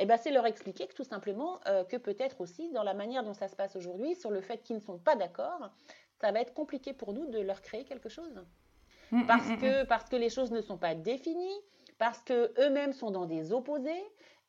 Et 0.00 0.06
ben 0.06 0.16
c'est 0.16 0.32
leur 0.32 0.46
expliquer 0.46 0.88
que 0.88 0.94
tout 0.94 1.04
simplement 1.04 1.60
que 1.88 1.96
peut-être 1.96 2.40
aussi 2.40 2.70
dans 2.72 2.82
la 2.82 2.94
manière 2.94 3.22
dont 3.22 3.34
ça 3.34 3.48
se 3.48 3.54
passe 3.54 3.76
aujourd'hui, 3.76 4.14
sur 4.14 4.30
le 4.30 4.40
fait 4.40 4.58
qu'ils 4.58 4.79
ne 4.80 4.84
sont 4.86 4.98
pas 4.98 5.16
d'accord, 5.16 5.70
ça 6.20 6.32
va 6.32 6.40
être 6.40 6.54
compliqué 6.54 6.92
pour 6.92 7.12
nous 7.12 7.26
de 7.26 7.38
leur 7.38 7.62
créer 7.62 7.84
quelque 7.84 8.08
chose. 8.08 8.44
Mm, 9.10 9.20
mm, 9.20 9.26
parce, 9.26 9.48
mm, 9.48 9.58
que, 9.58 9.84
parce 9.84 10.08
que 10.08 10.16
les 10.16 10.30
choses 10.30 10.50
ne 10.50 10.60
sont 10.60 10.78
pas 10.78 10.94
définies, 10.94 11.60
parce 11.98 12.20
qu'eux-mêmes 12.22 12.92
sont 12.92 13.10
dans 13.10 13.26
des 13.26 13.52
opposés, 13.52 14.04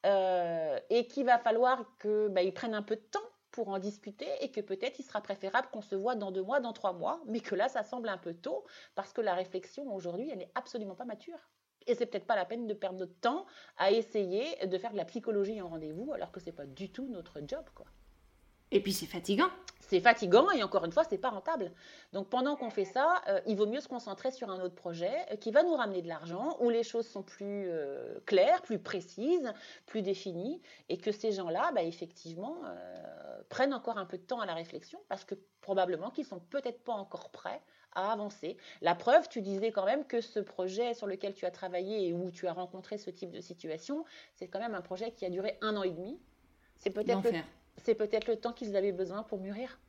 euh, 0.05 0.79
et 0.89 1.07
qu'il 1.07 1.25
va 1.25 1.37
falloir 1.37 1.85
qu'ils 2.01 2.29
bah, 2.29 2.41
prennent 2.53 2.73
un 2.73 2.81
peu 2.81 2.95
de 2.95 3.01
temps 3.01 3.19
pour 3.51 3.69
en 3.69 3.77
discuter 3.77 4.27
et 4.39 4.49
que 4.49 4.61
peut-être 4.61 4.97
il 4.99 5.03
sera 5.03 5.21
préférable 5.21 5.67
qu'on 5.71 5.81
se 5.81 5.95
voit 5.95 6.15
dans 6.15 6.31
deux 6.31 6.41
mois, 6.41 6.59
dans 6.59 6.73
trois 6.73 6.93
mois, 6.93 7.21
mais 7.27 7.39
que 7.39 7.53
là, 7.53 7.69
ça 7.69 7.83
semble 7.83 8.09
un 8.09 8.17
peu 8.17 8.33
tôt 8.33 8.65
parce 8.95 9.13
que 9.13 9.21
la 9.21 9.35
réflexion 9.35 9.93
aujourd'hui, 9.93 10.29
elle 10.31 10.39
n'est 10.39 10.51
absolument 10.55 10.95
pas 10.95 11.05
mature. 11.05 11.37
Et 11.87 11.95
c'est 11.95 12.05
peut-être 12.05 12.25
pas 12.25 12.35
la 12.35 12.45
peine 12.45 12.67
de 12.67 12.73
perdre 12.73 12.99
notre 12.99 13.19
temps 13.19 13.45
à 13.77 13.91
essayer 13.91 14.65
de 14.65 14.77
faire 14.77 14.91
de 14.91 14.97
la 14.97 15.05
psychologie 15.05 15.61
en 15.61 15.67
rendez-vous 15.67 16.13
alors 16.13 16.31
que 16.31 16.39
c'est 16.39 16.51
pas 16.51 16.65
du 16.65 16.91
tout 16.91 17.07
notre 17.07 17.39
job, 17.45 17.65
quoi. 17.75 17.85
Et 18.71 18.81
puis 18.81 18.93
c'est 18.93 19.05
fatigant. 19.05 19.49
C'est 19.91 19.99
fatigant 19.99 20.49
et 20.51 20.63
encore 20.63 20.85
une 20.85 20.93
fois, 20.93 21.03
c'est 21.03 21.17
pas 21.17 21.31
rentable. 21.31 21.69
Donc 22.13 22.29
pendant 22.29 22.55
qu'on 22.55 22.69
fait 22.69 22.85
ça, 22.85 23.21
euh, 23.27 23.41
il 23.45 23.57
vaut 23.57 23.65
mieux 23.65 23.81
se 23.81 23.89
concentrer 23.89 24.31
sur 24.31 24.49
un 24.49 24.61
autre 24.61 24.73
projet 24.73 25.11
euh, 25.31 25.35
qui 25.35 25.51
va 25.51 25.63
nous 25.63 25.75
ramener 25.75 26.01
de 26.01 26.07
l'argent, 26.07 26.55
où 26.61 26.69
les 26.69 26.83
choses 26.83 27.05
sont 27.05 27.23
plus 27.23 27.65
euh, 27.67 28.17
claires, 28.25 28.61
plus 28.61 28.79
précises, 28.79 29.51
plus 29.87 30.01
définies, 30.01 30.61
et 30.87 30.97
que 30.97 31.11
ces 31.11 31.33
gens-là, 31.33 31.73
bah, 31.75 31.83
effectivement, 31.83 32.59
prennent 33.49 33.73
encore 33.73 33.97
un 33.97 34.05
peu 34.05 34.17
de 34.17 34.23
temps 34.23 34.39
à 34.39 34.45
la 34.45 34.53
réflexion 34.53 35.01
parce 35.09 35.25
que 35.25 35.35
probablement 35.59 36.09
qu'ils 36.09 36.25
sont 36.25 36.39
peut-être 36.39 36.81
pas 36.85 36.93
encore 36.93 37.29
prêts 37.29 37.61
à 37.93 38.13
avancer. 38.13 38.55
La 38.81 38.95
preuve, 38.95 39.27
tu 39.27 39.41
disais 39.41 39.73
quand 39.73 39.85
même 39.85 40.05
que 40.05 40.21
ce 40.21 40.39
projet 40.39 40.93
sur 40.93 41.05
lequel 41.05 41.33
tu 41.33 41.45
as 41.45 41.51
travaillé 41.51 42.07
et 42.07 42.13
où 42.13 42.31
tu 42.31 42.47
as 42.47 42.53
rencontré 42.53 42.97
ce 42.97 43.09
type 43.09 43.31
de 43.31 43.41
situation, 43.41 44.05
c'est 44.35 44.47
quand 44.47 44.59
même 44.59 44.75
un 44.75 44.81
projet 44.81 45.11
qui 45.11 45.25
a 45.25 45.29
duré 45.29 45.57
un 45.59 45.75
an 45.75 45.83
et 45.83 45.91
demi. 45.91 46.17
C'est 46.77 46.91
peut-être 46.91 47.21
c'est 47.83 47.95
peut-être 47.95 48.27
le 48.27 48.35
temps 48.35 48.53
qu'ils 48.53 48.75
avaient 48.75 48.91
besoin 48.91 49.23
pour 49.23 49.39
mûrir. 49.39 49.79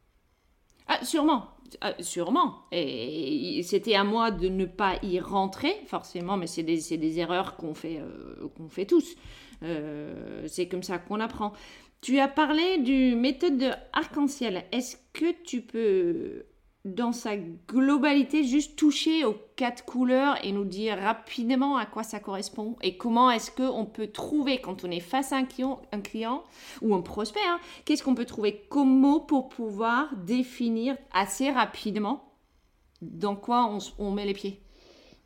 Ah, 0.88 1.04
sûrement, 1.04 1.48
ah, 1.80 1.94
sûrement. 2.00 2.64
Et 2.72 3.62
c'était 3.62 3.94
à 3.94 4.04
moi 4.04 4.30
de 4.30 4.48
ne 4.48 4.66
pas 4.66 4.96
y 5.02 5.20
rentrer, 5.20 5.74
forcément, 5.86 6.36
mais 6.36 6.46
c'est 6.46 6.64
des, 6.64 6.96
des, 6.96 7.18
erreurs 7.20 7.56
qu'on 7.56 7.74
fait, 7.74 7.98
euh, 8.00 8.48
qu'on 8.56 8.68
fait 8.68 8.86
tous. 8.86 9.14
Euh, 9.62 10.44
c'est 10.48 10.66
comme 10.68 10.82
ça 10.82 10.98
qu'on 10.98 11.20
apprend. 11.20 11.52
Tu 12.00 12.18
as 12.18 12.28
parlé 12.28 12.78
du 12.78 13.14
méthode 13.14 13.58
de 13.58 13.70
arc-en-ciel. 13.92 14.64
Est-ce 14.72 14.96
que 15.12 15.32
tu 15.44 15.62
peux 15.62 16.44
dans 16.84 17.12
sa 17.12 17.36
globalité, 17.36 18.42
juste 18.42 18.76
toucher 18.76 19.24
aux 19.24 19.36
quatre 19.54 19.84
couleurs 19.84 20.36
et 20.44 20.50
nous 20.50 20.64
dire 20.64 20.98
rapidement 20.98 21.76
à 21.76 21.86
quoi 21.86 22.02
ça 22.02 22.18
correspond 22.18 22.76
et 22.82 22.96
comment 22.96 23.30
est-ce 23.30 23.52
qu'on 23.52 23.86
peut 23.86 24.08
trouver 24.08 24.60
quand 24.60 24.84
on 24.84 24.90
est 24.90 25.00
face 25.00 25.32
à 25.32 25.36
un 25.36 25.44
client, 25.44 25.80
un 25.92 26.00
client 26.00 26.42
ou 26.80 26.94
un 26.94 27.00
prospect, 27.00 27.40
hein, 27.46 27.60
qu'est-ce 27.84 28.02
qu'on 28.02 28.16
peut 28.16 28.24
trouver 28.24 28.66
comme 28.68 28.98
mot 28.98 29.20
pour 29.20 29.48
pouvoir 29.48 30.08
définir 30.16 30.96
assez 31.12 31.50
rapidement 31.50 32.32
dans 33.00 33.36
quoi 33.36 33.78
on, 33.98 34.10
met 34.12 34.24
les 34.24 34.34
pieds 34.34 34.60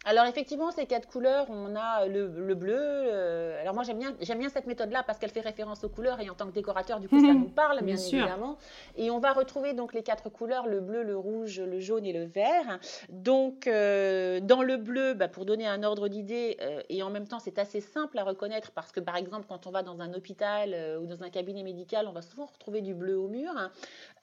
alors 0.07 0.25
effectivement, 0.27 0.71
ces 0.71 0.87
quatre 0.87 1.09
couleurs, 1.09 1.47
on 1.51 1.75
a 1.75 2.07
le, 2.07 2.55
bleu. 2.55 2.77
Euh, 2.79 3.61
alors 3.61 3.75
moi 3.75 3.83
j'aime 3.83 3.99
bien, 3.99 4.15
j'aime 4.21 4.39
bien 4.39 4.49
cette 4.49 4.69
méthode-là 4.69 5.03
parce 5.03 5.19
qu'elle 5.19 5.31
fait 5.31 5.41
référence 5.41 5.83
aux 5.83 5.89
couleurs 5.89 6.21
et 6.21 6.31
en 6.31 6.35
tant 6.35 6.47
que 6.47 6.53
décorateur, 6.53 7.01
du 7.01 7.09
coup 7.09 7.19
ça 7.19 7.35
nous 7.35 7.49
parle 7.49 7.83
bien, 7.83 7.97
évidemment. 7.97 8.57
Et 8.97 9.11
on 9.11 9.19
va 9.19 9.33
retrouver 9.33 9.73
donc 9.73 9.93
les 9.95 10.05
quatre 10.05 10.31
couleurs 10.31 10.69
le 10.69 10.79
bleu, 10.79 11.03
le 11.03 11.17
rouge, 11.17 11.61
le 11.61 11.81
jaune 11.81 12.07
et 12.07 12.13
le 12.13 12.25
vert. 12.25 12.79
Donc 13.09 13.67
euh, 13.67 14.39
dans 14.39 14.63
le 14.63 14.77
bleu, 14.77 15.15
bah, 15.15 15.27
pour 15.27 15.45
donner 15.45 15.67
un 15.67 15.83
ordre 15.83 16.07
d'idée 16.07 16.57
euh, 16.61 16.83
et 16.89 17.03
en 17.03 17.11
même 17.11 17.27
temps 17.27 17.41
c'est 17.41 17.59
assez 17.59 17.81
simple 17.81 18.17
à 18.21 18.23
reconnaître 18.23 18.71
parce 18.71 18.93
que 18.93 19.01
par 19.01 19.17
exemple 19.17 19.47
quand 19.49 19.67
on 19.67 19.73
va 19.73 19.83
dans 19.83 20.01
un 20.01 20.15
hôpital 20.15 21.01
ou 21.03 21.07
dans 21.07 21.25
un 21.25 21.31
cabinet 21.31 21.65
médical, 21.65 22.07
on 22.07 22.13
va 22.13 22.23
souvent 22.23 22.47
retrouver 22.47 22.81
du 22.81 22.95
bleu 22.95 23.19
au 23.19 23.27
mur. 23.27 23.51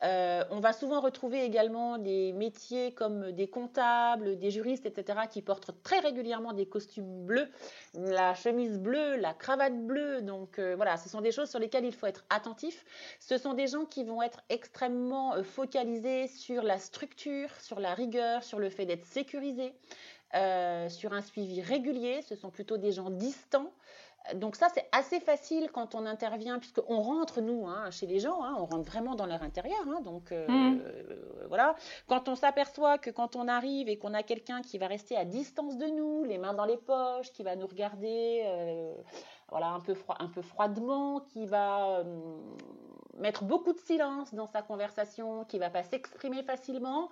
on 0.02 0.60
va 0.62 0.72
souvent 0.72 1.02
retrouver 1.02 1.44
également 1.44 1.98
des 1.98 2.32
métiers 2.32 2.94
comme 2.94 3.34
des 3.34 3.48
comptables, 3.48 4.40
des 4.40 4.50
juristes, 4.50 4.86
etc. 4.86 5.20
qui 5.30 5.42
portent 5.42 5.73
très 5.84 6.00
régulièrement 6.00 6.54
des 6.54 6.66
costumes 6.66 7.26
bleus, 7.26 7.50
la 7.94 8.34
chemise 8.36 8.78
bleue, 8.78 9.16
la 9.18 9.34
cravate 9.34 9.86
bleue. 9.86 10.22
Donc 10.22 10.60
euh, 10.60 10.76
voilà, 10.76 10.98
ce 10.98 11.10
sont 11.10 11.22
des 11.22 11.32
choses 11.32 11.50
sur 11.50 11.60
lesquelles 11.60 11.86
il 11.86 11.94
faut 11.94 12.06
être 12.06 12.26
attentif. 12.30 12.86
Ce 13.20 13.38
sont 13.38 13.54
des 13.54 13.68
gens 13.68 13.86
qui 13.86 14.04
vont 14.04 14.22
être 14.22 14.42
extrêmement 14.50 15.36
euh, 15.36 15.44
focalisés 15.44 16.28
sur 16.28 16.64
la 16.64 16.80
structure, 16.80 17.50
sur 17.60 17.80
la 17.80 17.94
rigueur, 17.94 18.44
sur 18.44 18.60
le 18.60 18.70
fait 18.70 18.86
d'être 18.86 19.06
sécurisés. 19.06 19.74
Euh, 20.36 20.90
sur 20.90 21.14
un 21.14 21.22
suivi 21.22 21.62
régulier, 21.62 22.24
ce 22.24 22.36
sont 22.36 22.50
plutôt 22.50 22.78
des 22.78 22.92
gens 22.92 23.12
distants, 23.12 23.72
donc 24.36 24.56
ça, 24.56 24.68
c'est 24.74 24.88
assez 24.94 25.20
facile 25.20 25.70
quand 25.72 25.96
on 25.96 26.06
intervient, 26.06 26.58
puisqu'on 26.58 27.02
rentre, 27.02 27.42
nous, 27.42 27.68
hein, 27.68 27.92
chez 27.92 28.08
les 28.08 28.20
gens, 28.20 28.42
hein, 28.44 28.56
on 28.58 28.66
rentre 28.66 28.90
vraiment 28.90 29.16
dans 29.16 29.26
leur 29.26 29.44
intérieur. 29.44 29.82
Hein, 29.88 30.00
donc 30.02 30.32
euh, 30.32 30.48
mmh. 30.48 30.82
euh, 30.86 31.46
voilà, 31.50 31.76
quand 32.08 32.30
on 32.30 32.36
s'aperçoit 32.36 32.98
que 32.98 33.10
quand 33.10 33.36
on 33.36 33.48
arrive 33.50 33.90
et 33.90 33.98
qu'on 33.98 34.14
a 34.14 34.24
quelqu'un 34.24 34.62
qui 34.62 34.78
va 34.78 34.88
rester 34.88 35.18
à 35.18 35.26
distance 35.26 35.78
de 35.78 35.88
nous, 35.88 36.24
les 36.24 36.38
mains 36.38 36.54
dans 36.54 36.66
les 36.66 36.78
poches, 36.78 37.32
qui 37.34 37.44
va 37.44 37.58
nous 37.58 37.68
regarder 37.68 38.44
euh, 38.46 38.96
voilà, 39.50 39.68
un, 39.68 39.82
peu 39.82 39.96
un 40.20 40.28
peu 40.28 40.42
froidement, 40.42 41.20
qui 41.20 41.46
va 41.46 42.04
mettre 43.18 43.44
beaucoup 43.44 43.74
de 43.74 43.80
silence 43.80 44.34
dans 44.34 44.48
sa 44.48 44.62
conversation, 44.62 45.44
qui 45.46 45.60
va 45.60 45.70
pas 45.70 45.84
s'exprimer 45.84 46.44
facilement, 46.44 47.10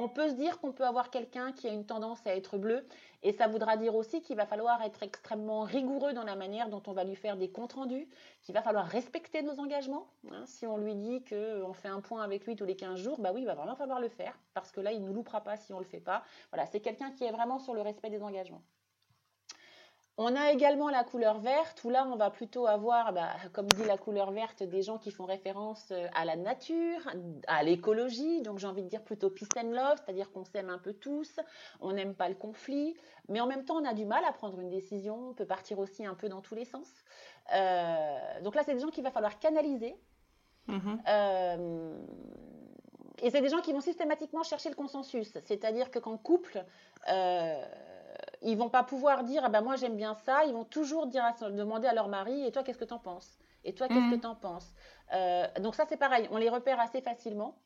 on 0.00 0.08
peut 0.08 0.30
se 0.30 0.34
dire 0.34 0.58
qu'on 0.60 0.72
peut 0.72 0.86
avoir 0.86 1.10
quelqu'un 1.10 1.52
qui 1.52 1.68
a 1.68 1.72
une 1.72 1.84
tendance 1.84 2.26
à 2.26 2.34
être 2.34 2.56
bleu 2.56 2.86
et 3.22 3.32
ça 3.32 3.48
voudra 3.48 3.76
dire 3.76 3.94
aussi 3.94 4.22
qu'il 4.22 4.34
va 4.34 4.46
falloir 4.46 4.80
être 4.82 5.02
extrêmement 5.02 5.60
rigoureux 5.60 6.14
dans 6.14 6.24
la 6.24 6.36
manière 6.36 6.70
dont 6.70 6.82
on 6.86 6.92
va 6.92 7.04
lui 7.04 7.16
faire 7.16 7.36
des 7.36 7.50
comptes 7.50 7.74
rendus, 7.74 8.08
qu'il 8.40 8.54
va 8.54 8.62
falloir 8.62 8.86
respecter 8.86 9.42
nos 9.42 9.60
engagements. 9.60 10.06
Hein. 10.30 10.44
si 10.46 10.66
on 10.66 10.78
lui 10.78 10.94
dit 10.94 11.22
qu'on 11.24 11.74
fait 11.74 11.88
un 11.88 12.00
point 12.00 12.22
avec 12.22 12.46
lui 12.46 12.56
tous 12.56 12.64
les 12.64 12.76
15 12.76 12.98
jours, 12.98 13.20
bah 13.20 13.32
oui, 13.34 13.42
il 13.42 13.46
va 13.46 13.54
vraiment 13.54 13.76
falloir 13.76 14.00
le 14.00 14.08
faire 14.08 14.38
parce 14.54 14.72
que 14.72 14.80
là, 14.80 14.92
il 14.92 15.02
ne 15.02 15.08
nous 15.08 15.12
loupera 15.12 15.42
pas 15.42 15.58
si 15.58 15.74
on 15.74 15.76
ne 15.76 15.82
le 15.82 15.88
fait 15.88 16.00
pas. 16.00 16.24
Voilà, 16.50 16.64
c'est 16.64 16.80
quelqu'un 16.80 17.10
qui 17.10 17.24
est 17.24 17.32
vraiment 17.32 17.58
sur 17.58 17.74
le 17.74 17.82
respect 17.82 18.08
des 18.08 18.22
engagements. 18.22 18.62
On 20.22 20.36
a 20.36 20.52
également 20.52 20.90
la 20.90 21.02
couleur 21.02 21.40
verte, 21.40 21.82
où 21.82 21.88
là, 21.88 22.06
on 22.06 22.14
va 22.14 22.28
plutôt 22.28 22.66
avoir, 22.66 23.14
bah, 23.14 23.30
comme 23.54 23.72
dit 23.72 23.84
la 23.84 23.96
couleur 23.96 24.32
verte, 24.32 24.62
des 24.62 24.82
gens 24.82 24.98
qui 24.98 25.10
font 25.10 25.24
référence 25.24 25.92
euh, 25.92 26.08
à 26.14 26.26
la 26.26 26.36
nature, 26.36 27.08
à 27.46 27.62
l'écologie, 27.62 28.42
donc 28.42 28.58
j'ai 28.58 28.66
envie 28.66 28.82
de 28.82 28.88
dire 28.88 29.02
plutôt 29.02 29.30
peace 29.30 29.48
and 29.56 29.70
love, 29.70 29.96
c'est-à-dire 29.96 30.30
qu'on 30.30 30.44
s'aime 30.44 30.68
un 30.68 30.76
peu 30.76 30.92
tous, 30.92 31.40
on 31.80 31.94
n'aime 31.94 32.14
pas 32.14 32.28
le 32.28 32.34
conflit, 32.34 32.98
mais 33.30 33.40
en 33.40 33.46
même 33.46 33.64
temps, 33.64 33.76
on 33.80 33.84
a 33.86 33.94
du 33.94 34.04
mal 34.04 34.22
à 34.26 34.32
prendre 34.32 34.60
une 34.60 34.68
décision, 34.68 35.30
on 35.30 35.32
peut 35.32 35.46
partir 35.46 35.78
aussi 35.78 36.04
un 36.04 36.14
peu 36.14 36.28
dans 36.28 36.42
tous 36.42 36.54
les 36.54 36.66
sens. 36.66 36.88
Euh, 37.54 38.42
donc 38.42 38.54
là, 38.56 38.62
c'est 38.62 38.74
des 38.74 38.80
gens 38.80 38.90
qu'il 38.90 39.02
va 39.02 39.10
falloir 39.10 39.38
canaliser. 39.38 39.96
Mm-hmm. 40.68 40.98
Euh, 41.08 41.98
et 43.22 43.30
c'est 43.30 43.40
des 43.40 43.48
gens 43.48 43.62
qui 43.62 43.72
vont 43.72 43.80
systématiquement 43.80 44.42
chercher 44.42 44.68
le 44.68 44.74
consensus, 44.74 45.32
c'est-à-dire 45.44 45.90
que 45.90 45.98
qu'en 45.98 46.18
couple, 46.18 46.62
ils 48.42 48.56
vont 48.56 48.70
pas 48.70 48.82
pouvoir 48.82 49.24
dire 49.24 49.42
ah 49.44 49.48
ben 49.48 49.60
moi 49.60 49.76
j'aime 49.76 49.96
bien 49.96 50.14
ça. 50.14 50.44
Ils 50.44 50.52
vont 50.52 50.64
toujours 50.64 51.06
dire 51.06 51.24
demander 51.50 51.88
à 51.88 51.94
leur 51.94 52.08
mari 52.08 52.46
et 52.46 52.52
toi 52.52 52.62
qu'est-ce 52.62 52.78
que 52.78 52.84
tu 52.84 52.94
en 52.94 52.98
penses? 52.98 53.38
Et 53.64 53.74
toi 53.74 53.88
qu'est-ce 53.88 54.10
que 54.10 54.14
mhm. 54.14 54.20
tu 54.20 54.26
en 54.26 54.34
penses? 54.34 54.72
Euh, 55.12 55.46
Donc 55.60 55.74
ça 55.74 55.84
c'est 55.88 55.96
pareil, 55.96 56.28
on 56.30 56.36
les 56.36 56.48
repère 56.48 56.80
assez 56.80 57.00
facilement. 57.00 57.56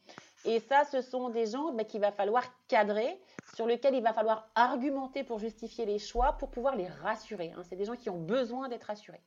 Et 0.45 0.61
ça, 0.61 0.85
ce 0.85 1.01
sont 1.01 1.31
des 1.31 1.47
gens 1.47 1.73
ben, 1.73 1.87
qu'il 1.87 2.01
va 2.01 2.13
falloir 2.13 2.45
cadrer, 2.69 3.19
sur 3.55 3.67
lesquels 3.67 3.95
il 3.95 4.03
va 4.03 4.13
falloir 4.13 4.51
argumenter 4.55 5.25
pour 5.25 5.39
justifier 5.39 5.87
les 5.87 5.99
choix, 5.99 6.33
pour 6.33 6.51
pouvoir 6.51 6.77
les 6.77 6.87
rassurer. 6.87 7.53
Hein. 7.57 7.63
C'est 7.63 7.77
des 7.77 7.87
gens 7.87 7.97
qui 7.97 8.11
ont 8.11 8.21
besoin 8.21 8.69
d'être 8.69 8.85
rassurés. 8.85 9.23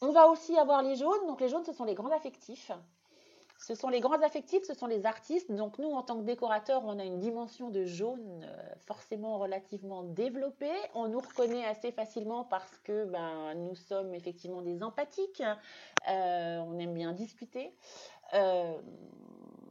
On 0.00 0.10
va 0.10 0.28
aussi 0.28 0.58
avoir 0.58 0.82
les 0.82 0.96
jaunes. 0.96 1.26
Donc 1.26 1.40
les 1.40 1.48
jaunes, 1.48 1.64
ce 1.64 1.72
sont 1.72 1.84
les 1.84 1.94
grands 1.94 2.10
affectifs. 2.10 2.72
Ce 3.58 3.74
sont 3.74 3.88
les 3.88 4.00
grands 4.00 4.20
affectifs, 4.22 4.64
ce 4.64 4.74
sont 4.74 4.86
les 4.86 5.06
artistes. 5.06 5.50
Donc 5.50 5.78
nous, 5.78 5.90
en 5.90 6.02
tant 6.02 6.18
que 6.18 6.24
décorateurs, 6.24 6.82
on 6.84 6.98
a 6.98 7.04
une 7.04 7.18
dimension 7.18 7.70
de 7.70 7.84
jaune 7.84 8.44
euh, 8.44 8.74
forcément 8.86 9.38
relativement 9.38 10.02
développée. 10.02 10.76
On 10.94 11.08
nous 11.08 11.20
reconnaît 11.20 11.64
assez 11.64 11.90
facilement 11.90 12.44
parce 12.44 12.78
que 12.84 13.04
ben, 13.06 13.54
nous 13.54 13.74
sommes 13.74 14.14
effectivement 14.14 14.62
des 14.62 14.82
empathiques. 14.82 15.42
Euh, 16.08 16.58
on 16.58 16.78
aime 16.78 16.94
bien 16.94 17.12
discuter. 17.12 17.74
Euh, 18.34 18.74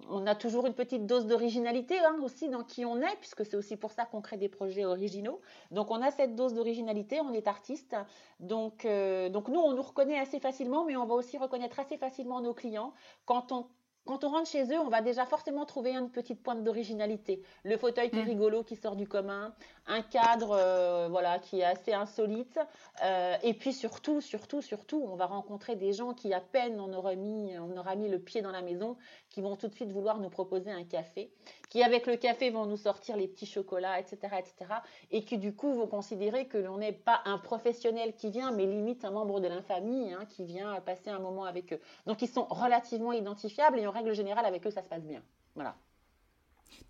on 0.10 0.28
a 0.28 0.36
toujours 0.36 0.65
une 0.65 0.74
petite 0.74 1.06
dose 1.06 1.26
d'originalité 1.28 1.98
hein, 2.00 2.18
aussi 2.24 2.50
dans 2.50 2.63
qui 2.63 2.86
on 2.86 3.02
est, 3.02 3.15
puisque 3.20 3.46
c'est 3.46 3.56
aussi 3.56 3.78
pour 3.78 3.91
ça 3.91 4.06
qu'on 4.06 4.22
crée 4.22 4.38
des 4.38 4.50
projets 4.50 4.86
originaux. 4.86 5.41
Donc 5.72 5.91
on 5.91 6.02
a 6.02 6.12
cette 6.12 6.36
dose 6.36 6.54
d'originalité, 6.54 7.22
on 7.22 7.34
est 7.34 7.48
artiste. 7.48 7.96
Donc, 8.39 8.88
donc 9.32 9.48
nous, 9.48 9.60
on 9.60 9.74
nous 9.74 9.82
reconnaît 9.82 10.20
assez 10.20 10.39
facilement, 10.39 10.86
mais 10.86 10.96
on 10.96 11.06
va 11.06 11.15
aussi 11.15 11.38
reconnaître 11.38 11.80
assez 11.80 11.98
facilement 11.98 12.41
nos 12.41 12.54
clients 12.54 12.94
quand 13.26 13.52
on 13.52 13.68
quand 14.06 14.24
on 14.24 14.30
rentre 14.30 14.50
chez 14.50 14.63
eux, 14.65 14.80
on 14.80 14.89
va 14.89 15.02
déjà 15.02 15.26
forcément 15.26 15.65
trouver 15.65 15.96
une 15.96 16.10
petite 16.10 16.41
pointe 16.41 16.63
d'originalité. 16.63 17.41
Le 17.63 17.78
fauteuil 17.78 18.10
qui 18.10 18.20
est 18.20 18.24
mm. 18.24 18.30
rigolo, 18.30 18.63
qui 18.63 18.76
sort 18.76 18.96
du 18.96 19.08
commun, 19.08 19.54
un 19.88 20.02
cadre 20.02 20.52
euh, 20.52 21.08
voilà, 21.10 21.39
qui 21.39 21.62
est 21.62 21.65
assez 21.65 21.94
insolite. 21.94 22.60
Euh, 23.04 23.36
et 23.44 23.54
puis 23.54 23.74
surtout, 23.74 24.22
surtout, 24.22 24.62
surtout, 24.62 25.04
on 25.10 25.15
va 25.15 25.26
rencontrer 25.26 25.76
des 25.76 25.91
gens 25.94 26.13
qui, 26.13 26.34
à 26.34 26.39
peine 26.39 26.80
on 26.80 26.94
aura, 26.94 27.15
mis, 27.15 27.58
on 27.58 27.76
aura 27.78 27.96
mis 27.96 28.08
le 28.08 28.20
pied 28.20 28.41
dans 28.41 28.52
la 28.52 28.62
maison, 28.62 28.96
qui 29.30 29.41
vont 29.41 29.56
tout 29.56 29.68
de 29.68 29.74
suite 29.74 29.91
vouloir 29.91 30.20
nous 30.20 30.30
proposer 30.30 30.72
un 30.72 30.84
café, 30.84 31.32
qui 31.70 31.84
avec 31.84 32.06
le 32.06 32.15
café 32.15 32.52
vont 32.52 32.65
nous 32.65 32.78
sortir 32.78 33.18
les 33.18 33.28
petits 33.28 33.46
chocolats, 33.46 34.00
etc. 34.00 34.18
etc. 34.38 34.76
et 35.12 35.24
qui 35.24 35.38
du 35.38 35.56
coup 35.56 35.74
vont 35.74 35.88
considérer 35.88 36.48
que 36.48 36.58
l'on 36.58 36.78
n'est 36.78 36.94
pas 36.94 37.22
un 37.26 37.38
professionnel 37.38 38.13
qui 38.15 38.30
vient, 38.30 38.52
mais 38.52 38.65
limite 38.65 39.04
un 39.04 39.12
membre 39.12 39.39
de 39.39 39.48
l'infamie 39.48 40.13
hein, 40.13 40.26
qui 40.30 40.46
vient 40.46 40.80
passer 40.82 41.10
un 41.10 41.20
moment 41.20 41.46
avec 41.46 41.74
eux. 41.74 41.80
Donc 42.06 42.22
ils 42.22 42.30
sont 42.30 42.46
relativement 42.50 43.12
identifiables 43.12 43.80
et 43.80 43.88
en 43.88 43.95
règle 43.96 44.14
générale 44.14 44.46
avec 44.46 44.66
eux 44.68 44.72
ça 44.72 44.84
se 44.84 44.90
passe 44.90 45.04
bien. 45.04 45.22
Voilà 45.56 45.76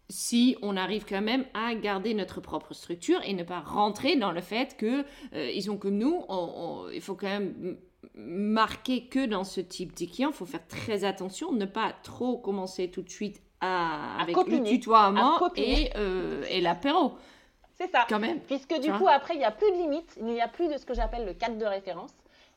si 0.10 0.56
on 0.62 0.78
arrive 0.78 1.06
quand 1.06 1.22
même 1.22 1.46
à 1.54 1.74
garder 1.74 2.14
notre 2.14 2.40
propre 2.40 2.74
structure 2.74 3.20
et 3.24 3.34
ne 3.34 3.44
pas 3.44 3.60
rentrer 3.60 4.16
dans 4.16 4.32
le 4.32 4.42
fait 4.42 4.78
que 4.78 5.04
euh, 5.34 5.52
ils 5.52 5.72
ont 5.72 5.78
comme 5.78 5.98
nous, 5.98 6.24
il 6.94 7.02
faut 7.02 7.16
quand 7.16 7.28
même 7.28 7.78
marquer 8.14 9.08
que 9.08 9.26
dans 9.26 9.44
ce 9.44 9.62
type 9.62 9.96
client, 9.96 10.30
il 10.30 10.36
faut 10.36 10.46
faire 10.46 10.66
très 10.68 11.04
attention, 11.04 11.52
ne 11.52 11.66
pas 11.66 11.94
trop 12.04 12.38
commencer 12.38 12.90
tout 12.90 13.02
de 13.02 13.10
suite 13.10 13.42
à, 13.62 14.22
avec 14.22 14.36
le 14.36 14.64
tutoiement 14.64 15.40
et, 15.56 15.90
euh, 15.96 16.44
et 16.50 16.62
l'apéro. 16.62 17.14
C'est 17.74 17.90
ça. 17.90 18.06
Quand 18.08 18.20
même. 18.20 18.40
Puisque 18.42 18.80
du 18.80 18.92
coup, 18.94 19.08
après, 19.08 19.34
il 19.34 19.40
n'y 19.40 19.44
a 19.44 19.52
plus 19.52 19.70
de 19.72 19.78
limite, 19.78 20.16
il 20.18 20.26
n'y 20.26 20.42
a 20.42 20.48
plus 20.48 20.68
de 20.68 20.78
ce 20.78 20.86
que 20.86 20.94
j'appelle 20.94 21.26
le 21.26 21.34
cadre 21.34 21.58
de 21.58 21.66
référence. 21.66 22.14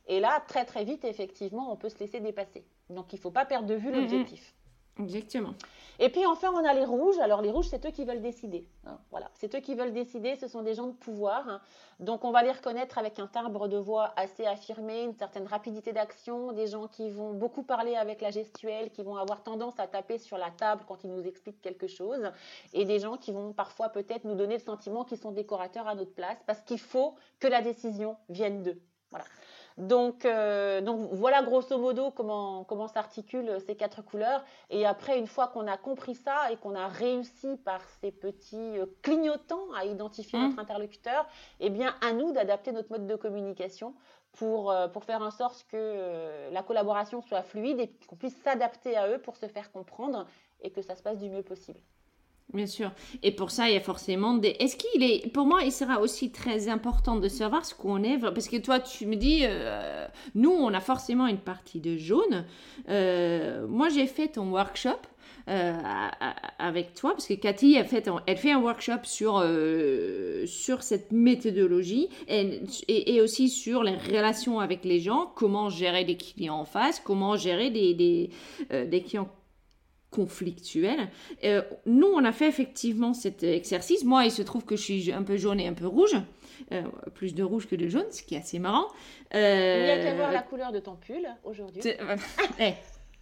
Et 0.07 0.19
là, 0.19 0.41
très 0.47 0.65
très 0.65 0.83
vite, 0.83 1.03
effectivement, 1.03 1.71
on 1.71 1.75
peut 1.75 1.89
se 1.89 1.99
laisser 1.99 2.19
dépasser. 2.19 2.63
Donc, 2.89 3.13
il 3.13 3.15
ne 3.17 3.21
faut 3.21 3.31
pas 3.31 3.45
perdre 3.45 3.67
de 3.67 3.75
vue 3.75 3.91
l'objectif. 3.91 4.53
Exactement. 4.99 5.53
Et 5.97 6.09
puis 6.09 6.25
enfin, 6.25 6.49
on 6.53 6.65
a 6.65 6.73
les 6.73 6.85
rouges. 6.85 7.19
Alors 7.19 7.41
les 7.41 7.51
rouges, 7.51 7.67
c'est 7.67 7.85
eux 7.85 7.91
qui 7.91 8.05
veulent 8.05 8.21
décider. 8.21 8.67
Hein. 8.85 8.97
voilà, 9.11 9.29
c'est 9.33 9.53
eux 9.55 9.59
qui 9.59 9.75
veulent 9.75 9.93
décider. 9.93 10.35
Ce 10.35 10.47
sont 10.47 10.61
des 10.61 10.73
gens 10.73 10.87
de 10.87 10.93
pouvoir. 10.93 11.47
Hein. 11.47 11.61
Donc 11.99 12.23
on 12.23 12.31
va 12.31 12.43
les 12.43 12.51
reconnaître 12.51 12.97
avec 12.97 13.19
un 13.19 13.27
timbre 13.27 13.67
de 13.67 13.77
voix 13.77 14.13
assez 14.15 14.45
affirmé, 14.45 15.03
une 15.03 15.13
certaine 15.13 15.45
rapidité 15.45 15.91
d'action, 15.91 16.53
des 16.53 16.67
gens 16.67 16.87
qui 16.87 17.09
vont 17.09 17.33
beaucoup 17.33 17.63
parler 17.63 17.95
avec 17.95 18.21
la 18.21 18.31
gestuelle, 18.31 18.91
qui 18.91 19.03
vont 19.03 19.15
avoir 19.15 19.43
tendance 19.43 19.79
à 19.79 19.87
taper 19.87 20.17
sur 20.17 20.37
la 20.37 20.51
table 20.51 20.83
quand 20.87 21.03
ils 21.03 21.09
nous 21.09 21.25
expliquent 21.25 21.61
quelque 21.61 21.87
chose, 21.87 22.31
et 22.73 22.85
des 22.85 22.99
gens 22.99 23.17
qui 23.17 23.31
vont 23.33 23.51
parfois 23.51 23.89
peut-être 23.89 24.23
nous 24.23 24.35
donner 24.35 24.55
le 24.55 24.63
sentiment 24.63 25.03
qu'ils 25.03 25.17
sont 25.17 25.31
décorateurs 25.31 25.87
à 25.87 25.95
notre 25.95 26.13
place, 26.13 26.37
parce 26.45 26.61
qu'il 26.61 26.79
faut 26.79 27.15
que 27.39 27.47
la 27.47 27.61
décision 27.61 28.15
vienne 28.29 28.63
d'eux. 28.63 28.81
Voilà. 29.11 29.25
Donc, 29.79 30.25
euh, 30.25 30.81
donc 30.81 31.09
voilà 31.13 31.41
grosso 31.41 31.77
modo 31.77 32.11
comment, 32.11 32.65
comment 32.65 32.89
s'articulent 32.89 33.61
ces 33.65 33.75
quatre 33.75 34.01
couleurs. 34.01 34.43
Et 34.69 34.85
après, 34.85 35.17
une 35.17 35.25
fois 35.25 35.47
qu'on 35.47 35.67
a 35.67 35.77
compris 35.77 36.15
ça 36.15 36.51
et 36.51 36.57
qu'on 36.57 36.75
a 36.75 36.87
réussi 36.87 37.55
par 37.63 37.81
ces 38.01 38.11
petits 38.11 38.77
euh, 38.77 38.85
clignotants 39.01 39.71
à 39.77 39.85
identifier 39.85 40.37
mmh. 40.37 40.47
notre 40.49 40.59
interlocuteur, 40.59 41.25
eh 41.61 41.69
bien 41.69 41.95
à 42.01 42.11
nous 42.11 42.33
d'adapter 42.33 42.73
notre 42.73 42.91
mode 42.91 43.07
de 43.07 43.15
communication 43.15 43.95
pour, 44.33 44.69
euh, 44.69 44.89
pour 44.89 45.05
faire 45.05 45.21
en 45.21 45.31
sorte 45.31 45.65
que 45.71 46.51
la 46.51 46.61
collaboration 46.61 47.21
soit 47.21 47.41
fluide 47.41 47.79
et 47.79 47.89
qu'on 48.07 48.17
puisse 48.17 48.35
s'adapter 48.43 48.97
à 48.97 49.07
eux 49.07 49.19
pour 49.19 49.37
se 49.37 49.47
faire 49.47 49.71
comprendre 49.71 50.27
et 50.61 50.71
que 50.71 50.81
ça 50.81 50.97
se 50.97 51.01
passe 51.01 51.17
du 51.17 51.29
mieux 51.29 51.43
possible. 51.43 51.79
Bien 52.53 52.65
sûr. 52.65 52.91
Et 53.21 53.31
pour 53.31 53.51
ça, 53.51 53.69
il 53.69 53.75
y 53.75 53.77
a 53.77 53.81
forcément 53.81 54.33
des. 54.33 54.55
Est-ce 54.59 54.75
qu'il 54.75 55.03
est. 55.03 55.31
Pour 55.31 55.45
moi, 55.45 55.61
il 55.63 55.71
sera 55.71 56.01
aussi 56.01 56.31
très 56.31 56.67
important 56.67 57.17
de 57.17 57.27
savoir 57.27 57.63
ce 57.63 57.75
qu'on 57.75 58.01
est. 58.01 58.17
Parce 58.17 58.49
que 58.49 58.57
toi, 58.57 58.79
tu 58.79 59.05
me 59.05 59.15
dis, 59.15 59.41
euh, 59.43 60.07
nous, 60.33 60.49
on 60.49 60.73
a 60.73 60.79
forcément 60.79 61.27
une 61.27 61.37
partie 61.37 61.79
de 61.79 61.95
jaune. 61.95 62.45
Euh, 62.89 63.67
moi, 63.67 63.89
j'ai 63.89 64.07
fait 64.07 64.29
ton 64.29 64.49
workshop. 64.49 64.97
Euh, 65.47 65.73
avec 66.59 66.93
toi, 66.93 67.13
parce 67.13 67.25
que 67.25 67.33
Cathy 67.33 67.75
a 67.77 67.83
fait, 67.83 68.07
elle 68.27 68.37
fait 68.37 68.51
un 68.51 68.59
workshop 68.59 68.99
sur, 69.03 69.43
sur 70.45 70.83
cette 70.83 71.11
méthodologie 71.11 72.07
et, 72.27 72.61
et, 72.87 73.19
aussi 73.19 73.49
sur 73.49 73.81
les 73.81 73.95
relations 73.95 74.59
avec 74.59 74.85
les 74.85 74.99
gens, 74.99 75.31
comment 75.35 75.69
gérer 75.69 76.03
des 76.03 76.17
clients 76.17 76.59
en 76.59 76.65
face, 76.65 77.01
comment 77.03 77.35
gérer 77.35 77.71
des, 77.71 78.29
des 78.69 79.01
clients 79.01 79.29
conflictuel. 80.11 81.09
Euh, 81.43 81.61
nous, 81.85 82.07
on 82.07 82.23
a 82.23 82.31
fait 82.31 82.47
effectivement 82.47 83.13
cet 83.13 83.43
exercice. 83.43 84.03
Moi, 84.03 84.25
il 84.25 84.31
se 84.31 84.41
trouve 84.41 84.65
que 84.65 84.75
je 84.75 84.81
suis 84.81 85.11
un 85.11 85.23
peu 85.23 85.37
jaune 85.37 85.59
et 85.59 85.67
un 85.67 85.73
peu 85.73 85.87
rouge. 85.87 86.15
Euh, 86.71 86.83
plus 87.13 87.33
de 87.33 87.43
rouge 87.43 87.67
que 87.67 87.75
de 87.75 87.87
jaune, 87.87 88.05
ce 88.11 88.23
qui 88.23 88.35
est 88.35 88.39
assez 88.39 88.59
marrant. 88.59 88.87
Euh, 89.33 89.79
il 89.81 89.87
y 89.87 89.91
a 89.91 90.03
qu'à 90.03 90.15
voir 90.15 90.31
la 90.31 90.41
couleur 90.41 90.71
de 90.71 90.79
ton 90.79 90.95
pull 90.95 91.27
aujourd'hui. 91.43 91.81
Eh, 92.59 92.73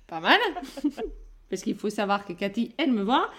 pas 0.07 0.19
mal. 0.19 0.39
Parce 1.49 1.61
qu'il 1.61 1.75
faut 1.75 1.89
savoir 1.89 2.25
que 2.25 2.33
Cathy, 2.33 2.73
elle 2.77 2.91
me 2.91 3.03
voit. 3.03 3.29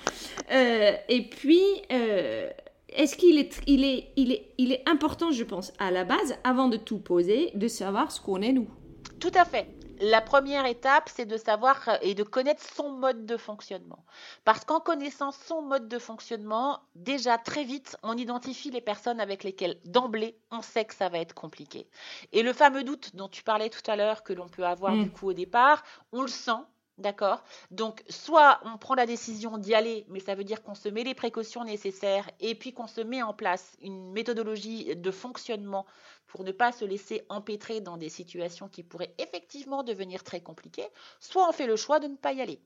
et 0.51 1.29
puis, 1.31 1.61
est-ce 1.91 3.17
qu'il 3.17 3.39
est, 3.39 3.61
il 3.67 3.85
est, 3.85 4.09
il 4.17 4.33
est, 4.33 4.47
il 4.57 4.73
est 4.73 4.89
important, 4.89 5.31
je 5.31 5.45
pense, 5.45 5.73
à 5.79 5.91
la 5.91 6.05
base, 6.05 6.37
avant 6.45 6.69
de 6.69 6.79
tout 6.79 6.99
poser, 6.99 7.51
de 7.55 7.69
savoir 7.69 8.11
ce 8.11 8.21
qu'on 8.21 8.41
est 8.41 8.53
nous? 8.53 8.69
Tout 9.21 9.33
à 9.35 9.45
fait 9.45 9.67
la 10.01 10.21
première 10.21 10.67
étape, 10.67 11.09
c'est 11.15 11.27
de 11.27 11.37
savoir 11.37 11.89
euh, 11.89 11.97
et 12.03 12.15
de 12.15 12.23
connaître 12.23 12.63
son 12.75 12.91
mode 12.91 13.27
de 13.27 13.37
fonctionnement. 13.37 14.05
Parce 14.45 14.65
qu'en 14.65 14.81
connaissant 14.81 15.33
son 15.33 15.63
mode 15.63 15.89
de 15.89 15.99
fonctionnement, 15.99 16.81
déjà 16.95 17.39
très 17.39 17.65
vite, 17.65 17.97
on 18.03 18.17
identifie 18.17 18.71
les 18.71 18.81
personnes 18.81 19.21
avec 19.21 19.45
lesquelles 19.45 19.79
d'emblée, 19.85 20.39
on 20.51 20.63
sait 20.63 20.85
que 20.85 20.95
ça 20.95 21.09
va 21.09 21.19
être 21.19 21.35
compliqué. 21.35 21.89
Et 22.33 22.43
le 22.43 22.53
fameux 22.53 22.85
doute 22.85 23.17
dont 23.17 23.29
tu 23.29 23.43
parlais 23.43 23.71
tout 23.71 23.89
à 23.91 23.97
l'heure, 23.97 24.23
que 24.23 24.33
l'on 24.33 24.49
peut 24.49 24.67
avoir 24.67 24.95
mm. 24.95 25.05
du 25.05 25.11
coup 25.11 25.29
au 25.29 25.33
départ, 25.33 25.83
on 26.13 26.23
le 26.23 26.29
sent, 26.29 26.63
D'accord 26.99 27.45
Donc, 27.71 28.03
soit 28.09 28.61
on 28.65 28.77
prend 28.77 28.97
la 28.97 29.07
décision 29.07 29.57
d'y 29.57 29.73
aller, 29.73 30.05
mais 30.09 30.19
ça 30.19 30.35
veut 30.35 30.43
dire 30.43 30.65
qu'on 30.65 30.75
se 30.75 30.89
met 30.89 31.05
les 31.05 31.15
précautions 31.15 31.63
nécessaires 31.63 32.29
et 32.41 32.57
puis 32.57 32.73
qu'on 32.73 32.89
se 32.89 33.01
met 33.01 33.23
en 33.23 33.33
place 33.33 33.77
une 33.81 34.11
méthodologie 34.11 34.97
de 34.97 35.11
fonctionnement 35.13 35.87
pour 36.27 36.43
ne 36.43 36.51
pas 36.51 36.73
se 36.73 36.85
laisser 36.85 37.23
empêtrer 37.29 37.81
dans 37.81 37.99
des 37.99 38.09
situations 38.09 38.69
qui 38.69 38.83
pourraient 38.83 39.15
effectivement 39.19 39.85
devenir 39.85 40.25
très 40.25 40.41
compliquées, 40.41 40.89
soit 41.21 41.49
on 41.49 41.53
fait 41.53 41.69
le 41.69 41.77
choix 41.77 42.01
de 42.01 42.09
ne 42.09 42.17
pas 42.17 42.33
y 42.33 42.41
aller. 42.41 42.61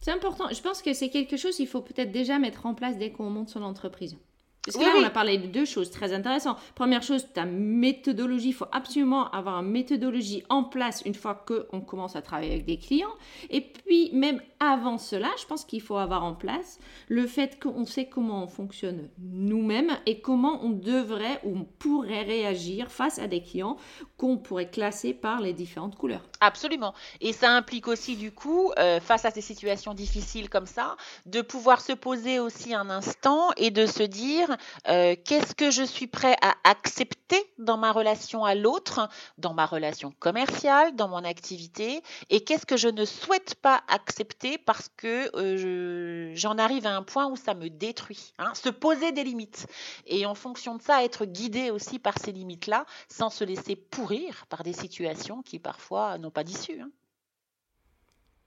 C'est 0.00 0.12
important. 0.12 0.48
Je 0.48 0.62
pense 0.62 0.82
que 0.82 0.94
c'est 0.94 1.10
quelque 1.10 1.36
chose 1.36 1.56
qu'il 1.56 1.68
faut 1.68 1.82
peut-être 1.82 2.12
déjà 2.12 2.38
mettre 2.38 2.66
en 2.66 2.74
place 2.74 2.98
dès 2.98 3.10
qu'on 3.10 3.30
monte 3.30 3.48
son 3.48 3.62
entreprise. 3.62 4.16
Parce 4.64 4.76
que 4.76 4.82
là, 4.82 4.92
on 4.98 5.04
a 5.04 5.10
parlé 5.10 5.38
de 5.38 5.46
deux 5.46 5.64
choses 5.64 5.90
très 5.90 6.12
intéressantes. 6.12 6.58
Première 6.74 7.02
chose, 7.02 7.26
ta 7.32 7.46
méthodologie. 7.46 8.48
Il 8.48 8.54
faut 8.54 8.66
absolument 8.72 9.30
avoir 9.30 9.60
une 9.60 9.70
méthodologie 9.70 10.44
en 10.50 10.64
place 10.64 11.02
une 11.06 11.14
fois 11.14 11.34
qu'on 11.46 11.80
commence 11.80 12.14
à 12.14 12.20
travailler 12.20 12.52
avec 12.52 12.66
des 12.66 12.76
clients. 12.76 13.14
Et 13.48 13.62
puis, 13.62 14.10
même 14.12 14.42
avant 14.58 14.98
cela, 14.98 15.28
je 15.40 15.46
pense 15.46 15.64
qu'il 15.64 15.80
faut 15.80 15.96
avoir 15.96 16.24
en 16.24 16.34
place 16.34 16.78
le 17.08 17.26
fait 17.26 17.58
qu'on 17.58 17.86
sait 17.86 18.06
comment 18.06 18.44
on 18.44 18.46
fonctionne 18.48 19.08
nous-mêmes 19.18 19.96
et 20.04 20.20
comment 20.20 20.62
on 20.62 20.70
devrait 20.70 21.40
ou 21.44 21.56
on 21.56 21.64
pourrait 21.78 22.22
réagir 22.22 22.90
face 22.90 23.18
à 23.18 23.26
des 23.26 23.42
clients 23.42 23.78
qu'on 24.18 24.36
pourrait 24.36 24.68
classer 24.68 25.14
par 25.14 25.40
les 25.40 25.54
différentes 25.54 25.96
couleurs. 25.96 26.28
Absolument. 26.40 26.92
Et 27.22 27.32
ça 27.32 27.50
implique 27.52 27.88
aussi, 27.88 28.16
du 28.16 28.32
coup, 28.32 28.72
euh, 28.78 29.00
face 29.00 29.24
à 29.24 29.30
ces 29.30 29.40
situations 29.40 29.94
difficiles 29.94 30.50
comme 30.50 30.66
ça, 30.66 30.96
de 31.24 31.40
pouvoir 31.40 31.80
se 31.80 31.92
poser 31.92 32.38
aussi 32.38 32.74
un 32.74 32.90
instant 32.90 33.50
et 33.56 33.70
de 33.70 33.86
se 33.86 34.02
dire 34.02 34.49
euh, 34.88 35.16
qu'est-ce 35.24 35.54
que 35.54 35.70
je 35.70 35.82
suis 35.82 36.06
prêt 36.06 36.36
à 36.42 36.54
accepter 36.64 37.42
dans 37.58 37.76
ma 37.76 37.92
relation 37.92 38.44
à 38.44 38.54
l'autre, 38.54 39.08
dans 39.38 39.54
ma 39.54 39.66
relation 39.66 40.12
commerciale, 40.18 40.94
dans 40.96 41.08
mon 41.08 41.24
activité, 41.24 42.02
et 42.28 42.42
qu'est-ce 42.44 42.66
que 42.66 42.76
je 42.76 42.88
ne 42.88 43.04
souhaite 43.04 43.54
pas 43.56 43.82
accepter 43.88 44.58
parce 44.58 44.88
que 44.96 45.30
euh, 45.36 46.32
j'en 46.34 46.58
arrive 46.58 46.86
à 46.86 46.96
un 46.96 47.02
point 47.02 47.26
où 47.28 47.36
ça 47.36 47.54
me 47.54 47.68
détruit. 47.68 48.32
Hein. 48.38 48.52
Se 48.54 48.68
poser 48.68 49.12
des 49.12 49.24
limites. 49.24 49.66
Et 50.06 50.26
en 50.26 50.34
fonction 50.34 50.76
de 50.76 50.82
ça, 50.82 51.04
être 51.04 51.24
guidé 51.24 51.70
aussi 51.70 51.98
par 51.98 52.18
ces 52.18 52.32
limites-là, 52.32 52.86
sans 53.08 53.30
se 53.30 53.44
laisser 53.44 53.76
pourrir 53.76 54.46
par 54.48 54.62
des 54.62 54.72
situations 54.72 55.42
qui 55.42 55.58
parfois 55.58 56.18
n'ont 56.18 56.30
pas 56.30 56.44
d'issue. 56.44 56.80
Hein. 56.80 56.90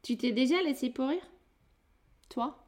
Tu 0.02 0.18
t'es 0.18 0.32
déjà 0.32 0.62
laissé 0.62 0.90
pourrir? 0.90 1.22
Toi? 2.30 2.63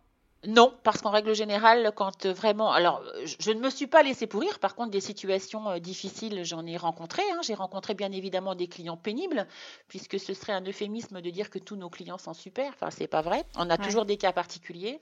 Non, 0.48 0.74
parce 0.84 1.02
qu'en 1.02 1.12
règle 1.12 1.34
générale, 1.34 1.92
quand 1.96 2.26
vraiment. 2.26 2.72
Alors, 2.72 3.02
je 3.40 3.52
ne 3.52 3.60
me 3.60 3.70
suis 3.70 3.88
pas 3.88 4.04
laissé 4.04 4.28
pourrir. 4.28 4.60
Par 4.60 4.76
contre, 4.76 4.92
des 4.92 5.02
situations 5.02 5.70
euh, 5.70 5.80
difficiles, 5.80 6.44
j'en 6.44 6.66
ai 6.66 6.78
rencontré. 6.78 7.24
Hein. 7.34 7.40
J'ai 7.42 7.54
rencontré 7.54 7.94
bien 7.94 8.12
évidemment 8.12 8.56
des 8.56 8.68
clients 8.68 8.98
pénibles, 8.98 9.48
puisque 9.88 10.20
ce 10.20 10.34
serait 10.34 10.54
un 10.54 10.64
euphémisme 10.64 11.22
de 11.22 11.30
dire 11.30 11.50
que 11.50 11.60
tous 11.60 11.76
nos 11.76 11.90
clients 11.90 12.18
sont 12.18 12.34
super. 12.34 12.72
Enfin, 12.74 12.92
c'est 12.92 13.08
pas 13.08 13.22
vrai. 13.22 13.44
On 13.58 13.70
a 13.70 13.78
toujours 13.78 14.06
des 14.06 14.18
cas 14.18 14.34
particuliers. 14.34 15.00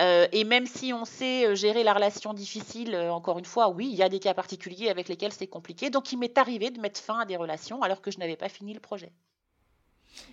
Euh, 0.00 0.26
et 0.32 0.44
même 0.44 0.66
si 0.66 0.92
on 0.92 1.04
sait 1.04 1.46
euh, 1.46 1.54
gérer 1.54 1.84
la 1.84 1.94
relation 1.94 2.34
difficile, 2.34 2.96
encore 2.96 3.38
une 3.38 3.44
fois, 3.44 3.68
oui, 3.68 3.88
il 3.90 3.96
y 3.96 4.02
a 4.02 4.08
des 4.08 4.20
cas 4.20 4.34
particuliers 4.34 4.88
avec 4.88 5.08
lesquels 5.08 5.32
c'est 5.32 5.46
compliqué. 5.46 5.90
Donc, 5.90 6.12
il 6.12 6.18
m'est 6.18 6.36
arrivé 6.38 6.70
de 6.70 6.80
mettre 6.80 7.00
fin 7.00 7.20
à 7.20 7.24
des 7.24 7.36
relations 7.36 7.82
alors 7.82 8.00
que 8.02 8.10
je 8.10 8.18
n'avais 8.18 8.36
pas 8.36 8.48
fini 8.48 8.74
le 8.74 8.80
projet. 8.80 9.12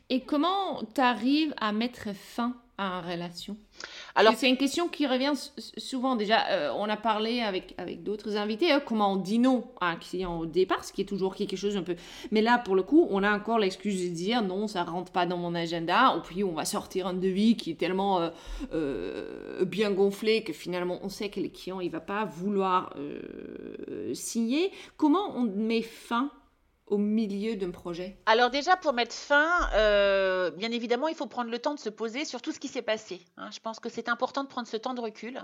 Et 0.10 0.22
comment 0.22 0.82
tu 0.96 1.02
arrives 1.02 1.54
à 1.58 1.72
mettre 1.72 2.16
fin 2.16 2.56
à 2.78 2.86
une 2.86 3.12
relation? 3.12 3.58
Alors, 4.16 4.34
c'est 4.36 4.50
une 4.50 4.58
question 4.58 4.88
qui 4.88 5.06
revient 5.06 5.34
souvent. 5.78 6.16
Déjà, 6.16 6.48
euh, 6.50 6.74
on 6.76 6.90
a 6.90 6.98
parlé 6.98 7.42
avec, 7.42 7.76
avec 7.78 8.04
d'autres 8.04 8.36
invités, 8.38 8.72
hein, 8.72 8.82
comment 8.84 9.14
on 9.14 9.16
dit 9.18 9.40
non 9.40 9.66
à 9.80 9.90
un 9.90 9.96
client 9.96 10.40
au 10.40 10.46
départ, 10.46 10.84
ce 10.84 10.92
qui 10.92 11.02
est 11.02 11.06
toujours 11.06 11.36
quelque 11.36 11.56
chose 11.56 11.78
un 11.78 11.84
peu. 11.84 11.96
Mais 12.32 12.42
là, 12.42 12.58
pour 12.58 12.76
le 12.76 12.84
coup, 12.84 13.08
on 13.12 13.24
a 13.24 13.32
encore 13.32 13.60
l'excuse 13.60 14.10
de 14.10 14.14
dire 14.14 14.42
non, 14.42 14.68
ça 14.68 14.84
rentre 14.84 15.12
pas 15.12 15.26
dans 15.26 15.38
mon 15.38 15.56
agenda, 15.56 16.18
ou 16.18 16.22
puis 16.22 16.44
on 16.44 16.54
va 16.54 16.66
sortir 16.66 17.08
un 17.08 17.14
devis 17.14 17.56
qui 17.56 17.72
est 17.72 17.80
tellement 17.80 18.20
euh, 18.20 18.30
euh, 18.74 19.66
bien 19.66 19.92
gonflé 19.92 20.44
que 20.44 20.54
finalement 20.54 21.00
on 21.04 21.10
sait 21.10 21.30
que 21.30 21.40
le 21.40 21.50
client 21.50 21.80
il 21.80 21.92
va 21.92 22.00
pas 22.00 22.26
vouloir 22.26 22.94
signer. 24.14 24.72
Comment 24.98 25.36
on 25.36 25.44
met 25.44 25.82
fin 25.82 26.32
au 26.90 26.98
milieu 26.98 27.56
d'un 27.56 27.72
projet? 27.72 28.18
Alors 28.26 28.50
déjà, 28.50 28.76
pour 28.76 28.94
mettre 28.94 29.16
fin, 29.16 29.70
euh, 29.74 30.52
bien 30.52 30.72
évidemment, 30.72 31.08
il 31.08 31.16
faut 31.16 31.28
prendre 31.28 31.50
le 31.50 31.60
temps 31.60 31.74
de 31.74 31.80
se 31.80 31.90
poser 31.90 32.26
sur 32.26 32.42
tout 32.42 32.52
ce 32.52 32.60
qui 32.60 32.68
s'est 32.68 32.82
passé. 32.82 33.22
Hein. 33.38 33.50
Je 33.52 33.60
pense 33.60 33.80
que 33.80 33.90
c'est 33.90 34.10
important 34.10 34.44
de 34.44 34.50
prendre 34.50 34.68
ce 34.68 34.78
temps 34.78 34.94
de 34.94 35.02
recul. 35.02 35.42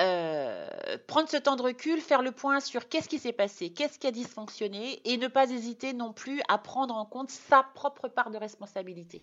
Euh, 0.00 0.66
prendre 1.06 1.28
ce 1.28 1.36
temps 1.36 1.54
de 1.54 1.62
recul, 1.62 2.00
faire 2.00 2.22
le 2.22 2.32
point 2.32 2.58
sur 2.58 2.88
qu'est-ce 2.88 3.08
qui 3.08 3.20
s'est 3.20 3.32
passé, 3.32 3.70
qu'est-ce 3.70 3.98
qui 3.98 4.08
a 4.08 4.10
dysfonctionné, 4.10 5.00
et 5.04 5.16
ne 5.18 5.28
pas 5.28 5.48
hésiter 5.48 5.92
non 5.92 6.12
plus 6.12 6.40
à 6.48 6.58
prendre 6.58 6.96
en 6.96 7.04
compte 7.04 7.30
sa 7.30 7.62
propre 7.62 8.08
part 8.08 8.30
de 8.30 8.38
responsabilité. 8.38 9.22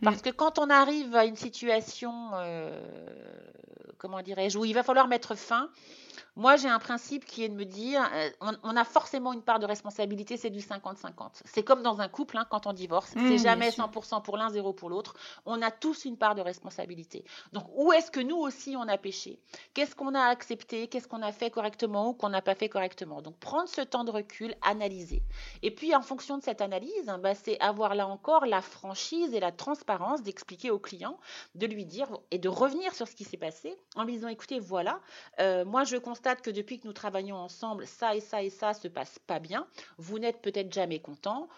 Mm. 0.00 0.04
Parce 0.04 0.22
que 0.22 0.30
quand 0.30 0.60
on 0.60 0.70
arrive 0.70 1.16
à 1.16 1.24
une 1.24 1.36
situation, 1.36 2.30
euh, 2.34 2.80
comment 3.98 4.22
dirais-je, 4.22 4.58
où 4.58 4.64
il 4.64 4.74
va 4.74 4.84
falloir 4.84 5.08
mettre 5.08 5.34
fin, 5.34 5.68
moi, 6.34 6.56
j'ai 6.56 6.68
un 6.68 6.78
principe 6.78 7.26
qui 7.26 7.44
est 7.44 7.48
de 7.48 7.54
me 7.54 7.64
dire, 7.64 8.02
euh, 8.14 8.30
on, 8.62 8.76
a 8.76 8.84
forcément 8.84 9.34
une 9.34 9.42
part 9.42 9.58
de 9.58 9.66
responsabilité, 9.66 10.38
c'est 10.38 10.50
du 10.50 10.60
50-50. 10.60 11.42
C'est 11.44 11.62
comme 11.62 11.82
dans 11.82 12.00
un 12.00 12.08
couple, 12.08 12.38
hein, 12.38 12.46
quand 12.48 12.66
on 12.66 12.72
divorce, 12.72 13.14
mmh, 13.14 13.28
c'est 13.28 13.38
jamais 13.38 13.68
100% 13.68 14.22
pour 14.22 14.38
l'un, 14.38 14.48
zéro 14.48 14.72
pour 14.72 14.88
l'autre. 14.88 15.14
On 15.44 15.60
a 15.60 15.70
tous 15.70 16.06
une 16.06 16.16
part 16.16 16.34
de 16.34 16.40
responsabilité. 16.40 17.24
Donc, 17.52 17.64
où 17.74 17.92
est-ce 17.92 18.10
que 18.10 18.20
nous 18.20 18.36
aussi 18.36 18.76
on 18.76 18.88
a 18.88 18.96
péché 18.96 19.38
Qu'est-ce 19.74 19.94
qu'on 19.94 20.11
a 20.14 20.24
accepté 20.24 20.88
Qu'est-ce 20.88 21.08
qu'on 21.08 21.22
a 21.22 21.32
fait 21.32 21.50
correctement 21.50 22.10
ou 22.10 22.14
qu'on 22.14 22.28
n'a 22.28 22.42
pas 22.42 22.54
fait 22.54 22.68
correctement 22.68 23.22
Donc, 23.22 23.36
prendre 23.38 23.68
ce 23.68 23.80
temps 23.80 24.04
de 24.04 24.10
recul, 24.10 24.54
analyser. 24.62 25.22
Et 25.62 25.70
puis, 25.70 25.94
en 25.94 26.02
fonction 26.02 26.38
de 26.38 26.42
cette 26.42 26.60
analyse, 26.60 27.08
hein, 27.08 27.18
bah, 27.18 27.34
c'est 27.34 27.60
avoir 27.60 27.94
là 27.94 28.06
encore 28.06 28.46
la 28.46 28.60
franchise 28.60 29.34
et 29.34 29.40
la 29.40 29.52
transparence 29.52 30.22
d'expliquer 30.22 30.70
au 30.70 30.78
client, 30.78 31.18
de 31.54 31.66
lui 31.66 31.84
dire 31.84 32.08
et 32.30 32.38
de 32.38 32.48
revenir 32.48 32.94
sur 32.94 33.08
ce 33.08 33.14
qui 33.14 33.24
s'est 33.24 33.36
passé 33.36 33.76
en 33.96 34.04
lui 34.04 34.14
disant, 34.14 34.28
écoutez, 34.28 34.58
voilà, 34.60 35.00
euh, 35.40 35.64
moi 35.64 35.84
je 35.84 35.96
constate 35.96 36.42
que 36.42 36.50
depuis 36.50 36.80
que 36.80 36.86
nous 36.86 36.92
travaillons 36.92 37.36
ensemble, 37.36 37.86
ça 37.86 38.14
et 38.14 38.20
ça 38.20 38.42
et 38.42 38.50
ça 38.50 38.74
se 38.74 38.88
passe 38.88 39.18
pas 39.26 39.38
bien. 39.38 39.66
Vous 39.98 40.18
n'êtes 40.18 40.40
peut-être 40.42 40.72
jamais 40.72 41.00
content. 41.00 41.48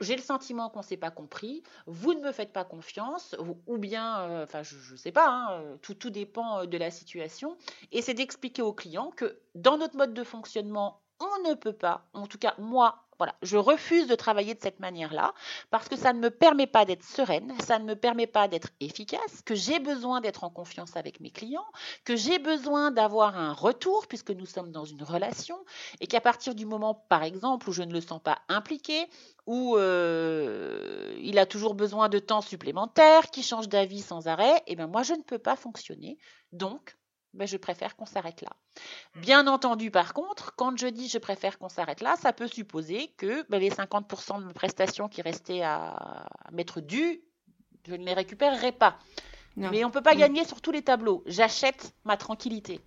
J'ai 0.00 0.14
le 0.14 0.22
sentiment 0.22 0.70
qu'on 0.70 0.80
ne 0.80 0.84
s'est 0.84 0.96
pas 0.96 1.10
compris, 1.10 1.64
vous 1.86 2.14
ne 2.14 2.20
me 2.20 2.30
faites 2.30 2.52
pas 2.52 2.64
confiance, 2.64 3.34
ou, 3.66 3.78
bien, 3.78 4.20
euh, 4.20 4.44
enfin, 4.44 4.62
je 4.62 4.92
ne 4.92 4.96
sais 4.96 5.10
pas, 5.10 5.28
hein, 5.28 5.60
euh, 5.60 5.76
tout, 5.82 6.10
dépend 6.10 6.60
euh, 6.60 6.66
de 6.66 6.78
la 6.78 6.90
situation. 6.90 7.56
Et 7.90 8.00
c'est 8.00 8.14
d'expliquer 8.14 8.62
au 8.62 8.72
client 8.72 9.10
que 9.10 9.40
dans 9.56 9.76
notre 9.76 9.96
mode 9.96 10.14
de 10.14 10.22
fonctionnement, 10.22 11.00
on 11.18 11.48
ne 11.48 11.54
peut 11.54 11.72
pas, 11.72 12.06
en 12.12 12.28
tout 12.28 12.38
cas 12.38 12.54
moi, 12.58 13.07
Voilà, 13.18 13.34
je 13.42 13.56
refuse 13.56 14.06
de 14.06 14.14
travailler 14.14 14.54
de 14.54 14.60
cette 14.60 14.78
manière-là 14.78 15.34
parce 15.70 15.88
que 15.88 15.96
ça 15.96 16.12
ne 16.12 16.20
me 16.20 16.30
permet 16.30 16.68
pas 16.68 16.84
d'être 16.84 17.02
sereine, 17.02 17.52
ça 17.66 17.80
ne 17.80 17.84
me 17.84 17.96
permet 17.96 18.28
pas 18.28 18.46
d'être 18.46 18.68
efficace, 18.80 19.42
que 19.44 19.56
j'ai 19.56 19.80
besoin 19.80 20.20
d'être 20.20 20.44
en 20.44 20.50
confiance 20.50 20.96
avec 20.96 21.18
mes 21.18 21.30
clients, 21.30 21.66
que 22.04 22.14
j'ai 22.14 22.38
besoin 22.38 22.92
d'avoir 22.92 23.36
un 23.36 23.52
retour 23.52 24.06
puisque 24.06 24.30
nous 24.30 24.46
sommes 24.46 24.70
dans 24.70 24.84
une 24.84 25.02
relation 25.02 25.58
et 26.00 26.06
qu'à 26.06 26.20
partir 26.20 26.54
du 26.54 26.64
moment, 26.64 26.94
par 27.08 27.24
exemple, 27.24 27.68
où 27.68 27.72
je 27.72 27.82
ne 27.82 27.92
le 27.92 28.00
sens 28.00 28.22
pas 28.22 28.38
impliqué, 28.48 29.08
où 29.46 29.76
euh, 29.76 31.16
il 31.20 31.38
a 31.38 31.46
toujours 31.46 31.74
besoin 31.74 32.08
de 32.08 32.18
temps 32.18 32.40
supplémentaire, 32.40 33.30
qui 33.30 33.42
change 33.42 33.68
d'avis 33.68 34.02
sans 34.02 34.28
arrêt, 34.28 34.58
et 34.58 34.72
eh 34.72 34.76
bien 34.76 34.86
moi 34.86 35.02
je 35.02 35.14
ne 35.14 35.22
peux 35.22 35.38
pas 35.38 35.56
fonctionner. 35.56 36.18
Donc, 36.52 36.97
ben, 37.38 37.46
je 37.46 37.56
préfère 37.56 37.96
qu'on 37.96 38.06
s'arrête 38.06 38.42
là. 38.42 38.50
Mmh. 39.14 39.20
Bien 39.20 39.46
entendu, 39.46 39.90
par 39.90 40.12
contre, 40.12 40.54
quand 40.56 40.76
je 40.76 40.88
dis 40.88 41.08
je 41.08 41.18
préfère 41.18 41.58
qu'on 41.58 41.68
s'arrête 41.68 42.00
là, 42.00 42.16
ça 42.16 42.32
peut 42.32 42.48
supposer 42.48 43.08
que 43.16 43.48
ben, 43.48 43.58
les 43.58 43.70
50% 43.70 44.40
de 44.40 44.46
mes 44.46 44.52
prestations 44.52 45.08
qui 45.08 45.22
restaient 45.22 45.62
à 45.62 46.26
mettre 46.52 46.80
dû, 46.80 47.22
je 47.86 47.94
ne 47.94 48.04
les 48.04 48.14
récupérerai 48.14 48.72
pas. 48.72 48.98
Mais 49.56 49.84
on 49.84 49.88
ne 49.88 49.92
peut 49.92 50.02
pas 50.02 50.14
mmh. 50.14 50.18
gagner 50.18 50.44
sur 50.44 50.60
tous 50.60 50.70
les 50.70 50.82
tableaux. 50.82 51.24
J'achète 51.26 51.94
ma 52.04 52.16
tranquillité. 52.16 52.80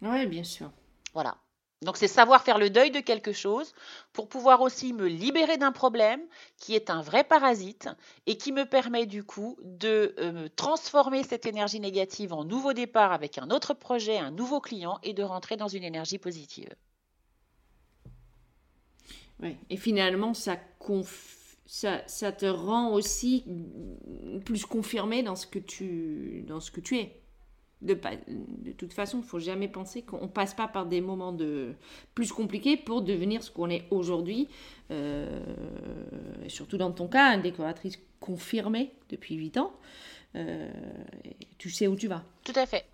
Oui, 0.00 0.26
bien 0.26 0.42
sûr. 0.42 0.72
Voilà. 1.14 1.36
Donc 1.82 1.96
c'est 1.96 2.08
savoir 2.08 2.42
faire 2.42 2.58
le 2.58 2.70
deuil 2.70 2.90
de 2.90 3.00
quelque 3.00 3.32
chose 3.32 3.74
pour 4.12 4.28
pouvoir 4.28 4.60
aussi 4.60 4.92
me 4.92 5.06
libérer 5.06 5.58
d'un 5.58 5.72
problème 5.72 6.20
qui 6.56 6.74
est 6.74 6.90
un 6.90 7.02
vrai 7.02 7.24
parasite 7.24 7.88
et 8.26 8.36
qui 8.36 8.52
me 8.52 8.64
permet 8.64 9.04
du 9.04 9.24
coup 9.24 9.58
de 9.64 10.14
euh, 10.18 10.48
transformer 10.54 11.24
cette 11.24 11.44
énergie 11.44 11.80
négative 11.80 12.32
en 12.32 12.44
nouveau 12.44 12.72
départ 12.72 13.12
avec 13.12 13.36
un 13.38 13.50
autre 13.50 13.74
projet, 13.74 14.16
un 14.16 14.30
nouveau 14.30 14.60
client 14.60 14.98
et 15.02 15.12
de 15.12 15.24
rentrer 15.24 15.56
dans 15.56 15.68
une 15.68 15.82
énergie 15.82 16.18
positive. 16.18 16.72
Oui, 19.42 19.56
et 19.68 19.76
finalement 19.76 20.34
ça, 20.34 20.56
ça, 21.66 22.06
ça 22.06 22.30
te 22.30 22.46
rend 22.46 22.92
aussi 22.92 23.44
plus 24.44 24.64
confirmé 24.66 25.24
dans 25.24 25.34
ce 25.34 25.48
que 25.48 25.58
tu, 25.58 26.44
dans 26.46 26.60
ce 26.60 26.70
que 26.70 26.80
tu 26.80 26.98
es 26.98 27.21
de, 27.82 28.72
toute 28.72 28.92
façon, 28.92 29.18
il 29.18 29.24
faut 29.24 29.38
jamais 29.38 29.68
penser 29.68 30.02
qu'on 30.02 30.28
passe 30.28 30.54
pas 30.54 30.68
par 30.68 30.86
des 30.86 31.00
moments 31.00 31.32
de 31.32 31.74
plus 32.14 32.32
compliqués 32.32 32.76
pour 32.76 33.02
devenir 33.02 33.42
ce 33.42 33.50
qu'on 33.50 33.68
est 33.70 33.84
aujourd'hui. 33.90 34.48
Euh, 34.90 35.40
surtout 36.48 36.76
dans 36.76 36.92
ton 36.92 37.08
cas, 37.08 37.34
une 37.34 37.42
décoratrice 37.42 37.98
confirmée 38.20 38.92
depuis 39.10 39.34
8 39.34 39.58
ans. 39.58 39.72
Euh, 40.36 40.70
tu 41.58 41.70
sais 41.70 41.86
où 41.86 41.96
tu 41.96 42.08
vas. 42.08 42.24
Tout 42.44 42.52
à 42.56 42.66
fait. 42.66 42.84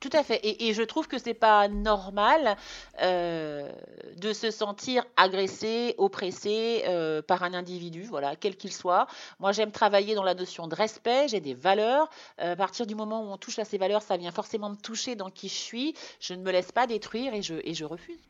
Tout 0.00 0.10
à 0.12 0.22
fait. 0.22 0.40
Et, 0.44 0.72
je 0.74 0.82
trouve 0.82 1.08
que 1.08 1.18
c'est 1.18 1.34
pas 1.34 1.66
normal 1.66 2.56
euh, 3.02 3.68
de 4.16 4.32
se 4.32 4.52
sentir 4.52 5.04
agressé, 5.16 5.96
oppressé 5.98 6.84
euh, 6.86 7.20
par 7.20 7.42
un 7.42 7.52
individu, 7.52 8.04
voilà, 8.04 8.36
quel 8.36 8.56
qu'il 8.56 8.72
soit. 8.72 9.08
Moi, 9.40 9.50
j'aime 9.50 9.72
travailler 9.72 10.14
dans 10.14 10.22
la 10.22 10.34
notion 10.34 10.68
de 10.68 10.74
respect. 10.76 11.26
J'ai 11.28 11.40
des 11.40 11.54
valeurs. 11.54 12.08
Euh, 12.40 12.52
à 12.52 12.56
partir 12.56 12.86
du 12.86 12.94
moment 12.94 13.22
où 13.22 13.32
on 13.32 13.36
touche 13.38 13.58
à 13.58 13.64
ces 13.64 13.76
valeurs, 13.76 14.02
ça 14.02 14.16
vient 14.16 14.30
forcément 14.30 14.70
me 14.70 14.76
toucher 14.76 15.16
dans 15.16 15.30
qui 15.30 15.48
je 15.48 15.54
suis. 15.54 15.94
Je 16.20 16.34
ne 16.34 16.42
me 16.42 16.52
laisse 16.52 16.70
pas 16.70 16.86
détruire 16.86 17.34
et 17.34 17.42
je, 17.42 17.84
refuse. 17.84 18.20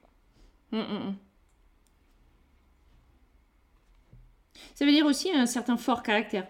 Hum, 0.73 0.81
hum, 0.81 0.97
hum. 0.97 1.17
Ça 4.75 4.87
veut 4.87 4.93
dire 4.93 5.05
aussi 5.05 5.31
un 5.33 5.47
certain 5.47 5.77
fort 5.77 6.03
caractère. 6.03 6.47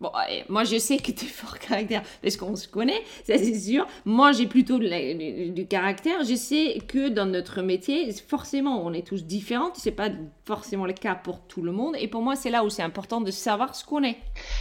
Bon, 0.00 0.12
moi 0.48 0.62
je 0.62 0.78
sais 0.78 0.98
que 0.98 1.10
tu 1.10 1.24
es 1.24 1.28
fort 1.28 1.58
caractère 1.58 2.02
parce 2.22 2.36
qu'on 2.36 2.54
se 2.54 2.68
connaît, 2.68 3.02
ça 3.26 3.36
c'est 3.36 3.58
sûr. 3.58 3.86
Moi 4.04 4.32
j'ai 4.32 4.46
plutôt 4.46 4.78
du 4.78 5.66
caractère. 5.68 6.24
Je 6.24 6.34
sais 6.36 6.78
que 6.86 7.08
dans 7.08 7.26
notre 7.26 7.62
métier, 7.62 8.12
forcément, 8.12 8.84
on 8.84 8.92
est 8.92 9.06
tous 9.06 9.24
différents. 9.24 9.70
C'est 9.74 9.90
pas 9.90 10.10
forcément 10.44 10.86
le 10.86 10.92
cas 10.92 11.14
pour 11.14 11.40
tout 11.46 11.62
le 11.62 11.72
monde. 11.72 11.96
Et 11.98 12.08
pour 12.08 12.22
moi, 12.22 12.36
c'est 12.36 12.50
là 12.50 12.64
où 12.64 12.70
c'est 12.70 12.82
important 12.82 13.20
de 13.20 13.30
savoir 13.30 13.74
ce 13.74 13.84
qu'on 13.84 14.02
est. 14.04 14.18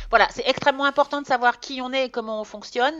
Voilà, 0.09 0.27
c'est 0.31 0.47
extrêmement 0.47 0.85
important 0.85 1.21
de 1.21 1.27
savoir 1.27 1.59
qui 1.59 1.81
on 1.81 1.93
est 1.93 2.05
et 2.05 2.09
comment 2.09 2.41
on 2.41 2.43
fonctionne. 2.43 2.95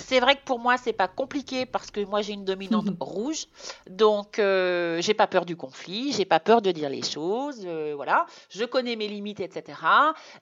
C'est 0.00 0.20
vrai 0.20 0.34
que 0.34 0.44
pour 0.44 0.58
moi, 0.58 0.76
c'est 0.76 0.92
pas 0.92 1.08
compliqué 1.08 1.66
parce 1.66 1.90
que 1.90 2.00
moi, 2.04 2.22
j'ai 2.22 2.32
une 2.32 2.44
dominante 2.44 2.88
rouge. 3.00 3.46
Donc, 3.88 4.38
euh, 4.38 5.00
j'ai 5.00 5.14
pas 5.14 5.26
peur 5.26 5.44
du 5.44 5.56
conflit, 5.56 6.12
j'ai 6.12 6.24
pas 6.24 6.40
peur 6.40 6.62
de 6.62 6.70
dire 6.72 6.88
les 6.88 7.02
choses. 7.02 7.62
Euh, 7.64 7.92
voilà. 7.94 8.26
Je 8.48 8.64
connais 8.64 8.96
mes 8.96 9.08
limites, 9.08 9.40
etc. 9.40 9.78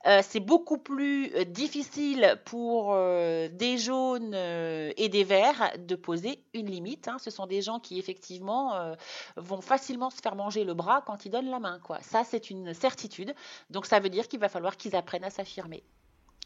Euh, 0.06 0.20
c'est 0.22 0.40
beaucoup 0.40 0.78
plus 0.78 1.32
difficile 1.46 2.40
pour 2.44 2.94
des 2.94 3.78
jaunes 3.78 4.34
et 4.34 5.08
des 5.08 5.24
verts 5.24 5.72
de 5.78 5.94
poser 5.94 6.42
une 6.54 6.70
limite. 6.70 7.08
Hein. 7.08 7.16
Ce 7.18 7.30
sont 7.30 7.46
des 7.46 7.62
gens 7.62 7.80
qui, 7.80 7.98
effectivement, 7.98 8.94
vont 9.36 9.60
facilement 9.60 10.10
se 10.10 10.20
faire 10.22 10.36
manger 10.36 10.64
le 10.64 10.74
bras 10.74 11.02
quand 11.06 11.24
ils 11.24 11.30
donnent 11.30 11.50
la 11.50 11.58
main. 11.58 11.78
Quoi. 11.82 11.98
Ça, 12.02 12.24
c'est 12.24 12.50
une 12.50 12.74
certitude. 12.74 13.34
Donc, 13.70 13.86
ça 13.86 14.00
veut 14.00 14.10
dire 14.10 14.28
qu'il 14.28 14.40
va 14.40 14.48
falloir 14.48 14.76
qu'ils 14.76 14.94
apprennent 14.96 15.24
à 15.24 15.30
s'affirmer. 15.30 15.82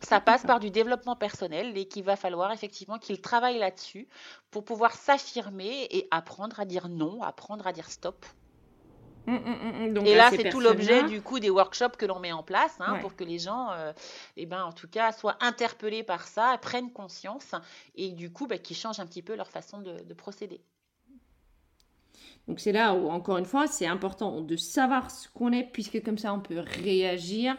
Ça 0.02 0.20
passe 0.20 0.42
par 0.42 0.60
du 0.60 0.70
développement 0.70 1.16
personnel 1.16 1.76
et 1.76 1.86
qu'il 1.86 2.04
va 2.04 2.16
falloir 2.16 2.52
effectivement 2.52 2.98
qu'il 2.98 3.20
travaille 3.20 3.58
là-dessus 3.58 4.08
pour 4.50 4.64
pouvoir 4.64 4.92
s'affirmer 4.92 5.86
et 5.90 6.08
apprendre 6.10 6.58
à 6.60 6.64
dire 6.64 6.88
non, 6.88 7.22
apprendre 7.22 7.66
à 7.66 7.72
dire 7.72 7.90
stop. 7.90 8.26
Hum, 9.28 9.36
hum, 9.36 9.96
hum, 9.96 10.04
et 10.04 10.16
là, 10.16 10.30
c'est 10.30 10.50
tout 10.50 10.58
l'objet 10.58 11.04
du 11.04 11.22
coup 11.22 11.38
des 11.38 11.50
workshops 11.50 11.96
que 11.96 12.06
l'on 12.06 12.18
met 12.18 12.32
en 12.32 12.42
place 12.42 12.74
hein, 12.80 12.98
pour 13.00 13.14
que 13.14 13.22
les 13.22 13.38
gens, 13.38 13.70
euh, 13.70 13.92
eh 14.36 14.46
ben, 14.46 14.64
en 14.64 14.72
tout 14.72 14.88
cas, 14.88 15.12
soient 15.12 15.36
interpellés 15.40 16.02
par 16.02 16.26
ça, 16.26 16.58
prennent 16.60 16.90
conscience 16.90 17.54
et 17.94 18.10
du 18.10 18.32
coup, 18.32 18.48
bah, 18.48 18.58
qu'ils 18.58 18.76
changent 18.76 18.98
un 18.98 19.06
petit 19.06 19.22
peu 19.22 19.36
leur 19.36 19.48
façon 19.48 19.80
de 19.80 20.14
procéder. 20.14 20.60
Donc 22.48 22.58
c'est 22.58 22.72
là 22.72 22.94
où, 22.94 23.08
encore 23.10 23.38
une 23.38 23.44
fois, 23.44 23.66
c'est 23.66 23.86
important 23.86 24.40
de 24.40 24.56
savoir 24.56 25.10
ce 25.10 25.28
qu'on 25.28 25.52
est, 25.52 25.64
puisque 25.64 26.02
comme 26.02 26.18
ça, 26.18 26.32
on 26.34 26.40
peut 26.40 26.58
réagir 26.58 27.56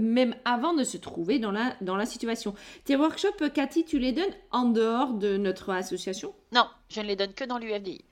même 0.00 0.34
avant 0.44 0.74
de 0.74 0.84
se 0.84 0.96
trouver 0.96 1.38
dans 1.38 1.52
la, 1.52 1.74
dans 1.80 1.96
la 1.96 2.06
situation. 2.06 2.54
Tes 2.84 2.96
workshops, 2.96 3.50
Cathy, 3.52 3.84
tu 3.84 3.98
les 3.98 4.12
donnes 4.12 4.34
en 4.50 4.64
dehors 4.64 5.14
de 5.14 5.36
notre 5.36 5.70
association? 5.70 6.34
Non, 6.52 6.66
je 6.88 7.00
ne 7.00 7.06
les 7.06 7.16
donne 7.16 7.34
que 7.34 7.44
dans 7.44 7.58
l'UFDI. 7.58 8.04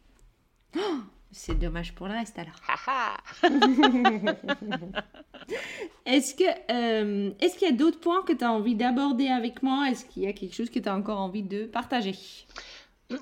Oh, 0.76 0.80
c'est 1.30 1.58
dommage 1.58 1.94
pour 1.94 2.08
le 2.08 2.14
reste 2.14 2.38
alors. 2.38 2.60
est-ce 6.06 6.34
que 6.34 6.44
euh, 6.70 7.30
est-ce 7.40 7.58
qu'il 7.58 7.68
y 7.68 7.70
a 7.70 7.74
d'autres 7.74 8.00
points 8.00 8.22
que 8.22 8.32
tu 8.32 8.44
as 8.44 8.52
envie 8.52 8.74
d'aborder 8.74 9.28
avec 9.28 9.62
moi? 9.62 9.88
Est-ce 9.90 10.04
qu'il 10.04 10.24
y 10.24 10.26
a 10.26 10.32
quelque 10.32 10.54
chose 10.54 10.70
que 10.70 10.78
tu 10.78 10.88
as 10.88 10.94
encore 10.94 11.20
envie 11.20 11.42
de 11.42 11.64
partager? 11.64 12.14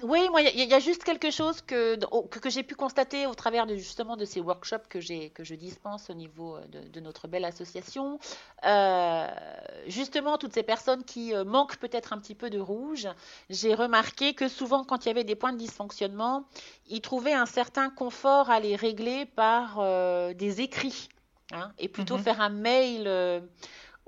Oui, 0.03 0.28
moi, 0.30 0.43
il 0.43 0.68
y, 0.68 0.74
a 0.74 0.80
juste 0.80 1.03
quelque 1.03 1.30
chose 1.30 1.62
que, 1.62 1.97
que, 2.28 2.51
j'ai 2.51 2.62
pu 2.62 2.74
constater 2.74 3.26
au 3.26 3.34
travers 3.34 3.66
de, 3.66 3.74
justement 3.74 4.16
de 4.16 4.26
ces 4.26 4.41
workshops 4.41 4.86
que, 4.89 5.28
que 5.28 5.45
je 5.45 5.55
dispense 5.55 6.11
au 6.11 6.14
niveau 6.14 6.57
euh, 6.57 6.62
de, 6.93 7.01
notre 7.01 7.26
belle 7.26 7.47
association. 7.47 8.18
Euh, 8.64 9.26
justement, 9.86 10.36
toutes 10.36 10.53
ces 10.53 10.62
personnes 10.62 11.05
qui 11.05 11.34
euh, 11.34 11.45
manquent 11.45 11.78
peut-être 11.78 12.12
un 12.12 12.18
petit 12.18 12.34
peu 12.34 12.51
de 12.51 12.59
rouge, 12.59 13.09
j'ai 13.49 13.74
remarqué 13.74 14.34
que 14.34 14.49
souvent, 14.49 14.84
quand 14.84 15.07
il 15.07 15.09
y 15.09 15.11
avait 15.11 15.24
des 15.24 15.36
points 15.36 15.53
de 15.53 15.59
dysfonctionnement, 15.59 16.45
ils 16.89 17.01
trouvaient 17.01 17.34
un 17.34 17.47
certain 17.47 17.89
confort 17.89 18.51
à 18.51 18.61
les 18.61 18.76
régler 18.76 19.24
par 19.24 19.82
des 20.34 20.61
écrits. 20.61 21.09
Hein, 21.51 21.72
et 21.78 21.89
plutôt 21.89 22.18
mmh 22.18 22.22
faire 22.22 22.41
un 22.43 22.51
mail 22.51 23.09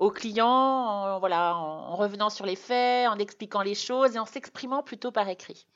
au 0.01 0.09
client 0.09 0.47
en, 0.47 1.19
voilà, 1.19 1.55
en 1.55 1.95
revenant 1.95 2.31
sur 2.31 2.47
les 2.47 2.55
faits, 2.55 3.07
en 3.07 3.19
expliquant 3.19 3.61
les 3.61 3.75
choses 3.75 4.15
et 4.15 4.19
en 4.19 4.25
s'exprimant 4.25 4.81
plutôt 4.81 5.11
par 5.11 5.29
écrit. 5.29 5.67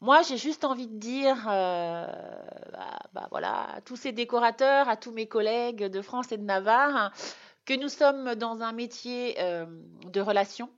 Moi, 0.00 0.22
j'ai 0.22 0.38
juste 0.38 0.64
envie 0.64 0.88
de 0.88 0.98
dire 0.98 1.36
euh, 1.48 2.06
bah, 2.72 2.98
bah, 3.12 3.28
voilà, 3.30 3.74
à 3.74 3.80
tous 3.82 3.96
ces 3.96 4.10
décorateurs, 4.10 4.88
à 4.88 4.96
tous 4.96 5.12
mes 5.12 5.28
collègues 5.28 5.84
de 5.84 6.00
France 6.00 6.32
et 6.32 6.38
de 6.38 6.44
Navarre, 6.44 7.12
que 7.66 7.74
nous 7.74 7.90
sommes 7.90 8.34
dans 8.36 8.62
un 8.62 8.72
métier 8.72 9.36
euh, 9.38 9.66
de 10.06 10.20
relation, 10.22 10.70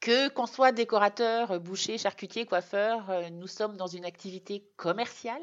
que 0.00 0.28
qu'on 0.30 0.46
soit 0.46 0.72
décorateur, 0.72 1.60
boucher, 1.60 1.96
charcutier, 1.96 2.44
coiffeur, 2.44 3.08
euh, 3.08 3.30
nous 3.30 3.46
sommes 3.46 3.76
dans 3.76 3.86
une 3.86 4.04
activité 4.04 4.68
commerciale. 4.76 5.42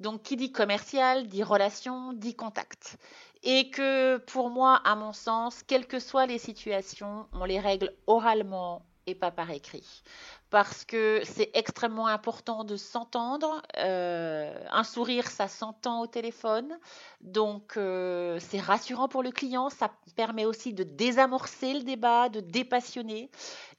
Donc, 0.00 0.22
qui 0.22 0.36
dit 0.36 0.52
commercial 0.52 1.26
dit 1.26 1.42
relation, 1.42 2.12
dit 2.12 2.34
contact 2.34 2.98
et 3.42 3.70
que 3.70 4.18
pour 4.18 4.50
moi, 4.50 4.80
à 4.84 4.94
mon 4.96 5.12
sens, 5.12 5.62
quelles 5.62 5.86
que 5.86 5.98
soient 5.98 6.26
les 6.26 6.38
situations, 6.38 7.26
on 7.32 7.44
les 7.44 7.60
règle 7.60 7.92
oralement 8.06 8.82
et 9.08 9.14
pas 9.14 9.30
par 9.30 9.50
écrit. 9.50 10.02
Parce 10.50 10.84
que 10.84 11.20
c'est 11.24 11.50
extrêmement 11.54 12.06
important 12.06 12.64
de 12.64 12.76
s'entendre. 12.76 13.62
Euh, 13.78 14.52
un 14.70 14.84
sourire, 14.84 15.28
ça 15.28 15.48
s'entend 15.48 16.02
au 16.02 16.06
téléphone. 16.06 16.78
Donc, 17.20 17.76
euh, 17.76 18.38
c'est 18.40 18.60
rassurant 18.60 19.08
pour 19.08 19.22
le 19.22 19.30
client. 19.30 19.70
Ça 19.70 19.90
permet 20.16 20.44
aussi 20.44 20.72
de 20.74 20.84
désamorcer 20.84 21.74
le 21.74 21.82
débat, 21.82 22.28
de 22.28 22.40
dépassionner 22.40 23.30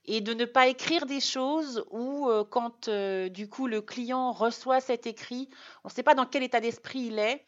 et 0.06 0.22
de 0.22 0.34
ne 0.34 0.46
pas 0.46 0.68
écrire 0.68 1.06
des 1.06 1.20
choses 1.20 1.84
où, 1.92 2.28
euh, 2.28 2.44
quand 2.44 2.90
du 2.90 3.50
coup 3.50 3.68
le 3.68 3.82
client 3.82 4.32
reçoit 4.32 4.80
cet 4.80 5.06
écrit, 5.06 5.50
on 5.84 5.90
ne 5.90 5.94
sait 5.94 6.04
pas 6.04 6.16
dans 6.16 6.26
quel 6.26 6.44
état 6.44 6.60
d'esprit 6.60 7.00
il 7.00 7.20
est 7.20 7.46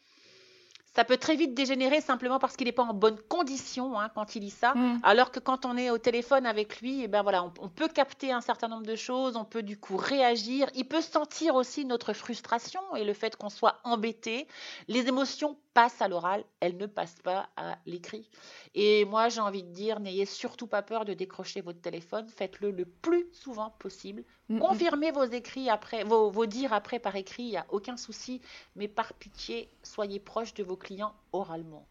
ça 0.93 1.05
peut 1.05 1.17
très 1.17 1.35
vite 1.35 1.53
dégénérer 1.53 2.01
simplement 2.01 2.37
parce 2.37 2.57
qu'il 2.57 2.65
n'est 2.65 2.73
pas 2.73 2.83
en 2.83 2.93
bonne 2.93 3.17
condition 3.29 3.99
hein, 3.99 4.09
quand 4.13 4.35
il 4.35 4.41
lit 4.41 4.49
ça. 4.49 4.73
Mm. 4.73 4.99
Alors 5.03 5.31
que 5.31 5.39
quand 5.39 5.65
on 5.65 5.77
est 5.77 5.89
au 5.89 5.97
téléphone 5.97 6.45
avec 6.45 6.81
lui, 6.81 7.03
et 7.03 7.07
ben 7.07 7.21
voilà, 7.21 7.43
on, 7.43 7.53
on 7.59 7.69
peut 7.69 7.87
capter 7.87 8.31
un 8.31 8.41
certain 8.41 8.67
nombre 8.67 8.85
de 8.85 8.95
choses, 8.95 9.37
on 9.37 9.45
peut 9.45 9.63
du 9.63 9.77
coup 9.77 9.95
réagir. 9.95 10.67
Il 10.75 10.87
peut 10.87 11.01
sentir 11.01 11.55
aussi 11.55 11.85
notre 11.85 12.13
frustration 12.13 12.81
et 12.95 13.05
le 13.05 13.13
fait 13.13 13.35
qu'on 13.35 13.49
soit 13.49 13.79
embêté. 13.83 14.47
Les 14.87 15.07
émotions 15.07 15.57
passent 15.73 16.01
à 16.01 16.07
l'oral, 16.07 16.43
elles 16.59 16.77
ne 16.77 16.85
passent 16.85 17.21
pas 17.23 17.49
à 17.55 17.77
l'écrit. 17.85 18.29
Et 18.75 19.05
moi, 19.05 19.29
j'ai 19.29 19.41
envie 19.41 19.63
de 19.63 19.71
dire, 19.71 19.99
n'ayez 19.99 20.25
surtout 20.25 20.67
pas 20.67 20.81
peur 20.81 21.05
de 21.05 21.13
décrocher 21.13 21.61
votre 21.61 21.81
téléphone. 21.81 22.27
Faites-le 22.27 22.71
le 22.71 22.85
plus 22.85 23.27
souvent 23.31 23.69
possible. 23.79 24.23
Mm, 24.49 24.55
mm. 24.55 24.59
Confirmez 24.59 25.11
vos 25.11 25.23
écrits 25.23 25.69
après, 25.69 26.03
vos, 26.03 26.29
vos 26.29 26.45
dires 26.45 26.73
après 26.73 26.99
par 26.99 27.15
écrit, 27.15 27.43
il 27.43 27.49
n'y 27.51 27.57
a 27.57 27.65
aucun 27.69 27.97
souci. 27.97 28.41
Mais 28.75 28.87
par 28.87 29.13
pitié, 29.13 29.69
soyez 29.83 30.19
proche 30.19 30.53
de 30.53 30.63
vos 30.63 30.75
clients 30.81 31.13
oralement. 31.31 31.87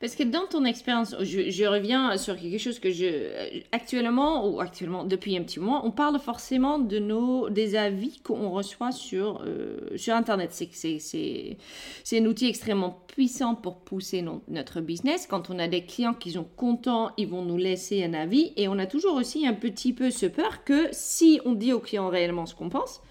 Parce 0.00 0.16
que 0.16 0.22
dans 0.22 0.46
ton 0.46 0.64
expérience, 0.64 1.14
je, 1.20 1.66
reviens 1.66 2.16
sur 2.16 2.38
quelque 2.38 2.58
chose 2.58 2.78
que 2.78 2.90
je 2.90 3.60
actuellement 3.70 4.48
ou 4.48 4.60
actuellement 4.60 5.04
depuis 5.04 5.36
un 5.36 5.42
petit 5.42 5.60
moment, 5.60 5.86
on 5.86 5.90
parle 5.90 6.18
forcément 6.18 6.78
de 6.78 6.98
nos 6.98 7.50
des 7.50 7.76
avis 7.76 8.18
qu'on 8.20 8.50
reçoit 8.50 8.92
sur 8.92 9.42
euh, 9.44 9.96
sur 9.96 10.14
internet. 10.14 10.52
C'est 10.52 10.98
c'est 10.98 12.18
un 12.18 12.24
outil 12.24 12.46
extrêmement 12.46 13.04
puissant 13.08 13.54
pour 13.54 13.80
pousser 13.80 14.24
notre 14.48 14.80
business. 14.80 15.26
Quand 15.26 15.50
on 15.50 15.58
a 15.58 15.68
des 15.68 15.84
clients 15.84 16.14
qui 16.14 16.32
sont 16.32 16.46
contents, 16.56 17.10
ils 17.18 17.28
vont 17.28 17.42
nous 17.42 17.58
laisser 17.58 18.02
un 18.02 18.14
avis 18.14 18.52
et 18.56 18.68
on 18.68 18.78
a 18.78 18.86
toujours 18.86 19.14
aussi 19.16 19.46
un 19.46 19.54
petit 19.54 19.92
peu 19.92 20.10
ce 20.10 20.26
peur 20.26 20.64
que 20.64 20.88
si 20.92 21.40
on 21.44 21.52
dit 21.52 21.72
aux 21.72 21.80
clients 21.80 22.08
réellement 22.08 22.46
ce 22.46 22.54
qu'on 22.54 22.70
pense, 22.70 23.02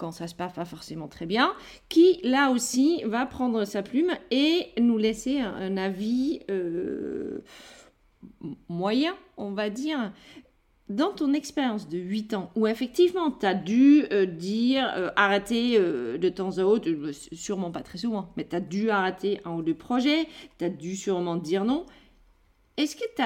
quand 0.00 0.12
ça 0.12 0.26
se 0.26 0.34
passe 0.34 0.54
pas 0.54 0.64
forcément 0.64 1.06
très 1.06 1.26
bien, 1.26 1.52
qui 1.90 2.18
là 2.24 2.50
aussi 2.50 3.02
va 3.04 3.26
prendre 3.26 3.64
sa 3.64 3.82
plume 3.82 4.10
et 4.30 4.68
nous 4.80 4.96
laisser 4.96 5.40
un, 5.40 5.54
un 5.54 5.76
avis 5.76 6.40
euh, 6.50 7.44
moyen, 8.68 9.14
on 9.36 9.52
va 9.52 9.70
dire. 9.70 10.12
Dans 10.88 11.12
ton 11.12 11.34
expérience 11.34 11.88
de 11.88 11.98
8 11.98 12.34
ans, 12.34 12.50
où 12.56 12.66
effectivement 12.66 13.30
tu 13.30 13.46
as 13.46 13.54
dû 13.54 14.06
euh, 14.10 14.26
dire 14.26 14.92
euh, 14.96 15.10
arrêter 15.14 15.76
euh, 15.78 16.18
de 16.18 16.28
temps 16.28 16.58
à 16.58 16.62
autre, 16.62 16.90
sûrement 17.30 17.70
pas 17.70 17.82
très 17.82 17.98
souvent, 17.98 18.32
mais 18.36 18.44
tu 18.44 18.56
as 18.56 18.60
dû 18.60 18.90
arrêter 18.90 19.40
un 19.44 19.52
ou 19.52 19.62
deux 19.62 19.76
projets, 19.76 20.26
tu 20.58 20.64
as 20.64 20.68
dû 20.68 20.96
sûrement 20.96 21.36
dire 21.36 21.64
non. 21.64 21.86
Est-ce 22.76 22.96
que 22.96 23.04
tu 23.14 23.22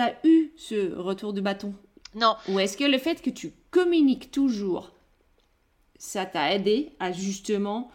as, 0.00 0.16
eu 0.24 0.50
ce 0.56 0.96
retour 0.96 1.32
de 1.32 1.40
bâton? 1.40 1.74
Non, 2.16 2.34
ou 2.48 2.58
est-ce 2.58 2.76
que 2.76 2.84
le 2.84 2.98
fait 2.98 3.22
que 3.22 3.30
tu 3.30 3.52
communiques 3.70 4.32
toujours, 4.32 4.93
ça 5.98 6.26
t'a 6.26 6.52
aidé 6.52 6.92
à 6.98 7.12
justement 7.12 7.90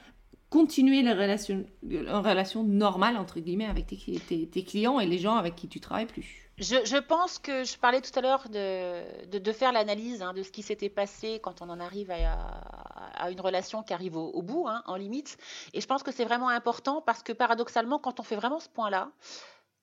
continuer 0.50 1.02
la 1.02 1.14
relation, 1.14 1.66
une 1.84 2.10
relation 2.10 2.64
normale, 2.64 3.18
entre 3.18 3.40
guillemets, 3.40 3.68
avec 3.68 3.88
tes, 3.88 4.64
clients 4.64 5.00
et 5.00 5.06
les 5.06 5.20
gens 5.20 5.36
avec 5.36 5.56
qui 5.56 5.68
tu 5.68 5.80
travailles 5.80 6.08
plus? 6.08 6.50
Je, 6.58 7.00
pense 7.00 7.40
que 7.40 7.64
je 7.64 7.78
parlais 7.78 8.02
tout 8.02 8.12
à 8.16 8.22
l'heure 8.22 8.50
de, 8.50 9.52
faire 9.54 9.72
l'analyse 9.72 10.22
hein, 10.22 10.34
de 10.34 10.44
ce 10.44 10.52
qui 10.52 10.62
s'était 10.62 10.90
passé 10.90 11.40
quand 11.42 11.62
on 11.62 11.70
en 11.70 11.80
arrive 11.80 12.12
à, 12.12 13.32
une 13.32 13.40
relation 13.40 13.84
qui 13.84 13.94
arrive 13.94 14.18
au, 14.18 14.30
au 14.32 14.42
bout, 14.42 14.68
hein, 14.68 14.84
en 14.86 14.96
limite. 14.96 15.38
Et 15.74 15.82
je 15.82 15.88
pense 15.88 16.04
que 16.04 16.12
c'est 16.12 16.26
vraiment 16.26 16.50
important 16.50 17.02
parce 17.02 17.24
que 17.24 17.32
paradoxalement, 17.32 18.00
quand 18.00 18.20
on 18.20 18.24
fait 18.24 18.36
vraiment 18.36 18.60
ce 18.60 18.70
point-là, 18.70 19.12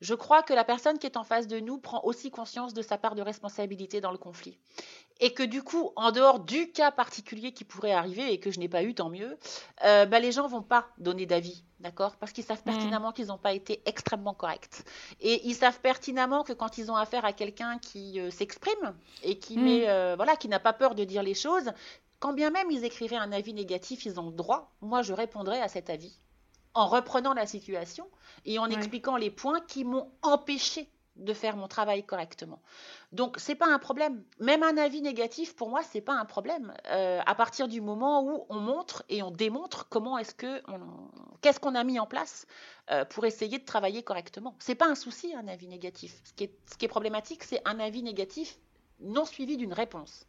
je 0.01 0.15
crois 0.15 0.43
que 0.43 0.53
la 0.53 0.65
personne 0.65 0.99
qui 0.99 1.07
est 1.07 1.17
en 1.17 1.25
face 1.25 1.47
de 1.47 1.59
nous 1.61 1.79
prend 1.79 2.03
aussi 2.05 2.31
conscience 2.31 2.75
de 2.75 2.83
sa 2.83 2.99
part 2.99 3.15
de 3.15 3.23
responsabilité 3.23 4.01
dans 4.01 4.13
le 4.13 4.19
conflit. 4.19 4.59
Et 5.21 5.33
que 5.33 5.43
du 5.43 5.63
coup, 5.63 5.93
en 5.97 6.13
dehors 6.13 6.41
du 6.41 6.71
cas 6.73 6.91
particulier 6.91 7.53
qui 7.53 7.65
pourrait 7.65 7.93
arriver 7.93 8.31
et 8.33 8.39
que 8.39 8.51
je 8.51 8.59
n'ai 8.59 8.69
pas 8.69 8.83
eu, 8.83 8.95
tant 8.95 9.09
mieux, 9.09 9.39
euh, 9.85 10.05
bah, 10.05 10.21
les 10.21 10.31
gens 10.33 10.47
vont 10.47 10.63
pas 10.63 10.89
donner 10.99 11.25
d'avis, 11.25 11.65
d'accord? 11.81 12.17
Parce 12.17 12.33
qu'ils 12.33 12.45
savent 12.45 12.61
Mm. 12.61 12.71
pertinemment 12.71 13.13
qu'ils 13.13 13.29
n'ont 13.29 13.39
pas 13.39 13.55
été 13.55 13.81
extrêmement 13.87 14.35
corrects. 14.35 14.85
Et 15.21 15.47
ils 15.49 15.55
savent 15.55 15.81
pertinemment 15.81 16.45
que 16.45 16.53
quand 16.53 16.77
ils 16.77 16.91
ont 16.91 16.97
affaire 16.97 17.25
à 17.25 17.33
quelqu'un 17.33 17.79
qui 17.79 18.21
euh, 18.21 18.31
s'exprime 18.31 18.95
et 19.23 19.39
qui 19.39 19.57
Mm. 19.57 19.63
met, 19.63 19.89
euh, 19.89 20.15
voilà, 20.17 20.37
qui 20.37 20.49
n'a 20.49 20.61
pas 20.61 20.75
peur 20.75 20.95
de 20.95 21.05
dire 21.05 21.23
les 21.23 21.33
choses, 21.35 21.73
quand 22.19 22.35
bien 22.35 22.51
même 22.51 22.71
ils 22.71 22.85
écriraient 22.85 23.17
un 23.17 23.33
avis 23.33 23.55
négatif, 23.55 24.05
ils 24.05 24.21
ont 24.21 24.27
le 24.27 24.33
droit. 24.37 24.71
Moi, 24.83 25.01
je 25.01 25.15
répondrai 25.15 25.59
à 25.63 25.69
cet 25.69 25.89
avis 25.89 26.19
en 26.77 26.87
reprenant 26.87 27.33
la 27.35 27.47
situation 27.47 28.09
et 28.45 28.59
en 28.59 28.67
Ouais. 28.69 28.75
expliquant 28.75 29.17
les 29.17 29.31
points 29.31 29.61
qui 29.61 29.85
m'ont 29.85 30.11
empêché 30.23 30.89
de 31.17 31.33
faire 31.33 31.57
mon 31.57 31.67
travail 31.67 32.05
correctement. 32.05 32.61
Donc 33.13 33.37
c'est 33.39 33.55
pas 33.55 33.67
un 33.67 33.79
problème. 33.79 34.23
Même 34.39 34.63
un 34.63 34.77
avis 34.77 35.01
négatif 35.01 35.57
pour 35.57 35.71
moi 35.71 35.81
c'est 35.83 36.03
pas 36.03 36.13
un 36.13 36.27
problème. 36.27 36.75
Euh, 36.91 37.21
à 37.25 37.35
partir 37.35 37.69
du 37.69 37.81
moment 37.81 38.23
où 38.23 38.45
on 38.51 38.61
montre 38.61 39.03
et 39.09 39.23
on 39.23 39.31
démontre 39.31 39.89
comment 39.89 40.19
est-ce 40.19 40.35
que 40.35 40.63
qu'est-ce 41.41 41.59
qu'on 41.59 41.75
a 41.75 41.85
mis 41.85 41.99
en 41.99 42.07
place 42.07 42.47
euh, 42.91 43.07
pour 43.07 43.25
essayer 43.25 43.59
de 43.59 43.65
travailler 43.65 44.03
correctement. 44.03 44.55
C'est 44.59 44.75
pas 44.75 44.89
un 44.89 44.95
souci 44.95 45.35
un 45.35 45.49
avis 45.49 45.69
négatif. 45.69 46.21
Ce 46.25 46.35
qui 46.35 46.45
est, 46.45 46.55
ce 46.71 46.77
qui 46.77 46.85
est 46.85 46.89
problématique 46.89 47.45
c'est 47.45 47.63
un 47.67 47.81
avis 47.81 48.03
négatif 48.03 48.59
non 49.01 49.25
suivi 49.25 49.57
d'une 49.57 49.73
réponse. 49.73 50.27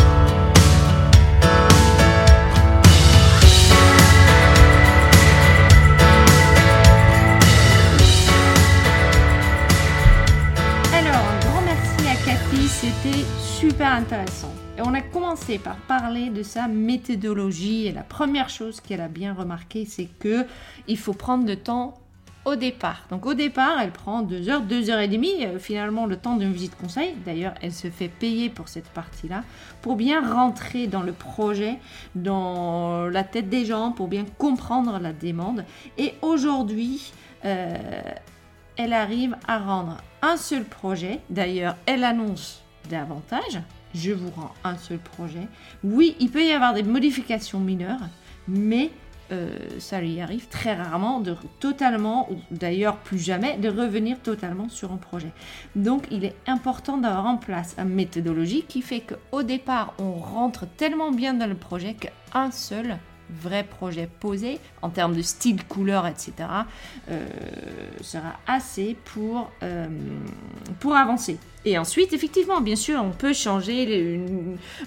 super 13.70 13.91
intéressant. 13.91 14.53
Et 14.78 14.82
on 14.82 14.93
a 14.93 15.01
commencé 15.01 15.57
par 15.57 15.76
parler 15.76 16.30
de 16.30 16.41
sa 16.41 16.70
méthodologie 16.70 17.88
et 17.88 17.91
la 17.91 18.03
première 18.03 18.47
chose 18.47 18.80
qu'elle 18.80 19.01
a 19.01 19.09
bien 19.09 19.34
remarqué, 19.34 19.84
c'est 19.84 20.07
que 20.20 20.45
il 20.88 20.97
faut 20.97 21.11
prendre 21.11 21.45
le 21.45 21.57
temps 21.57 21.95
au 22.45 22.55
départ. 22.55 23.07
Donc 23.09 23.26
au 23.26 23.34
départ, 23.34 23.82
elle 23.82 23.91
prend 23.91 24.22
deux 24.22 24.47
heures, 24.47 24.61
deux 24.61 24.89
heures 24.89 25.01
et 25.01 25.09
demie, 25.09 25.45
euh, 25.45 25.59
finalement 25.59 26.05
le 26.05 26.15
temps 26.15 26.38
d'une 26.38 26.53
visite 26.53 26.78
conseil. 26.78 27.13
D'ailleurs, 27.26 27.55
elle 27.61 27.74
se 27.74 27.89
fait 27.89 28.07
payer 28.07 28.49
pour 28.49 28.70
cette 28.70 28.88
partie-là, 28.88 29.43
pour 29.82 29.97
bien 29.97 30.26
rentrer 30.34 30.88
dans 30.88 31.03
le 31.03 31.11
projet, 31.11 31.78
dans 32.15 33.09
la 33.09 33.26
tête 33.26 33.49
des 33.49 33.65
gens, 33.65 33.91
pour 33.91 34.07
bien 34.07 34.24
comprendre 34.38 34.97
la 34.97 35.11
demande. 35.11 35.65
Et 35.97 36.13
aujourd'hui, 36.22 37.11
euh, 37.43 37.76
elle 38.78 38.93
arrive 38.93 39.36
à 39.45 39.59
rendre 39.59 39.97
un 40.22 40.38
seul 40.38 40.63
projet. 40.63 41.20
D'ailleurs, 41.30 41.76
elle 41.86 42.05
annonce 42.05 42.63
davantage. 42.89 43.61
je 43.95 44.11
vous 44.11 44.29
rends 44.31 44.53
un 44.63 44.77
seul 44.77 44.99
projet. 44.99 45.47
Oui, 45.83 46.15
il 46.19 46.29
peut 46.29 46.43
y 46.43 46.51
avoir 46.51 46.73
des 46.73 46.83
modifications 46.83 47.59
mineures, 47.59 48.01
mais 48.47 48.91
euh, 49.31 49.49
ça 49.79 49.99
lui 49.99 50.21
arrive 50.21 50.47
très 50.47 50.73
rarement 50.73 51.19
de 51.19 51.35
totalement, 51.59 52.31
ou 52.31 52.38
d'ailleurs 52.51 52.97
plus 52.97 53.19
jamais, 53.19 53.57
de 53.57 53.69
revenir 53.69 54.19
totalement 54.19 54.69
sur 54.69 54.91
un 54.93 54.97
projet. 54.97 55.31
Donc 55.75 56.07
il 56.11 56.23
est 56.23 56.35
important 56.47 56.97
d'avoir 56.97 57.25
en 57.25 57.38
place 57.38 57.75
une 57.77 57.89
méthodologie 57.89 58.63
qui 58.67 58.81
fait 58.81 59.01
qu'au 59.01 59.43
départ, 59.43 59.93
on 59.99 60.13
rentre 60.13 60.65
tellement 60.77 61.11
bien 61.11 61.33
dans 61.33 61.47
le 61.47 61.55
projet 61.55 61.93
qu'un 61.93 62.51
seul 62.51 62.97
vrai 63.30 63.63
projet 63.63 64.09
posé 64.19 64.59
en 64.82 64.89
termes 64.89 65.15
de 65.15 65.21
style, 65.21 65.63
couleur, 65.65 66.07
etc., 66.07 66.34
euh, 67.09 67.28
sera 68.01 68.34
assez 68.47 68.95
pour, 69.05 69.51
euh, 69.63 69.88
pour 70.80 70.95
avancer. 70.95 71.38
Et 71.65 71.78
ensuite, 71.78 72.13
effectivement, 72.13 72.61
bien 72.61 72.78
sûr, 72.78 73.01
on 73.03 73.11
peut 73.11 73.34
changer 73.34 74.21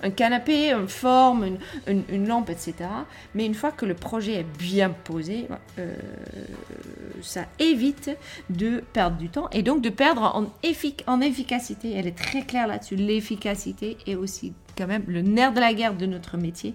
un 0.02 0.10
canapé, 0.10 0.72
une 0.72 0.88
forme, 0.88 1.58
une, 1.86 2.26
lampe, 2.26 2.48
etc. 2.48 2.74
Mais 3.34 3.44
une 3.44 3.54
fois 3.54 3.70
que 3.70 3.84
le 3.84 3.92
projet 3.92 4.32
est 4.36 4.58
bien 4.58 4.88
posé, 4.88 5.46
euh, 5.78 5.94
ça 7.20 7.44
évite 7.58 8.10
de 8.48 8.82
perdre 8.94 9.18
du 9.18 9.28
temps 9.28 9.50
et 9.52 9.62
donc 9.62 9.82
de 9.82 9.90
perdre 9.90 10.22
en, 10.22 10.46
en 11.06 11.20
efficacité. 11.20 11.92
Elle 11.94 12.06
est 12.06 12.16
très 12.16 12.42
claire 12.42 12.66
là-dessus. 12.66 12.96
L'efficacité 12.96 13.98
est 14.06 14.14
aussi 14.14 14.54
quand 14.78 14.86
même 14.86 15.04
le 15.06 15.20
nerf 15.20 15.52
de 15.52 15.60
la 15.60 15.74
guerre 15.74 15.94
de 15.94 16.06
notre 16.06 16.38
métier 16.38 16.74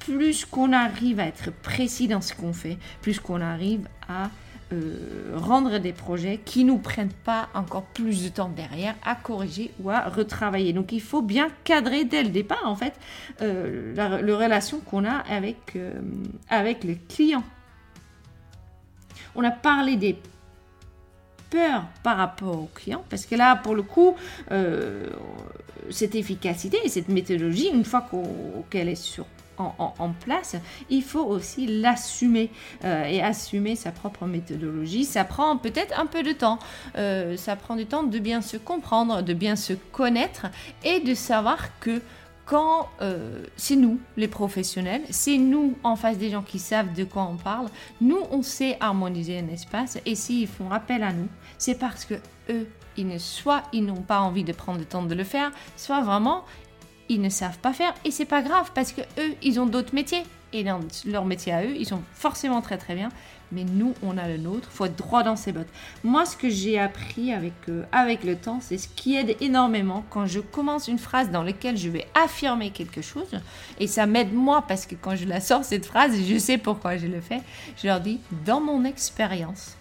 plus 0.00 0.44
qu'on 0.44 0.72
arrive 0.72 1.20
à 1.20 1.26
être 1.26 1.52
précis 1.52 2.08
dans 2.08 2.20
ce 2.20 2.34
qu'on 2.34 2.52
fait, 2.52 2.78
plus 3.00 3.20
qu'on 3.20 3.40
arrive 3.40 3.86
à 4.08 4.30
euh, 4.72 5.32
rendre 5.34 5.78
des 5.78 5.92
projets 5.92 6.38
qui 6.44 6.62
nous 6.62 6.78
prennent 6.78 7.12
pas 7.24 7.48
encore 7.54 7.82
plus 7.82 8.22
de 8.22 8.28
temps 8.28 8.48
derrière 8.48 8.94
à 9.04 9.16
corriger 9.16 9.72
ou 9.80 9.90
à 9.90 10.08
retravailler. 10.08 10.72
Donc 10.72 10.92
il 10.92 11.00
faut 11.00 11.22
bien 11.22 11.48
cadrer 11.64 12.04
dès 12.04 12.22
le 12.22 12.28
départ 12.28 12.64
en 12.64 12.76
fait 12.76 12.94
euh, 13.42 13.92
la, 13.96 14.36
relation 14.36 14.78
qu'on 14.78 15.04
a 15.04 15.16
avec, 15.28 15.74
euh, 15.74 16.00
avec 16.48 16.84
les 16.84 16.96
clients. 16.96 17.42
On 19.34 19.42
a 19.42 19.50
parlé 19.50 19.96
des 19.96 20.16
peurs 21.50 21.86
par 22.04 22.18
rapport 22.18 22.62
aux 22.62 22.70
clients 22.72 23.04
parce 23.10 23.26
que 23.26 23.34
là 23.34 23.56
pour 23.56 23.74
le 23.74 23.82
coup 23.82 24.14
cette 25.90 26.14
efficacité 26.14 26.78
et 26.84 26.88
cette 26.88 27.08
méthodologie 27.08 27.70
une 27.74 27.84
fois 27.84 28.08
qu'elle 28.70 28.88
est 28.88 28.94
sur 28.94 29.26
en, 29.60 30.12
place, 30.24 30.56
il 30.88 31.02
faut 31.02 31.24
aussi 31.24 31.66
l'assumer 31.66 32.50
euh, 32.84 33.04
et 33.04 33.22
assumer 33.22 33.76
sa 33.76 33.92
propre 33.92 34.26
méthodologie. 34.26 35.04
Ça 35.04 35.24
prend 35.24 35.56
peut-être 35.56 35.98
un 35.98 36.06
peu 36.06 36.22
de 36.22 36.32
temps. 36.32 36.58
Euh, 36.96 37.36
ça 37.36 37.56
prend 37.56 37.76
du 37.76 37.86
temps 37.86 38.02
de 38.02 38.18
bien 38.18 38.40
se 38.40 38.56
comprendre, 38.56 39.22
de 39.22 39.34
bien 39.34 39.56
se 39.56 39.72
connaître 39.72 40.46
et 40.84 41.00
de 41.00 41.14
savoir 41.14 41.78
que 41.80 42.00
quand 42.50 42.88
euh, 43.00 43.44
c'est 43.56 43.76
nous, 43.76 44.00
les 44.16 44.26
professionnels, 44.26 45.02
c'est 45.10 45.38
nous 45.38 45.76
en 45.84 45.94
face 45.94 46.18
des 46.18 46.30
gens 46.30 46.42
qui 46.42 46.58
savent 46.58 46.92
de 46.94 47.04
quoi 47.04 47.22
on 47.22 47.36
parle, 47.36 47.68
nous, 48.00 48.18
on 48.32 48.42
sait 48.42 48.76
harmoniser 48.80 49.38
un 49.38 49.46
espace 49.48 49.98
et 50.04 50.16
s'ils 50.16 50.48
font 50.48 50.68
appel 50.72 51.04
à 51.04 51.12
nous, 51.12 51.28
c'est 51.58 51.78
parce 51.78 52.04
que 52.04 52.14
eux, 52.48 52.66
ils 52.96 53.06
ne, 53.06 53.18
soit 53.18 53.62
ils 53.72 53.84
n'ont 53.84 54.02
pas 54.02 54.20
envie 54.20 54.42
de 54.42 54.52
prendre 54.52 54.80
le 54.80 54.84
temps 54.84 55.04
de 55.04 55.14
le 55.14 55.22
faire, 55.22 55.52
soit 55.76 56.00
vraiment 56.00 56.44
ils 57.10 57.20
ne 57.20 57.28
savent 57.28 57.58
pas 57.58 57.72
faire 57.72 57.92
et 58.04 58.12
c'est 58.12 58.24
pas 58.24 58.40
grave 58.40 58.70
parce 58.72 58.92
que 58.92 59.00
eux, 59.18 59.34
ils 59.42 59.58
ont 59.58 59.66
d'autres 59.66 59.94
métiers 59.94 60.22
et 60.52 60.64
dans 60.64 60.80
leur 61.06 61.24
métier 61.24 61.52
à 61.52 61.64
eux, 61.64 61.74
ils 61.76 61.86
sont 61.86 62.02
forcément 62.14 62.60
très 62.62 62.78
très 62.78 62.94
bien. 62.94 63.08
Mais 63.52 63.64
nous, 63.64 63.94
on 64.04 64.16
a 64.16 64.28
le 64.28 64.36
nôtre. 64.36 64.68
Faut 64.70 64.84
être 64.84 64.96
droit 64.96 65.24
dans 65.24 65.34
ses 65.34 65.50
bottes. 65.50 65.68
Moi, 66.04 66.24
ce 66.24 66.36
que 66.36 66.48
j'ai 66.48 66.78
appris 66.78 67.32
avec 67.32 67.52
euh, 67.68 67.82
avec 67.90 68.22
le 68.22 68.36
temps, 68.36 68.60
c'est 68.60 68.78
ce 68.78 68.86
qui 68.86 69.16
aide 69.16 69.36
énormément 69.40 70.04
quand 70.08 70.26
je 70.26 70.38
commence 70.38 70.86
une 70.86 71.00
phrase 71.00 71.30
dans 71.30 71.42
laquelle 71.42 71.76
je 71.76 71.88
vais 71.88 72.06
affirmer 72.14 72.70
quelque 72.70 73.02
chose. 73.02 73.40
Et 73.80 73.88
ça 73.88 74.06
m'aide 74.06 74.32
moi 74.32 74.64
parce 74.68 74.86
que 74.86 74.94
quand 74.94 75.16
je 75.16 75.24
la 75.24 75.40
sors 75.40 75.64
cette 75.64 75.86
phrase, 75.86 76.12
je 76.16 76.38
sais 76.38 76.58
pourquoi 76.58 76.96
je 76.96 77.08
le 77.08 77.20
fais. 77.20 77.40
Je 77.76 77.88
leur 77.88 78.00
dis 78.00 78.20
dans 78.46 78.60
mon 78.60 78.84
expérience. 78.84 79.76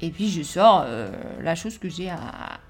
Et 0.00 0.10
puis 0.10 0.28
je 0.30 0.42
sors 0.42 0.84
euh, 0.86 1.10
la 1.42 1.56
chose 1.56 1.76
que 1.76 1.88
j'ai 1.88 2.08
à, 2.08 2.20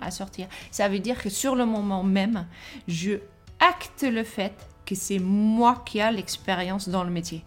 à 0.01 0.11
sortir. 0.11 0.49
Ça 0.71 0.89
veut 0.89 0.99
dire 0.99 1.23
que 1.23 1.29
sur 1.29 1.55
le 1.55 1.67
moment 1.67 2.03
même, 2.03 2.47
je 2.87 3.19
acte 3.61 4.03
le 4.03 4.25
fait 4.25 4.55
que 4.87 4.95
c'est 4.95 5.19
moi 5.19 5.83
qui 5.85 6.01
a 6.01 6.11
l'expérience 6.11 6.89
dans 6.89 7.05
le 7.05 7.11
métier. 7.11 7.43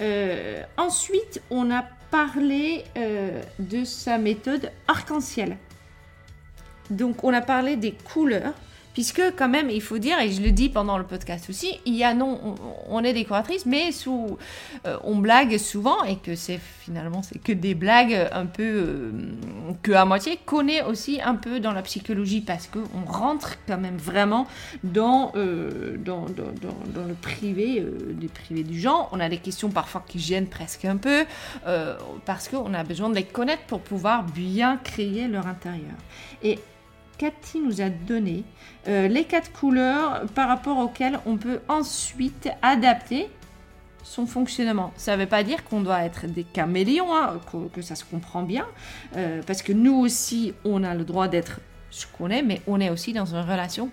Euh, 0.00 0.62
ensuite, 0.76 1.40
on 1.50 1.70
a 1.70 1.84
parlé 2.10 2.84
euh, 2.96 3.42
de 3.58 3.84
sa 3.84 4.18
méthode 4.18 4.70
arc-en-ciel. 4.88 5.56
Donc, 6.90 7.24
on 7.24 7.32
a 7.32 7.40
parlé 7.40 7.76
des 7.76 7.92
couleurs 7.92 8.54
puisque 8.96 9.20
quand 9.36 9.50
même, 9.50 9.68
il 9.68 9.82
faut 9.82 9.98
dire, 9.98 10.18
et 10.20 10.30
je 10.30 10.40
le 10.40 10.52
dis 10.52 10.70
pendant 10.70 10.96
le 10.96 11.04
podcast 11.04 11.50
aussi, 11.50 11.78
il 11.84 11.94
y 11.94 12.02
a 12.02 12.14
non, 12.14 12.56
on, 12.88 13.04
est 13.04 13.12
décoratrice, 13.12 13.66
mais 13.66 13.92
sous, 13.92 14.38
euh, 14.86 14.96
on 15.04 15.16
blague 15.16 15.58
souvent, 15.58 16.02
et 16.04 16.16
que 16.16 16.34
c'est 16.34 16.58
finalement, 16.58 17.22
c'est 17.22 17.38
que 17.38 17.52
des 17.52 17.74
blagues 17.74 18.26
un 18.32 18.46
peu, 18.46 18.62
euh, 18.62 19.10
que 19.82 19.92
à 19.92 20.06
moitié, 20.06 20.38
qu'on 20.46 20.66
est 20.66 20.82
aussi 20.82 21.20
un 21.20 21.34
peu 21.34 21.60
dans 21.60 21.72
la 21.72 21.82
psychologie, 21.82 22.40
parce 22.40 22.68
qu'on 22.68 23.04
rentre 23.04 23.58
quand 23.68 23.76
même 23.76 23.98
vraiment 23.98 24.46
dans, 24.82 25.32
euh, 25.36 25.98
dans, 25.98 26.24
dans, 26.24 27.06
le 27.06 27.14
privé, 27.20 27.84
des 28.12 28.28
privés 28.28 28.64
du 28.64 28.80
genre. 28.80 29.10
On 29.12 29.20
a 29.20 29.28
des 29.28 29.36
questions 29.36 29.68
parfois 29.68 30.06
qui 30.08 30.18
gênent 30.18 30.48
presque 30.48 30.86
un 30.86 30.96
peu, 30.96 31.26
parce 32.24 32.48
qu'on 32.48 32.72
a 32.72 32.82
besoin 32.82 33.10
de 33.10 33.16
les 33.16 33.24
connaître 33.24 33.64
pour 33.64 33.80
pouvoir 33.80 34.22
bien 34.22 34.78
créer 34.78 35.28
leur 35.28 35.46
intérieur. 35.46 35.96
Et 36.42 36.58
Cathy 37.18 37.60
nous 37.60 37.80
a 37.80 37.88
donné 37.88 38.44
euh, 38.88 39.08
les 39.08 39.24
quatre 39.24 39.52
couleurs 39.52 40.26
par 40.34 40.48
rapport 40.48 40.78
auxquelles 40.78 41.18
on 41.26 41.36
peut 41.36 41.60
ensuite 41.68 42.48
adapter 42.62 43.28
son 44.02 44.26
fonctionnement. 44.26 44.92
Ça 44.96 45.16
ne 45.16 45.22
veut 45.22 45.28
pas 45.28 45.42
dire 45.42 45.64
qu'on 45.64 45.80
doit 45.80 46.04
être 46.04 46.26
des 46.26 46.44
caméléons, 46.44 47.14
hein, 47.14 47.40
que, 47.72 47.82
ça 47.82 47.96
se 47.96 48.04
comprend 48.04 48.42
bien, 48.42 48.66
euh, 49.16 49.42
parce 49.46 49.62
que 49.62 49.72
nous 49.72 49.94
aussi, 49.94 50.54
on 50.64 50.84
a 50.84 50.94
le 50.94 51.04
droit 51.04 51.28
d'être 51.28 51.60
ce 51.90 52.06
qu'on 52.06 52.30
est, 52.30 52.42
mais 52.42 52.60
on 52.66 52.80
est 52.80 52.90
aussi 52.90 53.12
dans 53.12 53.26
une 53.26 53.40
relation 53.40 53.90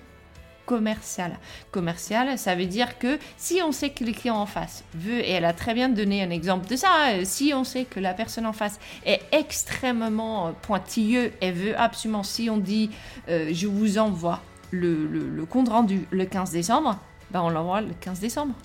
commercial. 0.65 1.37
Commercial, 1.71 2.37
ça 2.37 2.55
veut 2.55 2.65
dire 2.65 2.97
que 2.97 3.17
si 3.37 3.61
on 3.63 3.71
sait 3.71 3.89
que 3.89 4.03
le 4.03 4.11
client 4.11 4.35
en 4.35 4.45
face 4.45 4.83
veut, 4.93 5.19
et 5.19 5.31
elle 5.31 5.45
a 5.45 5.53
très 5.53 5.73
bien 5.73 5.89
donné 5.89 6.23
un 6.23 6.29
exemple 6.29 6.67
de 6.67 6.75
ça, 6.75 7.09
euh, 7.09 7.21
si 7.23 7.53
on 7.53 7.63
sait 7.63 7.85
que 7.85 7.99
la 7.99 8.13
personne 8.13 8.45
en 8.45 8.53
face 8.53 8.79
est 9.05 9.21
extrêmement 9.31 10.47
euh, 10.47 10.51
pointilleux 10.61 11.31
et 11.41 11.51
veut 11.51 11.77
absolument, 11.77 12.23
si 12.23 12.49
on 12.49 12.57
dit 12.57 12.89
euh, 13.29 13.49
je 13.51 13.67
vous 13.67 13.97
envoie 13.97 14.41
le, 14.71 15.45
compte 15.49 15.69
rendu 15.69 16.07
le 16.11 16.25
15 16.25 16.51
décembre, 16.51 16.97
ben 17.31 17.41
on 17.41 17.49
l'envoie 17.49 17.81
le 17.81 17.93
15 17.99 18.19
décembre. 18.19 18.55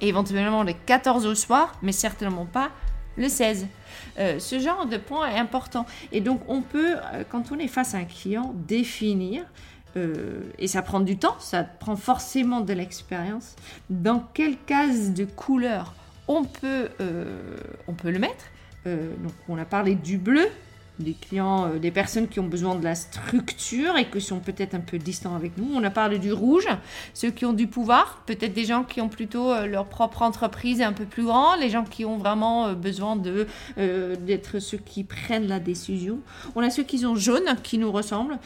Et 0.00 0.08
éventuellement 0.08 0.64
le 0.64 0.72
14 0.86 1.26
au 1.26 1.34
soir, 1.34 1.74
mais 1.82 1.92
certainement 1.92 2.46
pas 2.46 2.70
le 3.16 3.28
16. 3.28 3.68
ce 4.16 4.58
genre 4.58 4.86
de 4.86 4.96
point 4.96 5.28
est 5.28 5.38
important. 5.38 5.86
Et 6.10 6.20
donc 6.20 6.40
on 6.48 6.62
peut, 6.62 6.96
quand 7.30 7.52
on 7.52 7.58
est 7.60 7.68
face 7.68 7.94
à 7.94 7.98
un 7.98 8.04
client, 8.04 8.52
définir 8.66 9.44
euh, 9.96 10.40
et 10.58 10.66
ça 10.66 10.82
prend 10.82 11.00
du 11.00 11.16
temps, 11.16 11.36
ça 11.38 11.62
prend 11.64 11.96
forcément 11.96 12.60
de 12.60 12.72
l'expérience. 12.72 13.54
Dans 13.90 14.20
quelle 14.34 14.56
case 14.56 15.12
de 15.12 15.24
couleur 15.24 15.94
on 16.26 16.44
peut, 16.44 16.88
euh, 17.00 17.56
on 17.86 17.92
peut 17.92 18.10
le 18.10 18.18
mettre? 18.18 18.44
Euh, 18.86 19.10
Donc 19.22 19.32
on 19.48 19.58
a 19.58 19.64
parlé 19.64 19.94
du 19.94 20.18
bleu, 20.18 20.46
des 20.98 21.14
clients, 21.14 21.66
euh, 21.66 21.78
des 21.78 21.90
personnes 21.90 22.28
qui 22.28 22.40
ont 22.40 22.46
besoin 22.46 22.74
de 22.74 22.84
la 22.84 22.94
structure 22.94 23.96
et 23.96 24.08
qui 24.08 24.20
sont 24.20 24.38
peut-être 24.38 24.74
un 24.74 24.80
peu 24.80 24.98
distants 24.98 25.34
avec 25.34 25.58
nous. 25.58 25.68
On 25.74 25.82
a 25.82 25.90
parlé 25.90 26.18
du 26.18 26.32
rouge, 26.32 26.68
ceux 27.14 27.30
qui 27.30 27.44
ont 27.44 27.52
du 27.52 27.66
pouvoir, 27.66 28.22
peut-être 28.26 28.54
des 28.54 28.64
gens 28.64 28.84
qui 28.84 29.00
ont 29.00 29.08
plutôt 29.08 29.50
euh, 29.50 29.66
leur 29.66 29.86
propre 29.86 30.22
entreprise 30.22 30.80
un 30.80 30.92
peu 30.92 31.04
plus 31.04 31.24
grand, 31.24 31.56
les 31.56 31.70
gens 31.70 31.84
qui 31.84 32.04
ont 32.04 32.16
vraiment 32.16 32.66
euh, 32.66 32.74
besoin 32.74 33.16
d'être 33.16 34.58
ceux 34.58 34.78
qui 34.78 35.04
prennent 35.04 35.48
la 35.48 35.60
décision. 35.60 36.20
On 36.54 36.60
a 36.60 36.70
ceux 36.70 36.84
qui 36.84 37.00
sont 37.00 37.16
jaunes, 37.16 37.56
qui 37.62 37.78
nous 37.78 37.90
ressemblent 37.90 38.38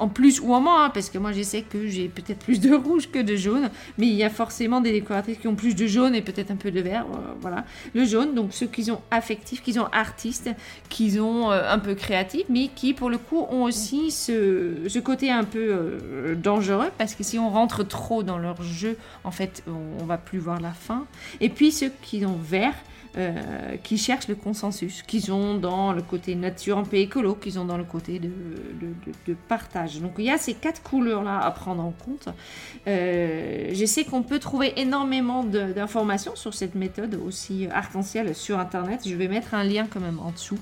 en 0.00 0.08
plus 0.08 0.40
ou 0.40 0.54
en 0.54 0.60
moins, 0.60 0.86
hein, 0.86 0.90
parce 0.92 1.10
que 1.10 1.18
moi 1.18 1.32
je 1.32 1.42
sais 1.42 1.62
que 1.62 1.86
j'ai 1.86 2.08
peut-être 2.08 2.38
plus 2.38 2.58
de 2.58 2.74
rouge 2.74 3.10
que 3.10 3.18
de 3.18 3.36
jaune, 3.36 3.70
mais 3.98 4.06
il 4.06 4.14
y 4.14 4.24
a 4.24 4.30
forcément 4.30 4.80
des 4.80 4.92
décoratrices 4.92 5.38
qui 5.38 5.46
ont 5.46 5.54
plus 5.54 5.74
de 5.74 5.86
jaune 5.86 6.14
et 6.14 6.22
peut-être 6.22 6.50
un 6.50 6.56
peu 6.56 6.70
de 6.70 6.80
vert, 6.80 7.04
euh, 7.12 7.34
voilà. 7.40 7.64
Le 7.94 8.04
jaune, 8.04 8.34
donc 8.34 8.52
ceux 8.52 8.66
qui 8.66 8.84
sont 8.84 9.00
affectifs, 9.10 9.62
qui 9.62 9.74
sont 9.74 9.88
artistes, 9.92 10.50
qui 10.88 11.20
ont 11.20 11.52
euh, 11.52 11.70
un 11.70 11.78
peu 11.78 11.94
créatifs, 11.94 12.46
mais 12.48 12.68
qui 12.68 12.94
pour 12.94 13.10
le 13.10 13.18
coup 13.18 13.46
ont 13.50 13.64
aussi 13.64 14.10
ce, 14.10 14.88
ce 14.88 14.98
côté 14.98 15.30
un 15.30 15.44
peu 15.44 15.58
euh, 15.70 16.34
dangereux, 16.34 16.90
parce 16.96 17.14
que 17.14 17.22
si 17.22 17.38
on 17.38 17.50
rentre 17.50 17.84
trop 17.84 18.22
dans 18.22 18.38
leur 18.38 18.62
jeu, 18.62 18.96
en 19.24 19.30
fait, 19.30 19.62
on, 19.68 20.02
on 20.02 20.06
va 20.06 20.16
plus 20.16 20.38
voir 20.38 20.60
la 20.60 20.72
fin. 20.72 21.04
Et 21.40 21.50
puis 21.50 21.72
ceux 21.72 21.92
qui 22.02 22.24
ont 22.24 22.38
vert, 22.42 22.74
euh, 23.16 23.76
qui 23.82 23.98
cherchent 23.98 24.28
le 24.28 24.34
consensus, 24.34 25.02
qui 25.02 25.20
sont 25.20 25.54
dans 25.54 25.92
le 25.92 26.02
côté 26.02 26.34
nature 26.34 26.78
un 26.78 26.84
peu 26.84 26.96
écolo, 26.96 27.34
qui 27.34 27.52
sont 27.52 27.64
dans 27.64 27.76
le 27.76 27.84
côté 27.84 28.20
de, 28.20 28.30
partage. 29.48 30.00
Donc 30.00 30.12
il 30.18 30.24
y 30.26 30.30
a 30.30 30.38
ces 30.38 30.54
quatre 30.54 30.82
couleurs-là 30.82 31.40
à 31.40 31.50
prendre 31.50 31.82
en 31.82 31.92
compte. 31.92 32.28
Euh, 32.86 33.70
je 33.72 33.84
sais 33.84 34.04
qu'on 34.04 34.22
peut 34.22 34.38
trouver 34.38 34.72
énormément 34.76 35.44
d'informations 35.44 36.36
sur 36.36 36.54
cette 36.54 36.74
méthode 36.74 37.14
aussi 37.14 37.66
arc-en-ciel 37.72 38.34
sur 38.34 38.58
Internet. 38.58 39.00
Je 39.06 39.14
vais 39.14 39.28
mettre 39.28 39.54
un 39.54 39.64
lien 39.64 39.86
quand 39.90 40.00
même 40.00 40.18
en 40.20 40.30
dessous. 40.30 40.58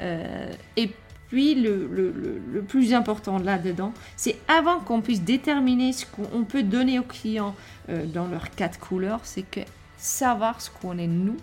Euh, 0.00 0.50
et 0.76 0.90
puis 1.32 1.54
le, 1.54 1.86
le, 1.86 2.62
plus 2.62 2.92
important 2.92 3.38
là-dedans, 3.38 3.94
c'est 4.16 4.36
avant 4.48 4.80
qu'on 4.80 5.00
puisse 5.00 5.22
déterminer 5.22 5.94
ce 5.94 6.04
qu'on 6.04 6.44
peut 6.44 6.62
donner 6.62 6.98
aux 6.98 7.04
clients 7.04 7.54
euh, 7.88 8.04
dans 8.04 8.26
leurs 8.26 8.50
quatre 8.50 8.78
couleurs, 8.78 9.20
c'est 9.22 9.42
que 9.42 9.60
savoir 9.96 10.60
ce 10.60 10.68
qu'on 10.68 10.98
est 10.98 11.06
nous, 11.06 11.38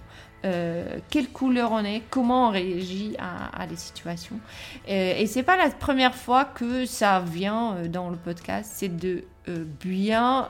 euh, 0.46 1.00
quelle 1.10 1.30
couleur 1.30 1.72
on 1.72 1.84
est, 1.84 2.02
comment 2.10 2.48
on 2.48 2.52
réagit 2.52 3.16
à, 3.20 3.68
des 3.68 3.76
situations. 3.76 4.40
Euh, 4.88 5.14
et 5.18 5.26
c'est 5.28 5.44
pas 5.44 5.58
la 5.58 5.70
première 5.70 6.16
fois 6.16 6.46
que 6.46 6.86
ça 6.86 7.20
vient 7.20 7.76
euh, 7.76 7.88
dans 7.88 8.10
le 8.10 8.16
podcast, 8.16 8.72
c'est 8.74 8.96
de 8.96 9.26
bien 9.50 10.50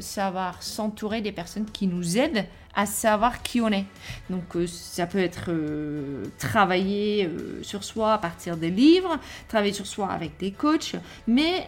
savoir 0.00 0.62
s'entourer 0.62 1.20
des 1.20 1.32
personnes 1.32 1.66
qui 1.66 1.86
nous 1.86 2.18
aident 2.18 2.46
à 2.78 2.86
savoir 2.86 3.42
qui 3.42 3.60
on 3.60 3.70
est. 3.70 3.86
Donc 4.30 4.54
euh, 4.54 4.68
ça 4.68 5.08
peut 5.08 5.18
être 5.18 5.46
euh, 5.48 6.22
travailler 6.38 7.26
euh, 7.26 7.60
sur 7.64 7.82
soi 7.82 8.12
à 8.12 8.18
partir 8.18 8.56
des 8.56 8.70
livres, 8.70 9.18
travailler 9.48 9.72
sur 9.72 9.88
soi 9.88 10.10
avec 10.12 10.38
des 10.38 10.52
coachs, 10.52 10.94
mais 11.26 11.66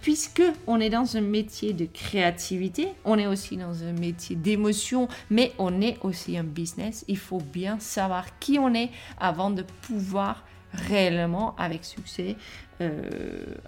puisque 0.00 0.44
on 0.68 0.78
est 0.78 0.90
dans 0.90 1.16
un 1.16 1.20
métier 1.20 1.72
de 1.72 1.86
créativité, 1.86 2.88
on 3.04 3.18
est 3.18 3.26
aussi 3.26 3.56
dans 3.56 3.82
un 3.82 3.92
métier 3.92 4.36
d'émotion, 4.36 5.08
mais 5.28 5.52
on 5.58 5.80
est 5.80 5.98
aussi 6.02 6.38
un 6.38 6.44
business, 6.44 7.04
il 7.08 7.18
faut 7.18 7.40
bien 7.40 7.80
savoir 7.80 8.38
qui 8.38 8.60
on 8.60 8.74
est 8.74 8.90
avant 9.18 9.50
de 9.50 9.64
pouvoir 9.82 10.44
réellement 10.72 11.54
avec 11.58 11.84
succès 11.84 12.36
euh, 12.70 12.71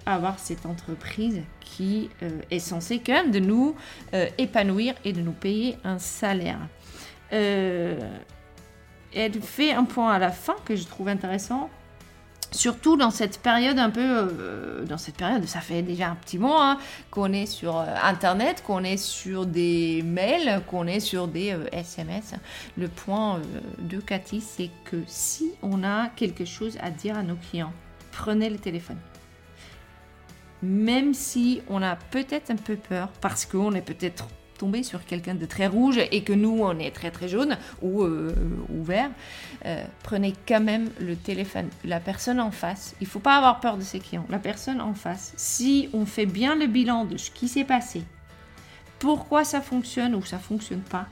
avoir 0.06 0.38
cette 0.38 0.66
entreprise 0.66 1.42
qui 1.60 2.10
euh, 2.22 2.40
est 2.50 2.58
censée 2.58 3.00
quand 3.04 3.12
même 3.12 3.30
de 3.30 3.40
nous 3.40 3.74
euh, 4.12 4.28
épanouir 4.38 4.94
et 5.04 5.12
de 5.12 5.20
nous 5.20 5.32
payer 5.32 5.76
un 5.84 5.98
salaire. 5.98 6.58
elle 7.30 7.98
fait 9.42 9.72
un 9.72 9.84
point 9.84 10.12
à 10.12 10.18
la 10.18 10.30
fin 10.30 10.56
que 10.64 10.76
je 10.76 10.84
trouve 10.84 11.08
intéressant 11.08 11.70
surtout 12.50 12.96
dans 12.96 13.10
cette 13.10 13.40
période 13.40 13.80
un 13.80 13.90
peu, 13.90 14.84
dans 14.88 14.98
cette 14.98 15.16
période, 15.16 15.44
ça 15.46 15.60
fait 15.60 15.82
déjà 15.82 16.10
un 16.10 16.14
petit 16.14 16.38
mois 16.38 16.70
hein, 16.70 16.78
qu'on 17.10 17.32
est 17.32 17.46
sur 17.46 17.76
Internet, 17.78 18.62
qu'on 18.64 18.84
est 18.84 18.96
sur 18.96 19.44
des 19.44 20.02
mails, 20.02 20.62
qu'on 20.68 20.86
est 20.86 21.00
sur 21.00 21.26
des 21.26 21.56
SMS. 21.72 22.34
Le 22.78 22.86
point 22.86 23.40
de 23.80 23.98
Cathy, 23.98 24.40
c'est 24.40 24.70
que 24.84 25.02
si 25.08 25.50
on 25.62 25.82
a 25.82 26.10
quelque 26.10 26.44
chose 26.44 26.78
à 26.80 26.90
dire 26.90 27.18
à 27.18 27.24
nos 27.24 27.34
clients, 27.34 27.72
prenez 28.14 28.48
le 28.48 28.58
téléphone. 28.58 28.98
Même 30.62 31.12
si 31.12 31.60
on 31.68 31.82
a 31.82 31.96
peut-être 31.96 32.50
un 32.50 32.56
peu 32.56 32.76
peur 32.76 33.08
parce 33.20 33.44
qu'on 33.44 33.72
est 33.72 33.82
peut-être 33.82 34.28
tombé 34.56 34.82
sur 34.84 35.04
quelqu'un 35.04 35.34
de 35.34 35.46
très 35.46 35.66
rouge 35.66 35.98
et 36.10 36.22
que 36.22 36.32
nous 36.32 36.60
on 36.62 36.78
est 36.78 36.92
très 36.92 37.10
très 37.10 37.28
jaune 37.28 37.58
ou, 37.82 38.04
euh, 38.04 38.32
vert, 38.70 39.10
euh, 39.66 39.84
prenez 40.02 40.32
quand 40.46 40.60
même 40.60 40.90
le 41.00 41.16
téléphone. 41.16 41.68
La 41.84 42.00
personne 42.00 42.40
en 42.40 42.52
face, 42.52 42.94
il 43.00 43.06
faut 43.06 43.18
pas 43.18 43.36
avoir 43.36 43.60
peur 43.60 43.76
de 43.76 43.82
ses 43.82 43.98
clients. 43.98 44.26
La 44.30 44.38
personne 44.38 44.80
en 44.80 44.94
face, 44.94 45.34
si 45.36 45.88
on 45.92 46.06
fait 46.06 46.26
bien 46.26 46.54
le 46.54 46.66
bilan 46.66 47.04
de 47.04 47.16
ce 47.16 47.30
qui 47.30 47.48
s'est 47.48 47.64
passé, 47.64 48.04
pourquoi 49.00 49.44
ça 49.44 49.60
fonctionne 49.60 50.14
ou 50.14 50.24
ça 50.24 50.38
fonctionne 50.38 50.82
pas, 50.82 51.08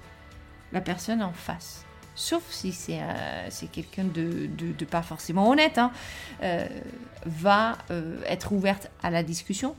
la 0.73 0.81
personne 0.81 1.23
en 1.23 1.33
face 1.33 1.85
sauf 2.15 2.43
si 2.51 2.73
c'est 2.73 3.01
euh, 3.01 3.67
quelqu'un 3.73 4.05
de, 4.05 4.47
de, 4.47 4.85
pas 4.85 5.03
forcément 5.03 5.49
honnête, 5.49 5.79
hein, 5.79 5.93
euh, 6.43 6.67
va 7.27 7.79
euh, 7.91 8.21
être 8.27 8.53
ouverte 8.53 8.91
à 9.03 9.11
la 9.11 9.23
discussion. 9.23 9.75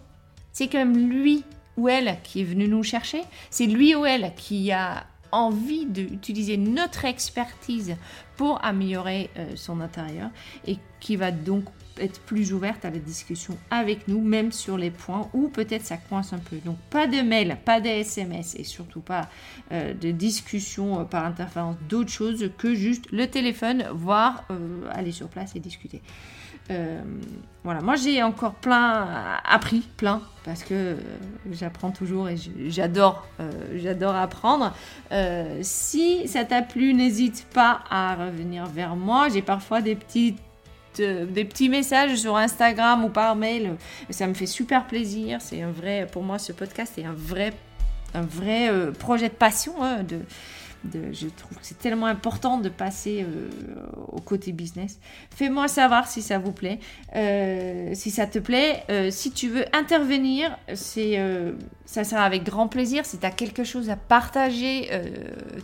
C'est 0.52 0.68
quand 0.68 0.80
même 0.80 1.10
lui 1.10 1.44
ou 1.78 1.90
elle 1.90 2.18
qui 2.24 2.42
est 2.42 2.46
venu 2.46 2.68
nous 2.68 2.84
chercher, 2.84 3.24
c'est 3.50 3.66
lui 3.66 3.96
ou 3.96 4.06
elle 4.06 4.34
qui 4.36 4.72
a 4.72 5.06
envie 5.32 5.88
d'utiliser 5.88 6.58
notre 6.58 7.06
expertise 7.06 7.96
pour 8.38 8.64
améliorer 8.64 9.32
son 9.56 9.82
intérieur 9.82 10.30
et 10.68 10.78
qui 11.00 11.16
va 11.16 11.32
donc 11.32 11.66
être 12.00 12.20
plus 12.22 12.54
ouverte 12.54 12.86
à 12.86 12.90
la 12.90 13.00
discussion 13.00 13.58
avec 13.70 14.08
nous, 14.08 14.22
même 14.22 14.52
sur 14.52 14.78
les 14.78 14.92
points 14.92 15.30
où 15.34 15.50
peut-être 15.50 15.86
ça 15.86 15.98
coince 15.98 16.34
un 16.34 16.40
peu. 16.40 16.58
Donc 16.66 16.78
pas 16.90 17.08
de 17.08 17.22
mail, 17.22 17.58
pas 17.64 17.80
de 17.80 17.88
SMS 17.88 18.56
et 18.56 18.64
surtout 18.64 19.02
pas 19.02 19.30
euh, 19.72 19.94
de 19.94 20.12
discussion 20.12 21.02
euh, 21.02 21.04
par 21.04 21.26
interférence 21.26 21.76
d'autres 21.90 22.12
choses 22.12 22.50
que 22.58 22.74
juste 22.74 23.12
le 23.12 23.28
téléphone, 23.28 23.86
voire 23.94 24.46
euh, 24.50 24.88
aller 24.92 25.12
sur 25.12 25.28
place 25.28 25.56
et 25.56 25.60
discuter. 25.60 26.02
voilà, 27.64 27.82
moi 27.82 27.96
j'ai 27.96 28.24
encore 28.24 28.56
plein 28.56 29.40
appris, 29.44 29.82
plein, 29.98 30.22
parce 30.46 30.64
que 30.64 30.96
j'apprends 31.52 31.92
toujours 31.92 32.30
et 32.30 32.38
j'adore, 32.68 33.28
j'adore 33.76 34.16
apprendre. 34.16 34.74
si 35.62 36.28
ça 36.28 36.46
t'a 36.46 36.62
plu, 36.62 36.94
n'hésite 36.94 37.48
pas 37.54 37.84
à 37.90 38.16
revenir 38.16 38.66
vers 38.66 38.96
moi. 38.96 39.28
J'ai 39.28 39.42
parfois 39.42 39.82
des 39.82 39.96
petites 39.96 40.40
des 40.98 41.46
petits 41.46 41.70
messages 41.70 42.18
sur 42.18 42.36
Instagram 42.38 43.06
ou 43.06 43.10
par 43.10 43.36
mail. 43.36 43.76
Ça 44.10 44.28
me 44.28 44.34
fait 44.34 44.46
super 44.46 44.86
plaisir. 44.86 45.40
C'est 45.42 45.62
un 45.62 45.72
vrai, 45.72 46.08
pour 46.12 46.24
moi, 46.24 46.40
ce 46.40 46.52
podcast 46.52 46.98
est 46.98 47.06
un 47.06 47.16
vrai, 47.16 47.54
un 48.14 48.22
vrai 48.22 48.70
euh, 48.70 48.92
projet 48.92 49.30
de 49.30 49.34
passion. 49.34 49.82
Hein, 49.82 50.04
de, 50.04 50.20
je 50.92 51.28
trouve 51.28 51.58
que 51.58 51.66
c'est 51.66 51.80
tellement 51.80 52.08
important 52.08 52.58
de 52.58 52.70
passer 52.70 53.24
euh, 53.24 53.50
au 54.12 54.20
côté 54.20 54.52
business. 54.52 55.00
Fais-moi 55.34 55.68
savoir 55.68 56.08
si 56.08 56.22
ça 56.22 56.40
vous 56.40 56.52
plaît, 56.52 56.80
euh, 57.16 57.92
si 57.94 58.12
ça 58.12 58.28
te 58.28 58.40
plaît. 58.40 58.84
Euh, 58.90 59.10
si 59.10 59.32
tu 59.32 59.50
veux 59.50 59.66
intervenir, 59.74 60.58
c'est, 60.74 61.20
ça 61.86 62.04
sera 62.04 62.24
avec 62.24 62.44
grand 62.44 62.68
plaisir. 62.68 63.06
Si 63.06 63.18
tu 63.18 63.26
as 63.26 63.32
quelque 63.32 63.64
chose 63.64 63.90
à 63.90 63.96
partager, 63.96 64.90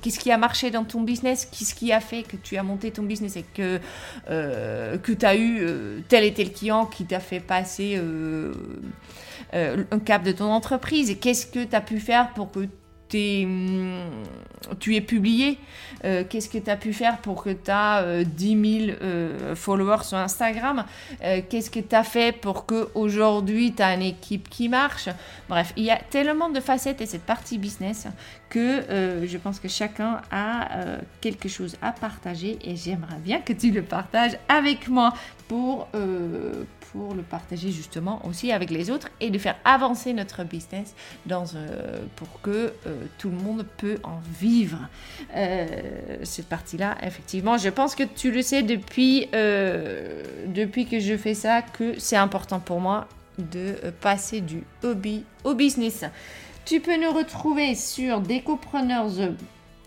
qu'est-ce 0.01 0.19
qui 0.19 0.31
a 0.31 0.37
marché 0.37 0.71
dans 0.71 0.83
ton 0.83 1.01
business, 1.01 1.45
qu'est-ce 1.45 1.75
qui 1.75 1.91
a 1.91 1.99
fait 1.99 2.23
que 2.23 2.37
tu 2.37 2.57
as 2.57 2.63
monté 2.63 2.91
ton 2.91 3.03
business 3.03 3.35
et 3.35 3.43
que, 3.53 3.79
que 4.27 5.11
tu 5.11 5.25
as 5.25 5.35
eu 5.35 6.03
tel 6.07 6.23
et 6.23 6.33
tel 6.33 6.51
client 6.53 6.85
qui 6.85 7.05
t'a 7.05 7.19
fait 7.19 7.39
passer 7.39 7.99
un 9.53 9.99
cap 9.99 10.23
de 10.23 10.31
ton 10.31 10.51
entreprise 10.51 11.09
et 11.09 11.15
qu'est-ce 11.15 11.47
que 11.47 11.63
tu 11.63 11.75
as 11.75 11.81
pu 11.81 11.99
faire 11.99 12.33
pour 12.33 12.51
que 12.51 12.67
Hum, 13.15 14.01
tu 14.79 14.95
es 14.95 15.01
publié. 15.01 15.57
Euh, 16.05 16.23
qu'est-ce 16.27 16.49
que 16.49 16.57
tu 16.57 16.69
as 16.69 16.75
pu 16.77 16.93
faire 16.93 17.17
pour 17.17 17.43
que 17.43 17.49
tu 17.49 17.71
as 17.71 18.23
10 18.23 18.85
000 18.87 19.55
followers 19.55 20.03
sur 20.03 20.17
Instagram? 20.17 20.85
Euh, 21.23 21.41
Qu'est-ce 21.49 21.71
que 21.71 21.79
tu 21.79 21.95
as 21.95 22.03
fait 22.03 22.35
pour 22.35 22.65
qu'aujourd'hui 22.65 23.73
tu 23.73 23.81
as 23.81 23.95
une 23.95 24.03
équipe 24.03 24.49
qui 24.49 24.69
marche? 24.69 25.09
Bref, 25.47 25.73
il 25.75 25.85
y 25.85 25.91
a 25.91 25.97
tellement 25.97 26.49
de 26.49 26.59
facettes 26.59 27.01
et 27.01 27.05
cette 27.05 27.23
partie 27.23 27.57
business 27.57 28.07
que 28.49 28.59
euh, 28.59 29.27
je 29.27 29.37
pense 29.37 29.59
que 29.59 29.67
chacun 29.67 30.21
a 30.31 30.67
quelque 31.21 31.49
chose 31.49 31.77
à 31.81 31.91
partager 31.91 32.57
et 32.63 32.75
j'aimerais 32.75 33.19
bien 33.23 33.39
que 33.39 33.53
tu 33.53 33.71
le 33.71 33.81
partages 33.81 34.37
avec 34.47 34.87
moi 34.87 35.13
pour, 35.47 35.87
pour 36.91 37.13
le 37.13 37.21
partager 37.21 37.71
justement 37.71 38.21
aussi 38.25 38.51
avec 38.51 38.71
les 38.71 38.89
autres 38.89 39.09
et 39.19 39.29
de 39.29 39.37
faire 39.37 39.55
avancer 39.65 40.13
notre 40.13 40.43
business 40.43 40.95
dans, 41.25 41.45
euh, 41.55 41.99
pour 42.15 42.41
que 42.41 42.73
euh, 42.87 43.05
tout 43.17 43.29
le 43.29 43.35
monde 43.35 43.65
peut 43.77 43.97
en 44.03 44.19
vivre. 44.39 44.79
Euh, 45.35 45.67
cette 46.23 46.47
partie-là, 46.47 46.97
effectivement, 47.03 47.57
je 47.57 47.69
pense 47.69 47.95
que 47.95 48.03
tu 48.03 48.31
le 48.31 48.41
sais 48.41 48.63
depuis, 48.63 49.27
depuis 50.47 50.85
que 50.85 50.99
je 50.99 51.15
fais 51.17 51.33
ça, 51.33 51.61
que 51.61 51.99
c'est 51.99 52.15
important 52.15 52.59
pour 52.59 52.79
moi 52.79 53.07
de 53.37 53.75
passer 54.01 54.41
du 54.41 54.63
hobby 54.83 55.23
au 55.43 55.53
business. 55.53 56.03
Tu 56.65 56.79
peux 56.81 56.97
nous 57.01 57.11
retrouver 57.11 57.75
sur 57.75 58.21
Decopreneurs 58.21 59.11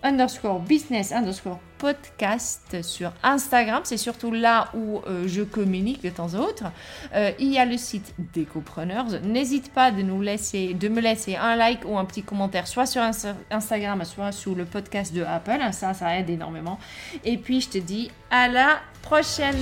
underscore 0.03 0.61
business 0.61 1.13
underscore 1.13 1.61
podcast 1.83 2.81
sur 2.83 3.13
Instagram. 3.25 3.81
C'est 3.83 3.97
surtout 3.97 4.31
là 4.31 4.69
où 4.73 5.01
euh, 5.09 5.25
je 5.27 5.43
communique 5.43 6.01
de 6.01 6.11
temps 6.11 6.33
en 6.35 6.39
autre. 6.39 6.67
Euh, 7.13 7.33
il 7.41 7.49
y 7.49 7.59
a 7.59 7.65
le 7.65 7.77
site 7.77 8.15
Décopreneurs. 8.33 9.07
N'hésite 9.25 9.73
pas 9.73 9.91
de 9.91 10.01
nous 10.01 10.23
laisser, 10.23 10.75
de 10.75 10.89
me 10.89 11.01
laisser 11.01 11.35
un 11.35 11.57
like 11.57 11.81
ou 11.85 11.99
un 11.99 12.05
petit 12.05 12.23
commentaire, 12.23 12.69
soit 12.69 12.87
sur 12.87 13.03
Instagram, 13.51 14.05
soit 14.05 14.31
sur 14.31 14.55
le 14.55 14.65
podcast 14.65 15.13
de 15.13 15.25
Apple. 15.25 15.59
Ça, 15.73 15.93
ça 15.93 16.17
aide 16.17 16.31
énormément. 16.31 16.79
Et 17.25 17.37
puis, 17.37 17.61
je 17.61 17.71
te 17.71 17.79
dis 17.79 18.13
à 18.31 18.47
la 18.47 18.79
prochaine. 19.03 19.57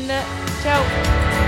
Ciao 0.62 1.39